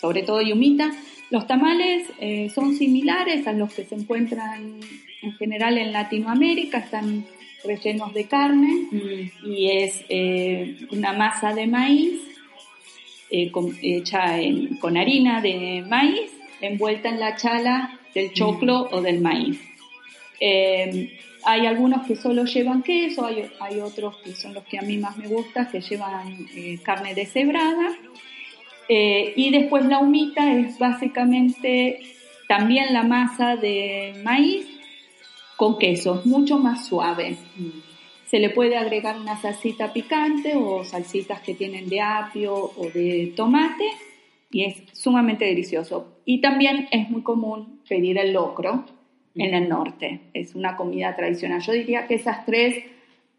sobre 0.00 0.22
todo 0.22 0.40
y 0.40 0.52
humita. 0.52 0.92
Los 1.30 1.46
tamales 1.46 2.06
eh, 2.20 2.50
son 2.54 2.74
similares 2.74 3.46
a 3.46 3.52
los 3.52 3.74
que 3.74 3.84
se 3.84 3.94
encuentran 3.94 4.80
en 5.20 5.32
general 5.32 5.76
en 5.76 5.92
Latinoamérica, 5.92 6.78
están 6.78 7.26
rellenos 7.64 8.14
de 8.14 8.24
carne 8.24 8.86
mm. 8.90 9.46
y 9.46 9.70
es 9.70 10.04
eh, 10.08 10.78
una 10.90 11.12
masa 11.12 11.52
de 11.52 11.66
maíz 11.66 12.22
eh, 13.30 13.52
hecha 13.82 14.36
con 14.80 14.96
harina 14.96 15.42
de 15.42 15.84
maíz 15.86 16.30
envuelta 16.60 17.10
en 17.10 17.20
la 17.20 17.36
chala 17.36 17.98
del 18.14 18.32
choclo 18.32 18.84
mm. 18.84 18.94
o 18.94 19.02
del 19.02 19.20
maíz. 19.20 19.60
hay 20.40 21.66
algunos 21.66 22.06
que 22.06 22.16
solo 22.16 22.44
llevan 22.44 22.82
queso, 22.82 23.26
hay, 23.26 23.50
hay, 23.60 23.80
otros 23.80 24.16
que 24.24 24.32
son 24.32 24.54
los 24.54 24.64
que 24.64 24.78
a 24.78 24.82
mí 24.82 24.96
más 24.96 25.18
me 25.18 25.26
gustan, 25.28 25.68
que 25.70 25.82
llevan 25.82 26.46
carne 26.82 27.14
deshebrada 27.14 27.98
eh, 28.88 29.34
y 29.36 29.50
después 29.50 29.84
la 29.84 29.98
humita 29.98 30.52
es 30.52 30.78
básicamente 30.78 32.00
también 32.48 32.92
la 32.92 33.02
masa 33.02 33.56
de 33.56 34.14
maíz 34.24 34.66
con 35.56 35.78
queso, 35.78 36.22
mucho 36.24 36.58
más 36.58 36.86
suave. 36.86 37.36
Se 38.26 38.38
le 38.38 38.50
puede 38.50 38.76
agregar 38.76 39.18
una 39.18 39.36
salsita 39.36 39.92
picante 39.92 40.54
o 40.56 40.84
salsitas 40.84 41.40
que 41.40 41.54
tienen 41.54 41.88
de 41.88 42.00
apio 42.00 42.54
o 42.54 42.90
de 42.94 43.32
tomate 43.36 43.84
y 44.50 44.64
es 44.64 44.82
sumamente 44.92 45.44
delicioso. 45.44 46.20
Y 46.24 46.40
también 46.40 46.88
es 46.90 47.10
muy 47.10 47.22
común 47.22 47.80
pedir 47.88 48.18
el 48.18 48.32
locro 48.32 48.84
en 49.34 49.54
el 49.54 49.68
norte. 49.68 50.20
Es 50.32 50.54
una 50.54 50.76
comida 50.76 51.14
tradicional. 51.14 51.60
Yo 51.60 51.72
diría 51.72 52.06
que 52.06 52.14
esas 52.14 52.46
tres 52.46 52.84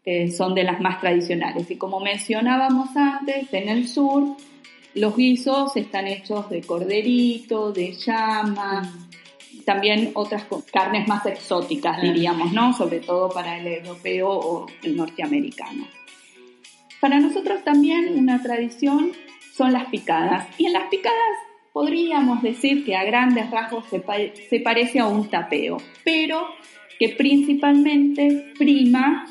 eh, 0.04 0.30
son 0.30 0.54
de 0.54 0.64
las 0.64 0.80
más 0.80 1.00
tradicionales. 1.00 1.70
Y 1.70 1.76
como 1.76 2.00
mencionábamos 2.00 2.96
antes, 2.96 3.52
en 3.52 3.68
el 3.68 3.88
sur 3.88 4.36
los 4.94 5.16
guisos 5.16 5.76
están 5.76 6.06
hechos 6.06 6.50
de 6.50 6.62
corderito, 6.62 7.72
de 7.72 7.92
llama, 7.92 8.92
también 9.64 10.10
otras 10.14 10.46
carnes 10.72 11.06
más 11.06 11.24
exóticas, 11.26 12.00
diríamos, 12.02 12.52
¿no? 12.52 12.72
Sobre 12.72 13.00
todo 13.00 13.28
para 13.28 13.58
el 13.58 13.66
europeo 13.66 14.28
o 14.30 14.66
el 14.82 14.96
norteamericano. 14.96 15.86
Para 17.00 17.18
nosotros 17.18 17.64
también 17.64 18.18
una 18.18 18.42
tradición 18.42 19.12
son 19.54 19.72
las 19.72 19.86
picadas. 19.86 20.48
Y 20.58 20.66
en 20.66 20.72
las 20.72 20.88
picadas 20.88 21.16
podríamos 21.72 22.42
decir 22.42 22.84
que 22.84 22.96
a 22.96 23.04
grandes 23.04 23.50
rasgos 23.50 23.84
se, 23.88 24.02
se 24.48 24.60
parece 24.60 24.98
a 24.98 25.06
un 25.06 25.28
tapeo, 25.28 25.78
pero 26.04 26.48
que 26.98 27.10
principalmente 27.10 28.52
prima 28.58 29.26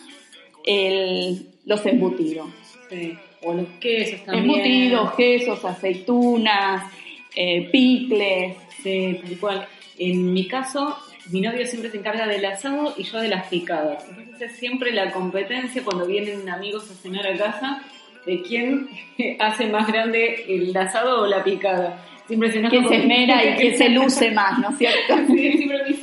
el, 0.65 1.49
los 1.65 1.85
embutidos. 1.85 2.49
Sí. 2.89 3.17
O 3.41 3.53
los 3.53 3.67
quesos 3.79 4.23
también. 4.25 4.45
Embutidos, 4.45 5.13
quesos, 5.15 5.65
aceitunas, 5.65 6.91
eh, 7.35 7.69
picles. 7.71 8.57
Sí, 8.83 9.19
tal 9.21 9.37
cual. 9.39 9.67
En 9.97 10.33
mi 10.33 10.47
caso, 10.47 10.97
mi 11.31 11.41
novio 11.41 11.65
siempre 11.65 11.91
se 11.91 11.97
encarga 11.97 12.27
del 12.27 12.43
asado 12.45 12.93
y 12.97 13.03
yo 13.03 13.19
de 13.19 13.27
las 13.27 13.47
picadas. 13.47 14.05
Entonces 14.09 14.51
es 14.51 14.57
siempre 14.57 14.91
la 14.91 15.11
competencia 15.11 15.83
cuando 15.83 16.05
vienen 16.05 16.49
amigos 16.49 16.89
a 16.89 16.95
cenar 16.95 17.27
a 17.27 17.37
casa 17.37 17.83
de 18.25 18.41
quién 18.41 18.89
hace 19.39 19.67
más 19.67 19.87
grande 19.87 20.45
el 20.47 20.75
asado 20.75 21.21
o 21.21 21.27
la 21.27 21.43
picada. 21.43 22.05
Siempre 22.27 22.51
se 22.51 22.61
¿Quién 22.61 22.87
se 22.87 22.95
esmera 22.97 23.43
y 23.43 23.55
quién 23.59 23.77
se 23.77 23.89
luce 23.89 24.31
más, 24.31 24.59
¿no 24.59 24.69
es 24.69 24.77
cierto? 24.77 25.17
Sí, 25.27 25.51
siempre 25.53 25.83
dicen, 25.85 25.98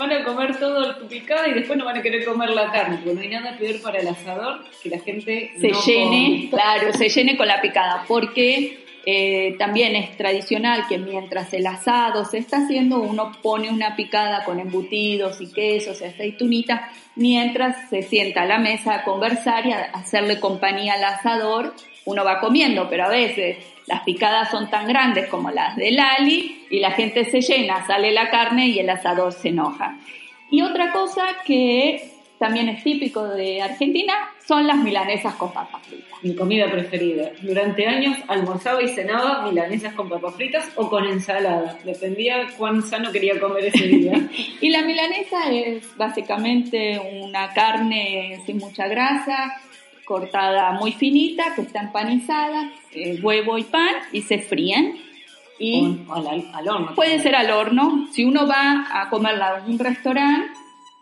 van 0.00 0.12
a 0.12 0.24
comer 0.24 0.58
todo 0.58 0.96
tu 0.96 1.06
picada 1.06 1.46
y 1.46 1.52
después 1.52 1.78
no 1.78 1.84
van 1.84 1.98
a 1.98 2.02
querer 2.02 2.24
comer 2.24 2.50
la 2.50 2.72
carne, 2.72 2.96
porque 2.96 3.14
no 3.14 3.20
hay 3.20 3.28
nada 3.28 3.56
peor 3.58 3.80
para 3.82 4.00
el 4.00 4.08
asador 4.08 4.64
que 4.82 4.88
la 4.88 4.98
gente 4.98 5.52
se 5.60 5.72
llene, 5.72 6.48
claro, 6.50 6.92
se 6.94 7.08
llene 7.08 7.36
con 7.36 7.46
la 7.46 7.60
picada, 7.60 8.04
porque 8.08 8.84
eh, 9.04 9.56
también 9.58 9.94
es 9.94 10.16
tradicional 10.16 10.86
que 10.88 10.96
mientras 10.96 11.52
el 11.52 11.66
asado 11.66 12.24
se 12.24 12.38
está 12.38 12.64
haciendo, 12.64 13.00
uno 13.00 13.32
pone 13.42 13.68
una 13.68 13.94
picada 13.94 14.44
con 14.44 14.58
embutidos 14.58 15.38
y 15.42 15.52
quesos 15.52 16.00
y 16.00 16.04
aceitunitas, 16.04 16.80
mientras 17.14 17.90
se 17.90 18.02
sienta 18.02 18.42
a 18.42 18.46
la 18.46 18.58
mesa 18.58 18.94
a 18.94 19.04
conversar 19.04 19.66
y 19.66 19.72
a 19.72 19.82
hacerle 19.92 20.40
compañía 20.40 20.94
al 20.94 21.04
asador, 21.04 21.74
uno 22.06 22.24
va 22.24 22.40
comiendo, 22.40 22.88
pero 22.88 23.04
a 23.04 23.08
veces 23.08 23.58
las 23.86 24.02
picadas 24.04 24.50
son 24.50 24.70
tan 24.70 24.86
grandes 24.86 25.28
como 25.28 25.50
las 25.50 25.76
de 25.76 25.90
Lali 25.90 26.59
y 26.70 26.78
la 26.78 26.92
gente 26.92 27.24
se 27.24 27.40
llena, 27.40 27.86
sale 27.86 28.12
la 28.12 28.30
carne 28.30 28.68
y 28.68 28.78
el 28.78 28.88
asador 28.88 29.32
se 29.32 29.48
enoja. 29.48 29.98
Y 30.50 30.62
otra 30.62 30.92
cosa 30.92 31.26
que 31.44 32.10
también 32.40 32.70
es 32.70 32.82
típico 32.82 33.22
de 33.28 33.60
Argentina, 33.60 34.14
son 34.48 34.66
las 34.66 34.78
milanesas 34.78 35.34
con 35.34 35.52
papas 35.52 35.86
fritas. 35.86 36.08
Mi 36.22 36.34
comida 36.34 36.70
preferida. 36.70 37.32
Durante 37.42 37.86
años 37.86 38.16
almorzaba 38.28 38.82
y 38.82 38.88
cenaba 38.88 39.46
milanesas 39.46 39.92
con 39.92 40.08
papas 40.08 40.36
fritas 40.36 40.72
o 40.76 40.88
con 40.88 41.04
ensalada. 41.04 41.78
Dependía 41.84 42.46
cuán 42.56 42.82
sano 42.82 43.12
quería 43.12 43.38
comer 43.38 43.66
ese 43.66 43.86
día. 43.86 44.26
y 44.60 44.70
la 44.70 44.80
milanesa 44.82 45.52
es 45.52 45.94
básicamente 45.98 46.98
una 47.20 47.52
carne 47.52 48.40
sin 48.46 48.56
mucha 48.56 48.88
grasa, 48.88 49.60
cortada 50.06 50.72
muy 50.72 50.92
finita, 50.92 51.54
que 51.54 51.60
está 51.60 51.80
empanizada, 51.80 52.72
eh, 52.94 53.20
huevo 53.22 53.58
y 53.58 53.64
pan, 53.64 53.96
y 54.12 54.22
se 54.22 54.38
fríen. 54.38 55.09
Y 55.60 56.00
al, 56.10 56.68
horno. 56.68 56.94
Puede 56.94 57.20
ser 57.20 57.36
al 57.36 57.50
horno. 57.50 58.08
Si 58.12 58.24
uno 58.24 58.46
va 58.46 58.86
a 58.90 59.10
comerla 59.10 59.62
en 59.64 59.74
un 59.74 59.78
restaurante, 59.78 60.48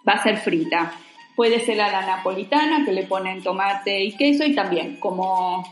va 0.07 0.15
a 0.15 0.23
ser 0.23 0.37
frita 0.39 0.93
Puede 1.37 1.61
ser 1.61 1.81
a 1.81 1.93
la 1.93 2.05
napolitana, 2.05 2.85
que 2.85 2.93
le 2.93 3.05
ponen 3.05 3.45
tomate 3.45 4.03
y 4.03 4.17
queso, 4.17 4.45
y 4.45 4.57
también, 4.57 4.97
como 4.97 5.63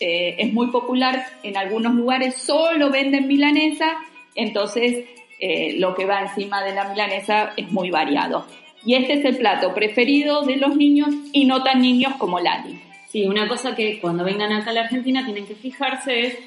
eh, 0.00 0.34
es 0.36 0.52
muy 0.52 0.66
popular, 0.72 1.24
en 1.44 1.56
algunos 1.56 1.94
lugares 1.94 2.34
solo 2.34 2.90
venden 2.90 3.28
milanesa, 3.28 3.98
entonces 4.34 5.04
eh, 5.38 5.76
lo 5.78 5.94
que 5.94 6.06
va 6.06 6.22
encima 6.22 6.64
de 6.64 6.74
la 6.74 6.88
milanesa 6.88 7.52
es 7.56 7.70
muy 7.70 7.90
variado. 7.90 8.46
Y 8.84 8.94
este 8.94 9.12
es 9.12 9.24
el 9.24 9.36
plato 9.36 9.72
preferido 9.74 10.42
de 10.42 10.56
los 10.56 10.74
niños 10.74 11.10
y 11.32 11.44
no 11.44 11.62
tan 11.62 11.82
niños 11.82 12.14
como 12.18 12.40
Lali. 12.40 12.80
Sí, 13.08 13.28
una 13.28 13.46
cosa 13.46 13.76
que 13.76 14.00
cuando 14.00 14.24
vengan 14.24 14.52
acá 14.52 14.70
a 14.70 14.74
la 14.74 14.80
Argentina 14.80 15.24
tienen 15.24 15.46
que 15.46 15.54
fijarse 15.54 16.26
es 16.26 16.38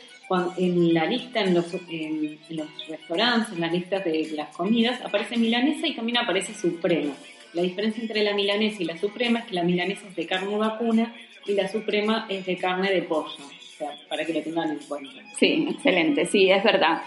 en 0.58 0.94
la 0.94 1.06
lista, 1.06 1.42
en 1.42 1.54
los, 1.54 1.74
en 1.90 2.40
los 2.50 2.68
restaurantes, 2.88 3.54
en 3.54 3.62
las 3.62 3.72
listas 3.72 4.06
de 4.06 4.30
las 4.36 4.56
comidas, 4.56 5.02
aparece 5.02 5.38
milanesa 5.38 5.88
y 5.88 5.96
también 5.96 6.20
aparece 6.20 6.54
suprema. 6.54 7.14
La 7.54 7.64
diferencia 7.64 8.02
entre 8.02 8.24
la 8.24 8.34
milanesa 8.34 8.84
y 8.84 8.86
la 8.86 8.98
suprema 8.98 9.40
es 9.40 9.46
que 9.46 9.56
la 9.56 9.64
milanesa 9.64 10.08
es 10.08 10.16
de 10.16 10.28
carne 10.28 10.56
vacuna 10.56 11.16
y 11.48 11.54
la 11.54 11.68
suprema 11.68 12.28
es 12.30 12.46
de 12.46 12.58
carne 12.58 12.92
de 12.92 13.02
pollo. 13.02 13.32
O 13.38 13.78
sea, 13.78 13.96
para 14.08 14.24
que 14.26 14.34
lo 14.34 14.42
tengan 14.42 14.70
en 14.70 14.80
cuenta. 14.80 15.22
Sí, 15.38 15.68
excelente, 15.70 16.26
sí, 16.26 16.52
es 16.52 16.64
verdad. 16.64 17.02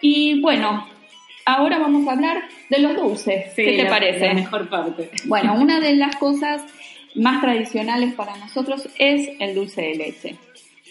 Y 0.00 0.40
bueno, 0.40 0.88
ahora 1.44 1.78
vamos 1.78 2.08
a 2.08 2.12
hablar 2.12 2.42
de 2.70 2.78
los 2.78 2.96
dulces. 2.96 3.52
¿Qué 3.54 3.76
te 3.76 3.86
parece? 3.86 4.28
La 4.28 4.34
mejor 4.34 4.70
parte. 4.70 5.10
Bueno, 5.26 5.54
una 5.60 5.78
de 5.78 5.96
las 5.96 6.16
cosas 6.16 6.62
más 7.14 7.42
tradicionales 7.42 8.14
para 8.14 8.36
nosotros 8.38 8.88
es 8.98 9.28
el 9.40 9.54
dulce 9.54 9.82
de 9.82 9.94
leche 9.96 10.36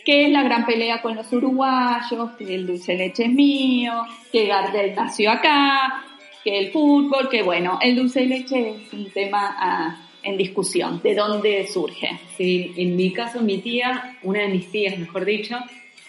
que 0.06 0.26
es 0.26 0.32
la 0.32 0.44
gran 0.44 0.66
pelea 0.66 1.02
con 1.02 1.16
los 1.16 1.32
uruguayos, 1.32 2.32
que 2.38 2.56
el 2.56 2.68
dulce 2.68 2.96
leche 2.96 3.26
es 3.26 3.32
mío, 3.32 4.04
que 4.32 4.48
Gardel 4.48 4.96
nació 4.96 5.32
acá, 5.32 6.04
que 6.44 6.58
el 6.58 6.72
fútbol, 6.72 7.30
que 7.30 7.44
bueno, 7.44 7.80
el 7.82 7.96
dulce 7.96 8.26
leche 8.26 8.76
es 8.76 8.94
un 8.94 9.10
tema 9.12 9.56
ah, 9.58 10.10
en 10.24 10.38
discusión, 10.38 11.02
de 11.02 11.16
dónde 11.16 11.68
surge. 11.68 12.20
Sí, 12.38 12.74
en 12.78 12.96
mi 12.96 13.12
caso 13.12 13.42
mi 13.42 13.60
tía, 13.60 14.18
una 14.24 14.42
de 14.42 14.48
mis 14.50 14.72
tías 14.72 14.98
mejor 14.98 15.26
dicho, 15.26 15.58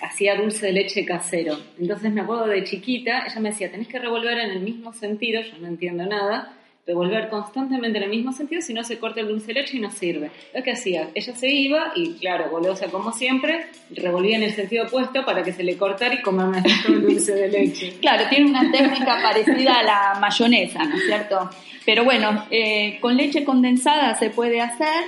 hacía 0.00 0.36
dulce 0.36 0.66
de 0.66 0.72
leche 0.72 1.04
casero. 1.04 1.58
Entonces 1.78 2.12
me 2.12 2.22
acuerdo 2.22 2.46
de 2.46 2.64
chiquita, 2.64 3.26
ella 3.26 3.40
me 3.40 3.50
decía, 3.50 3.70
tenés 3.70 3.88
que 3.88 3.98
revolver 3.98 4.38
en 4.38 4.50
el 4.50 4.60
mismo 4.60 4.92
sentido, 4.92 5.42
yo 5.42 5.58
no 5.58 5.68
entiendo 5.68 6.04
nada, 6.06 6.56
revolver 6.86 7.28
constantemente 7.28 7.98
en 7.98 8.04
el 8.04 8.10
mismo 8.10 8.32
sentido, 8.32 8.60
si 8.60 8.74
no 8.74 8.82
se 8.82 8.98
corta 8.98 9.20
el 9.20 9.28
dulce 9.28 9.48
de 9.48 9.60
leche 9.60 9.76
y 9.76 9.80
no 9.80 9.90
sirve. 9.90 10.30
Lo 10.54 10.62
que 10.62 10.72
hacía, 10.72 11.10
ella 11.14 11.34
se 11.34 11.48
iba 11.48 11.92
y, 11.94 12.14
claro, 12.14 12.50
golosa 12.50 12.88
como 12.88 13.12
siempre, 13.12 13.66
revolvía 13.90 14.36
en 14.36 14.42
el 14.42 14.52
sentido 14.52 14.86
opuesto 14.86 15.24
para 15.24 15.42
que 15.42 15.52
se 15.52 15.62
le 15.62 15.76
cortara 15.76 16.14
y 16.14 16.22
comer 16.22 16.62
el 16.88 17.02
dulce 17.02 17.34
de 17.34 17.48
leche. 17.48 17.94
claro, 18.00 18.28
tiene 18.28 18.50
una 18.50 18.70
técnica 18.70 19.20
parecida 19.22 19.78
a 19.78 19.82
la 19.82 20.18
mayonesa, 20.20 20.84
¿no 20.84 20.96
es 20.96 21.06
cierto? 21.06 21.50
Pero 21.84 22.04
bueno, 22.04 22.46
eh, 22.50 22.98
con 23.00 23.16
leche 23.16 23.44
condensada 23.44 24.16
se 24.16 24.30
puede 24.30 24.60
hacer, 24.60 25.04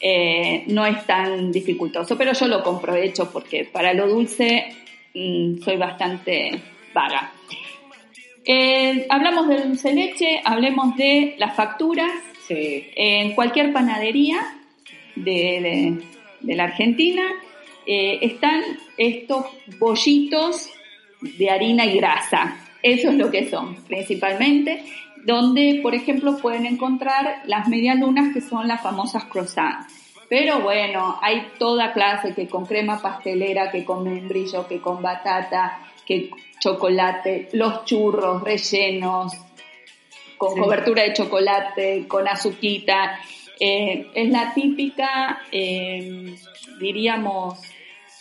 eh, 0.00 0.64
no 0.68 0.86
es 0.86 1.04
tan 1.06 1.50
dificultoso, 1.50 2.16
pero 2.16 2.32
yo 2.34 2.46
lo 2.46 2.62
compro 2.62 2.94
hecho 2.94 3.30
porque 3.32 3.64
para 3.64 3.94
lo 3.94 4.06
dulce 4.08 4.66
mm, 5.14 5.58
soy 5.58 5.76
bastante 5.76 6.50
vaga. 6.94 7.32
Eh, 8.48 9.06
hablamos 9.08 9.48
de 9.48 9.60
dulce 9.62 9.92
leche, 9.92 10.40
hablemos 10.44 10.96
de 10.96 11.34
las 11.38 11.56
facturas. 11.56 12.12
En 12.48 13.34
cualquier 13.34 13.72
panadería 13.72 14.38
de, 15.16 16.00
la 16.42 16.64
Argentina 16.64 17.24
eh, 17.84 18.20
están 18.22 18.62
estos 18.96 19.46
bollitos 19.80 20.70
de 21.20 21.50
harina 21.50 21.86
y 21.86 21.96
grasa. 21.96 22.56
Eso 22.80 23.10
es 23.10 23.16
lo 23.16 23.32
que 23.32 23.50
son, 23.50 23.74
principalmente, 23.88 24.84
donde, 25.24 25.80
por 25.82 25.96
ejemplo, 25.96 26.38
pueden 26.38 26.66
encontrar 26.66 27.42
las 27.46 27.66
medialunas 27.66 28.32
que 28.32 28.40
son 28.40 28.68
las 28.68 28.80
famosas 28.80 29.24
croissants. 29.24 29.92
Pero 30.28 30.60
bueno, 30.60 31.18
hay 31.20 31.48
toda 31.58 31.92
clase 31.92 32.32
que 32.32 32.46
con 32.46 32.64
crema 32.64 33.02
pastelera, 33.02 33.72
que 33.72 33.84
con 33.84 34.04
membrillo, 34.04 34.68
que 34.68 34.80
con 34.80 35.02
batata, 35.02 35.80
que 36.06 36.30
chocolate, 36.60 37.48
los 37.52 37.84
churros 37.84 38.42
rellenos, 38.42 39.32
con 40.36 40.58
cobertura 40.58 41.02
de 41.02 41.12
chocolate, 41.12 42.06
con 42.06 42.28
azuquita. 42.28 43.18
Eh, 43.58 44.06
es 44.14 44.28
la 44.30 44.52
típica, 44.52 45.40
eh, 45.50 46.36
diríamos, 46.78 47.58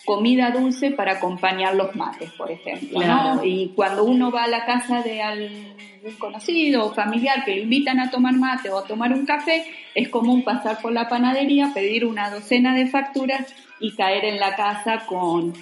comida 0.06 0.52
dulce 0.52 0.92
para 0.92 1.14
acompañar 1.14 1.76
los 1.76 1.96
mates, 1.96 2.32
por 2.32 2.52
ejemplo. 2.52 3.02
Y 3.44 3.74
cuando 3.76 4.06
uno 4.06 4.32
va 4.32 4.44
a 4.44 4.48
la 4.48 4.66
casa 4.66 5.02
de 5.02 5.22
algún 5.22 5.76
conocido 6.20 6.86
o 6.86 6.94
familiar 6.94 7.44
que 7.44 7.56
lo 7.56 7.64
invitan 7.64 8.00
a 8.00 8.12
tomar 8.12 8.36
mate 8.36 8.70
o 8.70 8.78
a 8.78 8.86
tomar 8.86 9.12
un 9.12 9.26
café, 9.26 9.66
es 9.94 10.08
común 10.10 10.44
pasar 10.44 10.80
por 10.82 10.94
la 10.94 11.10
panadería, 11.10 11.72
pedir 11.74 12.06
una 12.06 12.30
docena 12.30 12.76
de 12.76 12.88
facturas 12.88 13.54
y 13.80 13.96
caer 13.96 14.24
en 14.26 14.40
la 14.40 14.56
casa 14.56 15.06
con 15.08 15.54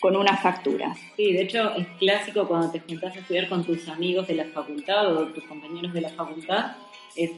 con 0.00 0.16
una 0.16 0.36
factura. 0.36 0.94
Sí, 1.16 1.32
de 1.32 1.42
hecho 1.42 1.74
es 1.76 1.86
clásico 1.98 2.48
cuando 2.48 2.70
te 2.70 2.80
juntas 2.80 3.14
a 3.14 3.20
estudiar 3.20 3.48
con 3.48 3.64
tus 3.64 3.86
amigos 3.88 4.26
de 4.26 4.34
la 4.34 4.46
facultad 4.46 5.14
o 5.14 5.26
tus 5.26 5.44
compañeros 5.44 5.92
de 5.92 6.00
la 6.00 6.08
facultad, 6.08 6.72
es 7.14 7.30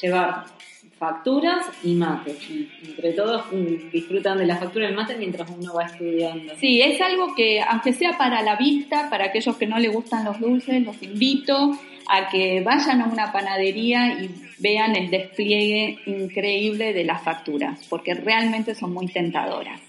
llevar 0.00 0.44
facturas 0.98 1.66
y 1.82 1.94
mate. 1.94 2.36
Y 2.48 2.68
entre 2.86 3.12
todos 3.12 3.46
mm, 3.52 3.90
disfrutan 3.90 4.38
de 4.38 4.46
la 4.46 4.56
factura 4.56 4.86
y 4.86 4.88
el 4.88 4.94
mate 4.94 5.16
mientras 5.16 5.48
uno 5.50 5.72
va 5.74 5.84
estudiando. 5.84 6.54
Sí, 6.56 6.82
es 6.82 7.00
algo 7.00 7.34
que, 7.34 7.62
aunque 7.62 7.92
sea 7.92 8.18
para 8.18 8.42
la 8.42 8.56
vista, 8.56 9.08
para 9.08 9.26
aquellos 9.26 9.56
que 9.56 9.66
no 9.66 9.78
les 9.78 9.92
gustan 9.92 10.24
los 10.24 10.38
dulces, 10.40 10.82
los 10.84 11.02
invito 11.02 11.72
a 12.08 12.28
que 12.28 12.62
vayan 12.62 13.02
a 13.02 13.06
una 13.06 13.32
panadería 13.32 14.20
y 14.20 14.30
vean 14.58 14.96
el 14.96 15.10
despliegue 15.10 15.98
increíble 16.06 16.92
de 16.92 17.04
las 17.04 17.22
facturas, 17.22 17.86
porque 17.88 18.14
realmente 18.14 18.74
son 18.74 18.92
muy 18.92 19.06
tentadoras. 19.06 19.80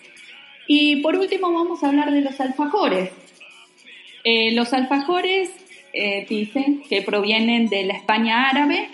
Y 0.71 0.97
por 0.97 1.15
último 1.15 1.51
vamos 1.51 1.83
a 1.83 1.87
hablar 1.87 2.11
de 2.11 2.21
los 2.21 2.39
alfajores. 2.39 3.09
Eh, 4.23 4.51
los 4.51 4.71
alfajores 4.71 5.49
eh, 5.93 6.27
dicen 6.29 6.83
que 6.87 7.01
provienen 7.01 7.69
de 7.69 7.85
la 7.85 7.95
España 7.95 8.47
árabe 8.47 8.87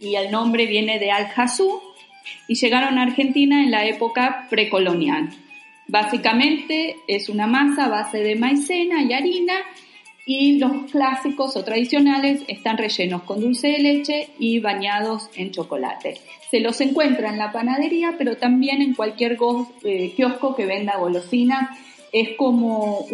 y 0.00 0.14
el 0.14 0.30
nombre 0.30 0.64
viene 0.64 0.98
de 0.98 1.10
Al-Hazú 1.10 1.82
y 2.48 2.54
llegaron 2.54 2.96
a 2.96 3.02
Argentina 3.02 3.62
en 3.62 3.70
la 3.70 3.84
época 3.84 4.46
precolonial. 4.48 5.28
Básicamente 5.86 6.96
es 7.06 7.28
una 7.28 7.46
masa 7.46 7.84
a 7.84 7.88
base 7.90 8.20
de 8.20 8.34
maicena 8.34 9.02
y 9.02 9.12
harina 9.12 9.56
y 10.24 10.58
los 10.58 10.90
clásicos 10.90 11.56
o 11.56 11.64
tradicionales 11.64 12.42
están 12.46 12.78
rellenos 12.78 13.22
con 13.22 13.40
dulce 13.40 13.68
de 13.68 13.78
leche 13.78 14.28
y 14.38 14.60
bañados 14.60 15.28
en 15.34 15.50
chocolate. 15.50 16.20
Se 16.50 16.60
los 16.60 16.80
encuentra 16.80 17.30
en 17.30 17.38
la 17.38 17.50
panadería, 17.50 18.14
pero 18.16 18.36
también 18.36 18.82
en 18.82 18.94
cualquier 18.94 19.38
eh, 19.84 20.12
kiosco 20.14 20.54
que 20.54 20.66
venda 20.66 20.98
golosinas. 20.98 21.76
Es 22.12 22.36
como 22.36 23.06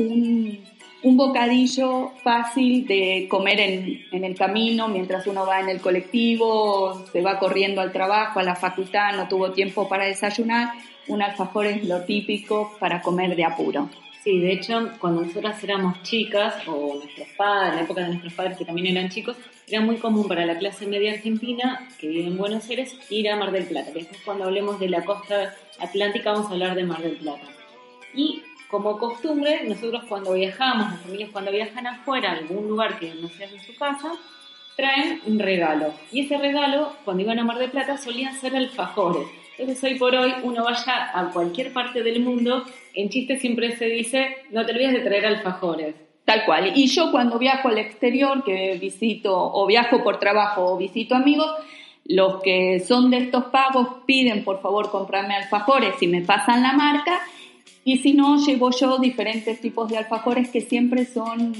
un 1.02 1.16
bocadillo 1.16 2.10
fácil 2.22 2.86
de 2.86 3.26
comer 3.30 3.60
en, 3.60 4.04
en, 4.10 4.24
el 4.24 4.34
camino 4.34 4.88
mientras 4.88 5.26
uno 5.28 5.46
va 5.46 5.60
en 5.60 5.68
el 5.68 5.80
colectivo, 5.80 7.06
se 7.12 7.22
va 7.22 7.38
corriendo 7.38 7.80
al 7.80 7.92
trabajo, 7.92 8.40
a 8.40 8.42
la 8.42 8.56
facultad, 8.56 9.14
no 9.16 9.28
tuvo 9.28 9.52
tiempo 9.52 9.88
para 9.88 10.06
desayunar, 10.06 10.72
un 11.06 11.22
alfajor 11.22 11.66
es 11.66 11.84
lo 11.84 12.02
típico 12.04 12.76
para 12.80 13.00
comer 13.00 13.36
de 13.36 13.44
apuro. 13.44 13.88
Sí, 14.28 14.40
de 14.40 14.52
hecho, 14.52 14.90
cuando 14.98 15.22
nosotras 15.22 15.64
éramos 15.64 16.02
chicas, 16.02 16.54
o 16.66 16.96
nuestros 16.96 17.28
padres, 17.28 17.70
en 17.70 17.76
la 17.76 17.82
época 17.84 18.02
de 18.02 18.08
nuestros 18.08 18.34
padres 18.34 18.58
que 18.58 18.66
también 18.66 18.94
eran 18.94 19.08
chicos, 19.08 19.38
era 19.66 19.80
muy 19.80 19.96
común 19.96 20.28
para 20.28 20.44
la 20.44 20.58
clase 20.58 20.86
media 20.86 21.12
argentina 21.12 21.88
que 21.98 22.08
vive 22.08 22.26
en 22.26 22.36
Buenos 22.36 22.68
Aires 22.68 22.94
ir 23.08 23.30
a 23.30 23.36
Mar 23.36 23.52
del 23.52 23.64
Plata. 23.64 23.90
después 23.90 24.20
cuando 24.22 24.44
hablemos 24.44 24.78
de 24.80 24.90
la 24.90 25.02
costa 25.02 25.56
atlántica 25.80 26.32
vamos 26.32 26.48
a 26.48 26.52
hablar 26.52 26.74
de 26.74 26.84
Mar 26.84 27.00
del 27.00 27.16
Plata. 27.16 27.46
Y 28.12 28.42
como 28.68 28.98
costumbre, 28.98 29.64
nosotros 29.66 30.04
cuando 30.06 30.34
viajamos, 30.34 30.90
las 30.90 31.00
familias 31.00 31.30
cuando 31.32 31.50
viajan 31.50 31.86
afuera, 31.86 32.32
a 32.32 32.34
algún 32.34 32.68
lugar 32.68 32.98
que 32.98 33.14
no 33.14 33.30
sea 33.30 33.48
en 33.48 33.60
su 33.62 33.74
casa, 33.76 34.12
traen 34.76 35.22
un 35.24 35.38
regalo. 35.38 35.94
Y 36.12 36.26
ese 36.26 36.36
regalo, 36.36 36.92
cuando 37.06 37.22
iban 37.22 37.38
a 37.38 37.44
Mar 37.44 37.56
de 37.56 37.68
Plata, 37.68 37.96
solían 37.96 38.38
ser 38.38 38.54
alfajores. 38.54 39.26
Entonces 39.58 39.82
hoy 39.84 39.98
por 39.98 40.14
hoy 40.14 40.32
uno 40.44 40.64
vaya 40.64 41.10
a 41.12 41.30
cualquier 41.30 41.72
parte 41.72 42.02
del 42.02 42.20
mundo, 42.20 42.64
en 42.94 43.08
chiste 43.08 43.38
siempre 43.38 43.76
se 43.76 43.86
dice, 43.86 44.36
no 44.50 44.64
te 44.64 44.72
olvides 44.72 44.92
de 44.92 45.00
traer 45.00 45.26
alfajores. 45.26 45.94
Tal 46.24 46.44
cual. 46.44 46.72
Y 46.74 46.86
yo 46.86 47.10
cuando 47.10 47.38
viajo 47.38 47.68
al 47.68 47.78
exterior, 47.78 48.44
que 48.44 48.78
visito 48.80 49.34
o 49.34 49.66
viajo 49.66 50.04
por 50.04 50.18
trabajo 50.18 50.74
o 50.74 50.76
visito 50.76 51.14
amigos, 51.14 51.50
los 52.04 52.42
que 52.42 52.80
son 52.80 53.10
de 53.10 53.18
estos 53.18 53.44
pagos 53.46 53.88
piden 54.06 54.44
por 54.44 54.60
favor 54.62 54.90
comprarme 54.90 55.34
alfajores 55.34 55.94
y 56.00 56.06
me 56.06 56.22
pasan 56.22 56.62
la 56.62 56.72
marca 56.72 57.20
y 57.88 57.96
si 57.98 58.12
no, 58.12 58.36
llevo 58.44 58.70
yo 58.70 58.98
diferentes 58.98 59.62
tipos 59.62 59.88
de 59.88 59.96
alfajores 59.96 60.50
que 60.50 60.60
siempre 60.60 61.06
son 61.06 61.54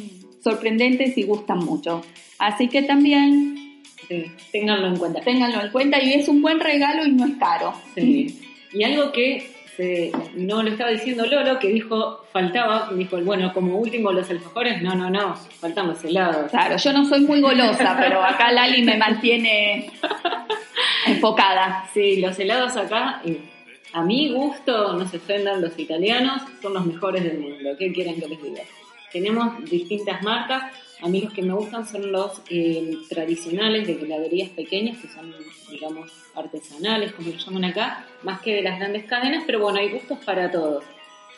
sorprendentes 0.45 1.17
y 1.17 1.23
gustan 1.23 1.59
mucho. 1.61 2.03
Así 2.39 2.69
que 2.69 2.83
también... 2.83 3.68
Sí, 4.09 4.33
ténganlo 4.51 4.89
en 4.89 4.97
cuenta. 4.97 5.21
Ténganlo 5.21 5.63
en 5.63 5.71
cuenta 5.71 6.03
y 6.03 6.15
es 6.15 6.29
un 6.29 6.41
buen 6.43 6.61
regalo 6.61 7.05
y 7.05 7.13
no 7.13 7.27
es 7.27 7.37
caro. 7.39 7.75
Sí. 7.95 8.41
Y 8.73 8.83
algo 8.83 9.13
que 9.13 9.59
no 10.35 10.63
lo 10.63 10.71
estaba 10.71 10.91
diciendo 10.91 11.25
Lolo, 11.25 11.59
que 11.59 11.69
dijo, 11.69 12.25
faltaba, 12.33 12.91
dijo, 12.93 13.19
bueno, 13.19 13.53
como 13.55 13.77
último 13.77 14.11
los 14.11 14.29
alfajores, 14.29 14.83
no, 14.83 14.95
no, 14.95 15.09
no, 15.09 15.37
faltan 15.37 15.87
los 15.87 16.05
helados. 16.05 16.51
Claro, 16.51 16.77
yo 16.77 16.93
no 16.93 17.05
soy 17.05 17.21
muy 17.21 17.41
golosa, 17.41 17.97
pero 18.01 18.23
acá 18.23 18.51
Lali 18.51 18.83
me 18.83 18.97
mantiene 18.97 19.91
enfocada. 21.07 21.89
Sí, 21.95 22.21
los 22.21 22.37
helados 22.39 22.77
acá, 22.77 23.23
a 23.93 24.03
mi 24.03 24.33
gusto, 24.33 24.95
no 24.95 25.07
se 25.09 25.19
ofendan 25.19 25.61
los 25.61 25.79
italianos, 25.79 26.43
son 26.61 26.75
los 26.75 26.85
mejores 26.85 27.23
del 27.23 27.39
mundo. 27.39 27.71
¿Qué 27.79 27.93
quieren 27.93 28.21
que 28.21 28.27
les 28.27 28.43
diga? 28.43 28.63
Tenemos 29.13 29.65
distintas 29.65 30.23
marcas. 30.23 30.73
A 31.01 31.09
mí 31.09 31.21
los 31.21 31.33
que 31.33 31.43
me 31.43 31.55
gustan 31.55 31.87
son 31.87 32.11
los 32.11 32.43
eh, 32.51 32.91
tradicionales 33.09 33.87
de 33.87 33.95
heladerías 33.95 34.51
pequeñas, 34.51 34.99
que 34.99 35.09
son, 35.09 35.33
digamos, 35.71 36.11
artesanales, 36.35 37.13
como 37.13 37.31
lo 37.31 37.37
llaman 37.37 37.65
acá, 37.67 38.05
más 38.23 38.41
que 38.41 38.55
de 38.55 38.63
las 38.63 38.79
grandes 38.79 39.05
cadenas, 39.05 39.45
pero 39.47 39.61
bueno, 39.61 39.79
hay 39.79 39.91
gustos 39.91 40.19
para 40.25 40.51
todos. 40.51 40.85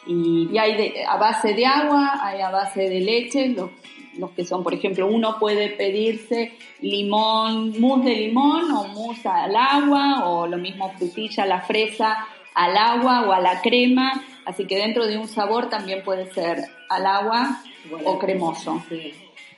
Y, 0.06 0.56
hay 0.56 0.94
a 1.06 1.16
base 1.16 1.52
de 1.52 1.66
agua, 1.66 2.20
hay 2.22 2.40
a 2.40 2.50
base 2.50 2.88
de 2.88 3.00
leche, 3.00 3.48
los, 3.48 3.70
los, 4.18 4.30
que 4.30 4.46
son, 4.46 4.62
por 4.62 4.72
ejemplo, 4.72 5.06
uno 5.06 5.38
puede 5.38 5.68
pedirse 5.68 6.52
limón, 6.80 7.78
mousse 7.78 8.08
de 8.08 8.16
limón 8.16 8.70
o 8.72 8.88
mousse 8.88 9.26
al 9.26 9.54
agua, 9.54 10.26
o 10.26 10.46
lo 10.46 10.56
mismo 10.56 10.90
frutilla, 10.96 11.44
la 11.44 11.60
fresa 11.60 12.26
al 12.54 12.76
agua 12.76 13.28
o 13.28 13.32
a 13.32 13.40
la 13.40 13.60
crema, 13.60 14.24
así 14.44 14.66
que 14.66 14.76
dentro 14.76 15.06
de 15.06 15.18
un 15.18 15.28
sabor 15.28 15.68
también 15.68 16.02
puede 16.02 16.32
ser 16.32 16.79
al 16.90 17.06
agua 17.06 17.62
o 18.04 18.18
cremoso. 18.18 18.84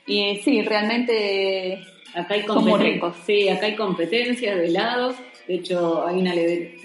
Y 0.05 0.37
sí, 0.37 0.61
realmente 0.61 1.79
acá 2.13 2.35
hay 2.35 2.43
son 2.43 2.79
ricos. 2.79 3.15
Sí, 3.25 3.49
acá 3.49 3.65
hay 3.65 3.75
competencias 3.75 4.55
de 4.55 4.67
helados. 4.67 5.15
De 5.47 5.55
hecho, 5.55 6.07
hay 6.07 6.19
una, 6.19 6.33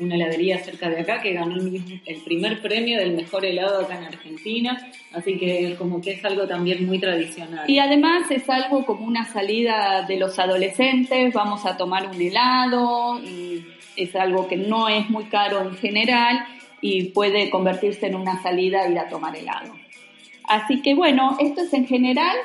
una 0.01 0.15
heladería 0.17 0.59
cerca 0.59 0.89
de 0.91 1.01
acá 1.01 1.21
que 1.21 1.33
ganó 1.33 1.55
el 1.57 2.17
primer 2.25 2.61
premio 2.61 2.99
del 2.99 3.13
mejor 3.13 3.45
helado 3.45 3.83
acá 3.83 3.97
en 3.99 4.05
Argentina, 4.05 4.91
así 5.13 5.39
que 5.39 5.77
como 5.79 6.01
que 6.01 6.15
es 6.15 6.25
algo 6.25 6.45
también 6.49 6.85
muy 6.85 6.99
tradicional. 6.99 7.71
Y 7.71 7.79
además 7.79 8.29
es 8.31 8.51
algo 8.51 8.85
como 8.85 9.07
una 9.07 9.25
salida 9.27 10.05
de 10.09 10.17
los 10.17 10.41
adolescentes, 10.41 11.33
vamos 11.33 11.67
a 11.67 11.77
tomar 11.77 12.09
un 12.09 12.21
helado 12.21 13.21
y 13.21 13.65
es 13.95 14.17
algo 14.17 14.49
que 14.49 14.57
no 14.57 14.89
es 14.89 15.09
muy 15.09 15.27
caro 15.27 15.63
en 15.63 15.77
general 15.77 16.45
y 16.81 17.05
puede 17.11 17.51
convertirse 17.51 18.07
en 18.07 18.17
una 18.17 18.43
salida 18.43 18.89
ir 18.89 18.99
a 18.99 19.09
tomar 19.09 19.37
helado. 19.37 19.73
Así 20.49 20.81
que 20.83 20.95
bueno, 20.95 21.37
esto 21.41 21.63
es 21.63 21.73
en 21.75 21.87
general 21.87 22.37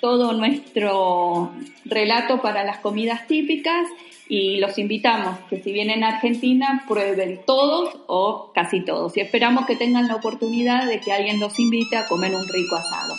todo 0.00 0.32
nuestro 0.32 1.52
relato 1.84 2.42
para 2.42 2.64
las 2.64 2.78
comidas 2.78 3.26
típicas 3.26 3.86
y 4.28 4.58
los 4.58 4.76
invitamos 4.78 5.38
que 5.48 5.62
si 5.62 5.72
vienen 5.72 6.02
a 6.02 6.16
Argentina 6.16 6.84
prueben 6.88 7.40
todos 7.46 7.96
o 8.08 8.50
casi 8.52 8.84
todos 8.84 9.16
y 9.16 9.20
esperamos 9.20 9.66
que 9.66 9.76
tengan 9.76 10.08
la 10.08 10.16
oportunidad 10.16 10.86
de 10.86 11.00
que 11.00 11.12
alguien 11.12 11.38
los 11.38 11.58
invite 11.58 11.96
a 11.96 12.06
comer 12.06 12.34
un 12.34 12.46
rico 12.48 12.76
asado. 12.76 13.14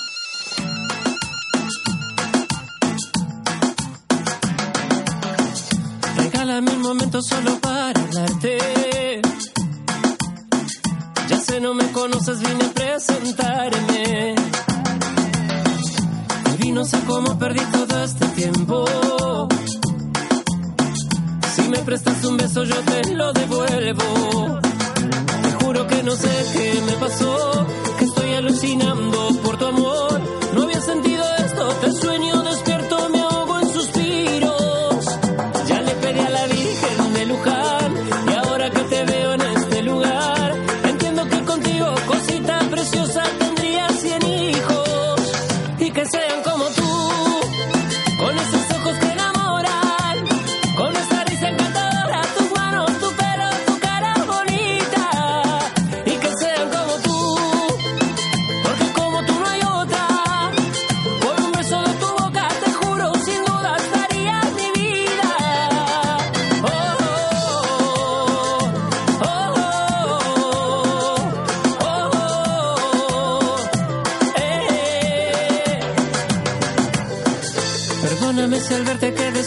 Solo 7.20 7.60
para 7.62 8.00
hablarte. 8.00 8.97
Sé, 11.58 11.62
no 11.62 11.74
me 11.74 11.92
conoces, 11.92 12.40
vine 12.40 12.66
a 12.66 12.72
presentarme. 12.72 14.36
Y 16.64 16.72
no 16.72 16.86
sé 16.86 17.00
cómo 17.08 17.40
perdí 17.40 17.62
todo 17.72 18.04
este 18.04 18.26
tiempo. 18.28 18.86
Si 21.56 21.62
me 21.70 21.80
prestas 21.80 22.24
un 22.26 22.38
beso, 22.38 22.64
yo 22.64 22.76
te 22.82 23.16
lo 23.16 23.34
devuelvo. 23.34 24.60
Te 25.44 25.66
juro 25.66 25.88
que 25.88 26.04
no 26.04 26.16
sé 26.16 26.30
qué 26.54 26.82
me 26.86 26.94
pasó, 26.94 27.66
que 27.98 28.06
estoy 28.06 28.34
alucinando 28.34 29.30
por 29.44 29.58
tu 29.58 29.66
amor. 29.66 30.22
No 30.54 30.62
había 30.64 30.82
sentido 30.82 31.24
esto, 31.40 31.68
te 31.82 31.92
sueño 31.92 32.27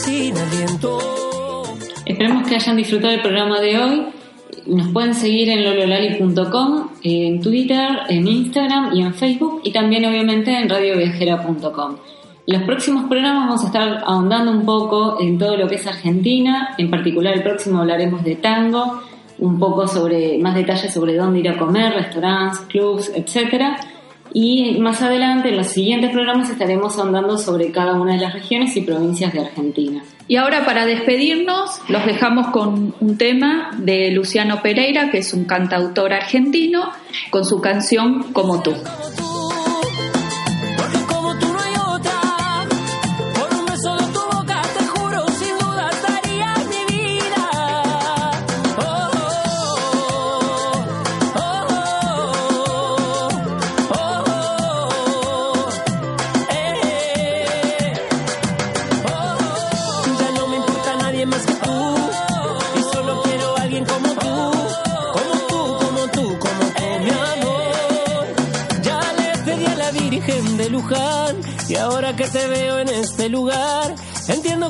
sin 0.04 0.36
aliento. 0.36 0.98
Esperemos 2.06 2.48
que 2.48 2.54
hayan 2.54 2.76
disfrutado 2.76 3.12
el 3.12 3.20
programa 3.20 3.60
de 3.60 3.78
hoy. 3.78 4.06
Nos 4.66 4.88
pueden 4.88 5.14
seguir 5.14 5.48
en 5.50 5.64
lololali.com, 5.64 6.90
en 7.02 7.40
Twitter, 7.40 8.00
en 8.08 8.26
Instagram 8.26 8.94
y 8.94 9.02
en 9.02 9.14
Facebook 9.14 9.60
y 9.64 9.72
también 9.72 10.04
obviamente 10.04 10.56
en 10.56 10.68
radioviajera.com. 10.68 11.96
Los 12.46 12.62
próximos 12.62 13.04
programas 13.04 13.46
vamos 13.46 13.62
a 13.62 13.66
estar 13.66 14.02
ahondando 14.06 14.50
un 14.50 14.64
poco 14.64 15.20
en 15.20 15.38
todo 15.38 15.56
lo 15.56 15.68
que 15.68 15.76
es 15.76 15.86
Argentina, 15.86 16.74
en 16.78 16.90
particular 16.90 17.34
el 17.34 17.42
próximo 17.42 17.80
hablaremos 17.80 18.24
de 18.24 18.36
tango, 18.36 19.02
un 19.38 19.58
poco 19.58 19.86
sobre 19.86 20.38
más 20.38 20.54
detalles 20.54 20.92
sobre 20.92 21.16
dónde 21.16 21.40
ir 21.40 21.48
a 21.48 21.58
comer, 21.58 21.92
restaurantes, 21.94 22.60
clubs, 22.60 23.12
etcétera. 23.14 23.78
Y 24.32 24.78
más 24.78 25.02
adelante, 25.02 25.48
en 25.48 25.56
los 25.56 25.68
siguientes 25.68 26.10
programas, 26.10 26.50
estaremos 26.50 26.98
ahondando 26.98 27.38
sobre 27.38 27.72
cada 27.72 27.94
una 27.94 28.14
de 28.14 28.20
las 28.20 28.32
regiones 28.32 28.76
y 28.76 28.82
provincias 28.82 29.32
de 29.32 29.40
Argentina. 29.40 30.02
Y 30.28 30.36
ahora 30.36 30.64
para 30.64 30.86
despedirnos, 30.86 31.80
los 31.88 32.06
dejamos 32.06 32.48
con 32.48 32.94
un 33.00 33.18
tema 33.18 33.70
de 33.78 34.12
Luciano 34.12 34.62
Pereira, 34.62 35.10
que 35.10 35.18
es 35.18 35.34
un 35.34 35.44
cantautor 35.44 36.12
argentino, 36.12 36.92
con 37.30 37.44
su 37.44 37.60
canción 37.60 38.32
Como 38.32 38.62
tú. 38.62 38.72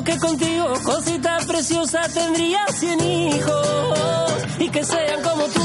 Que 0.05 0.17
contigo, 0.17 0.65
cosita 0.83 1.37
preciosa, 1.47 2.01
tendría 2.11 2.65
cien 2.69 2.99
hijos 3.01 3.97
y 4.57 4.67
que 4.69 4.83
sean 4.83 5.21
como 5.21 5.43
tú, 5.45 5.61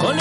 con 0.00 0.16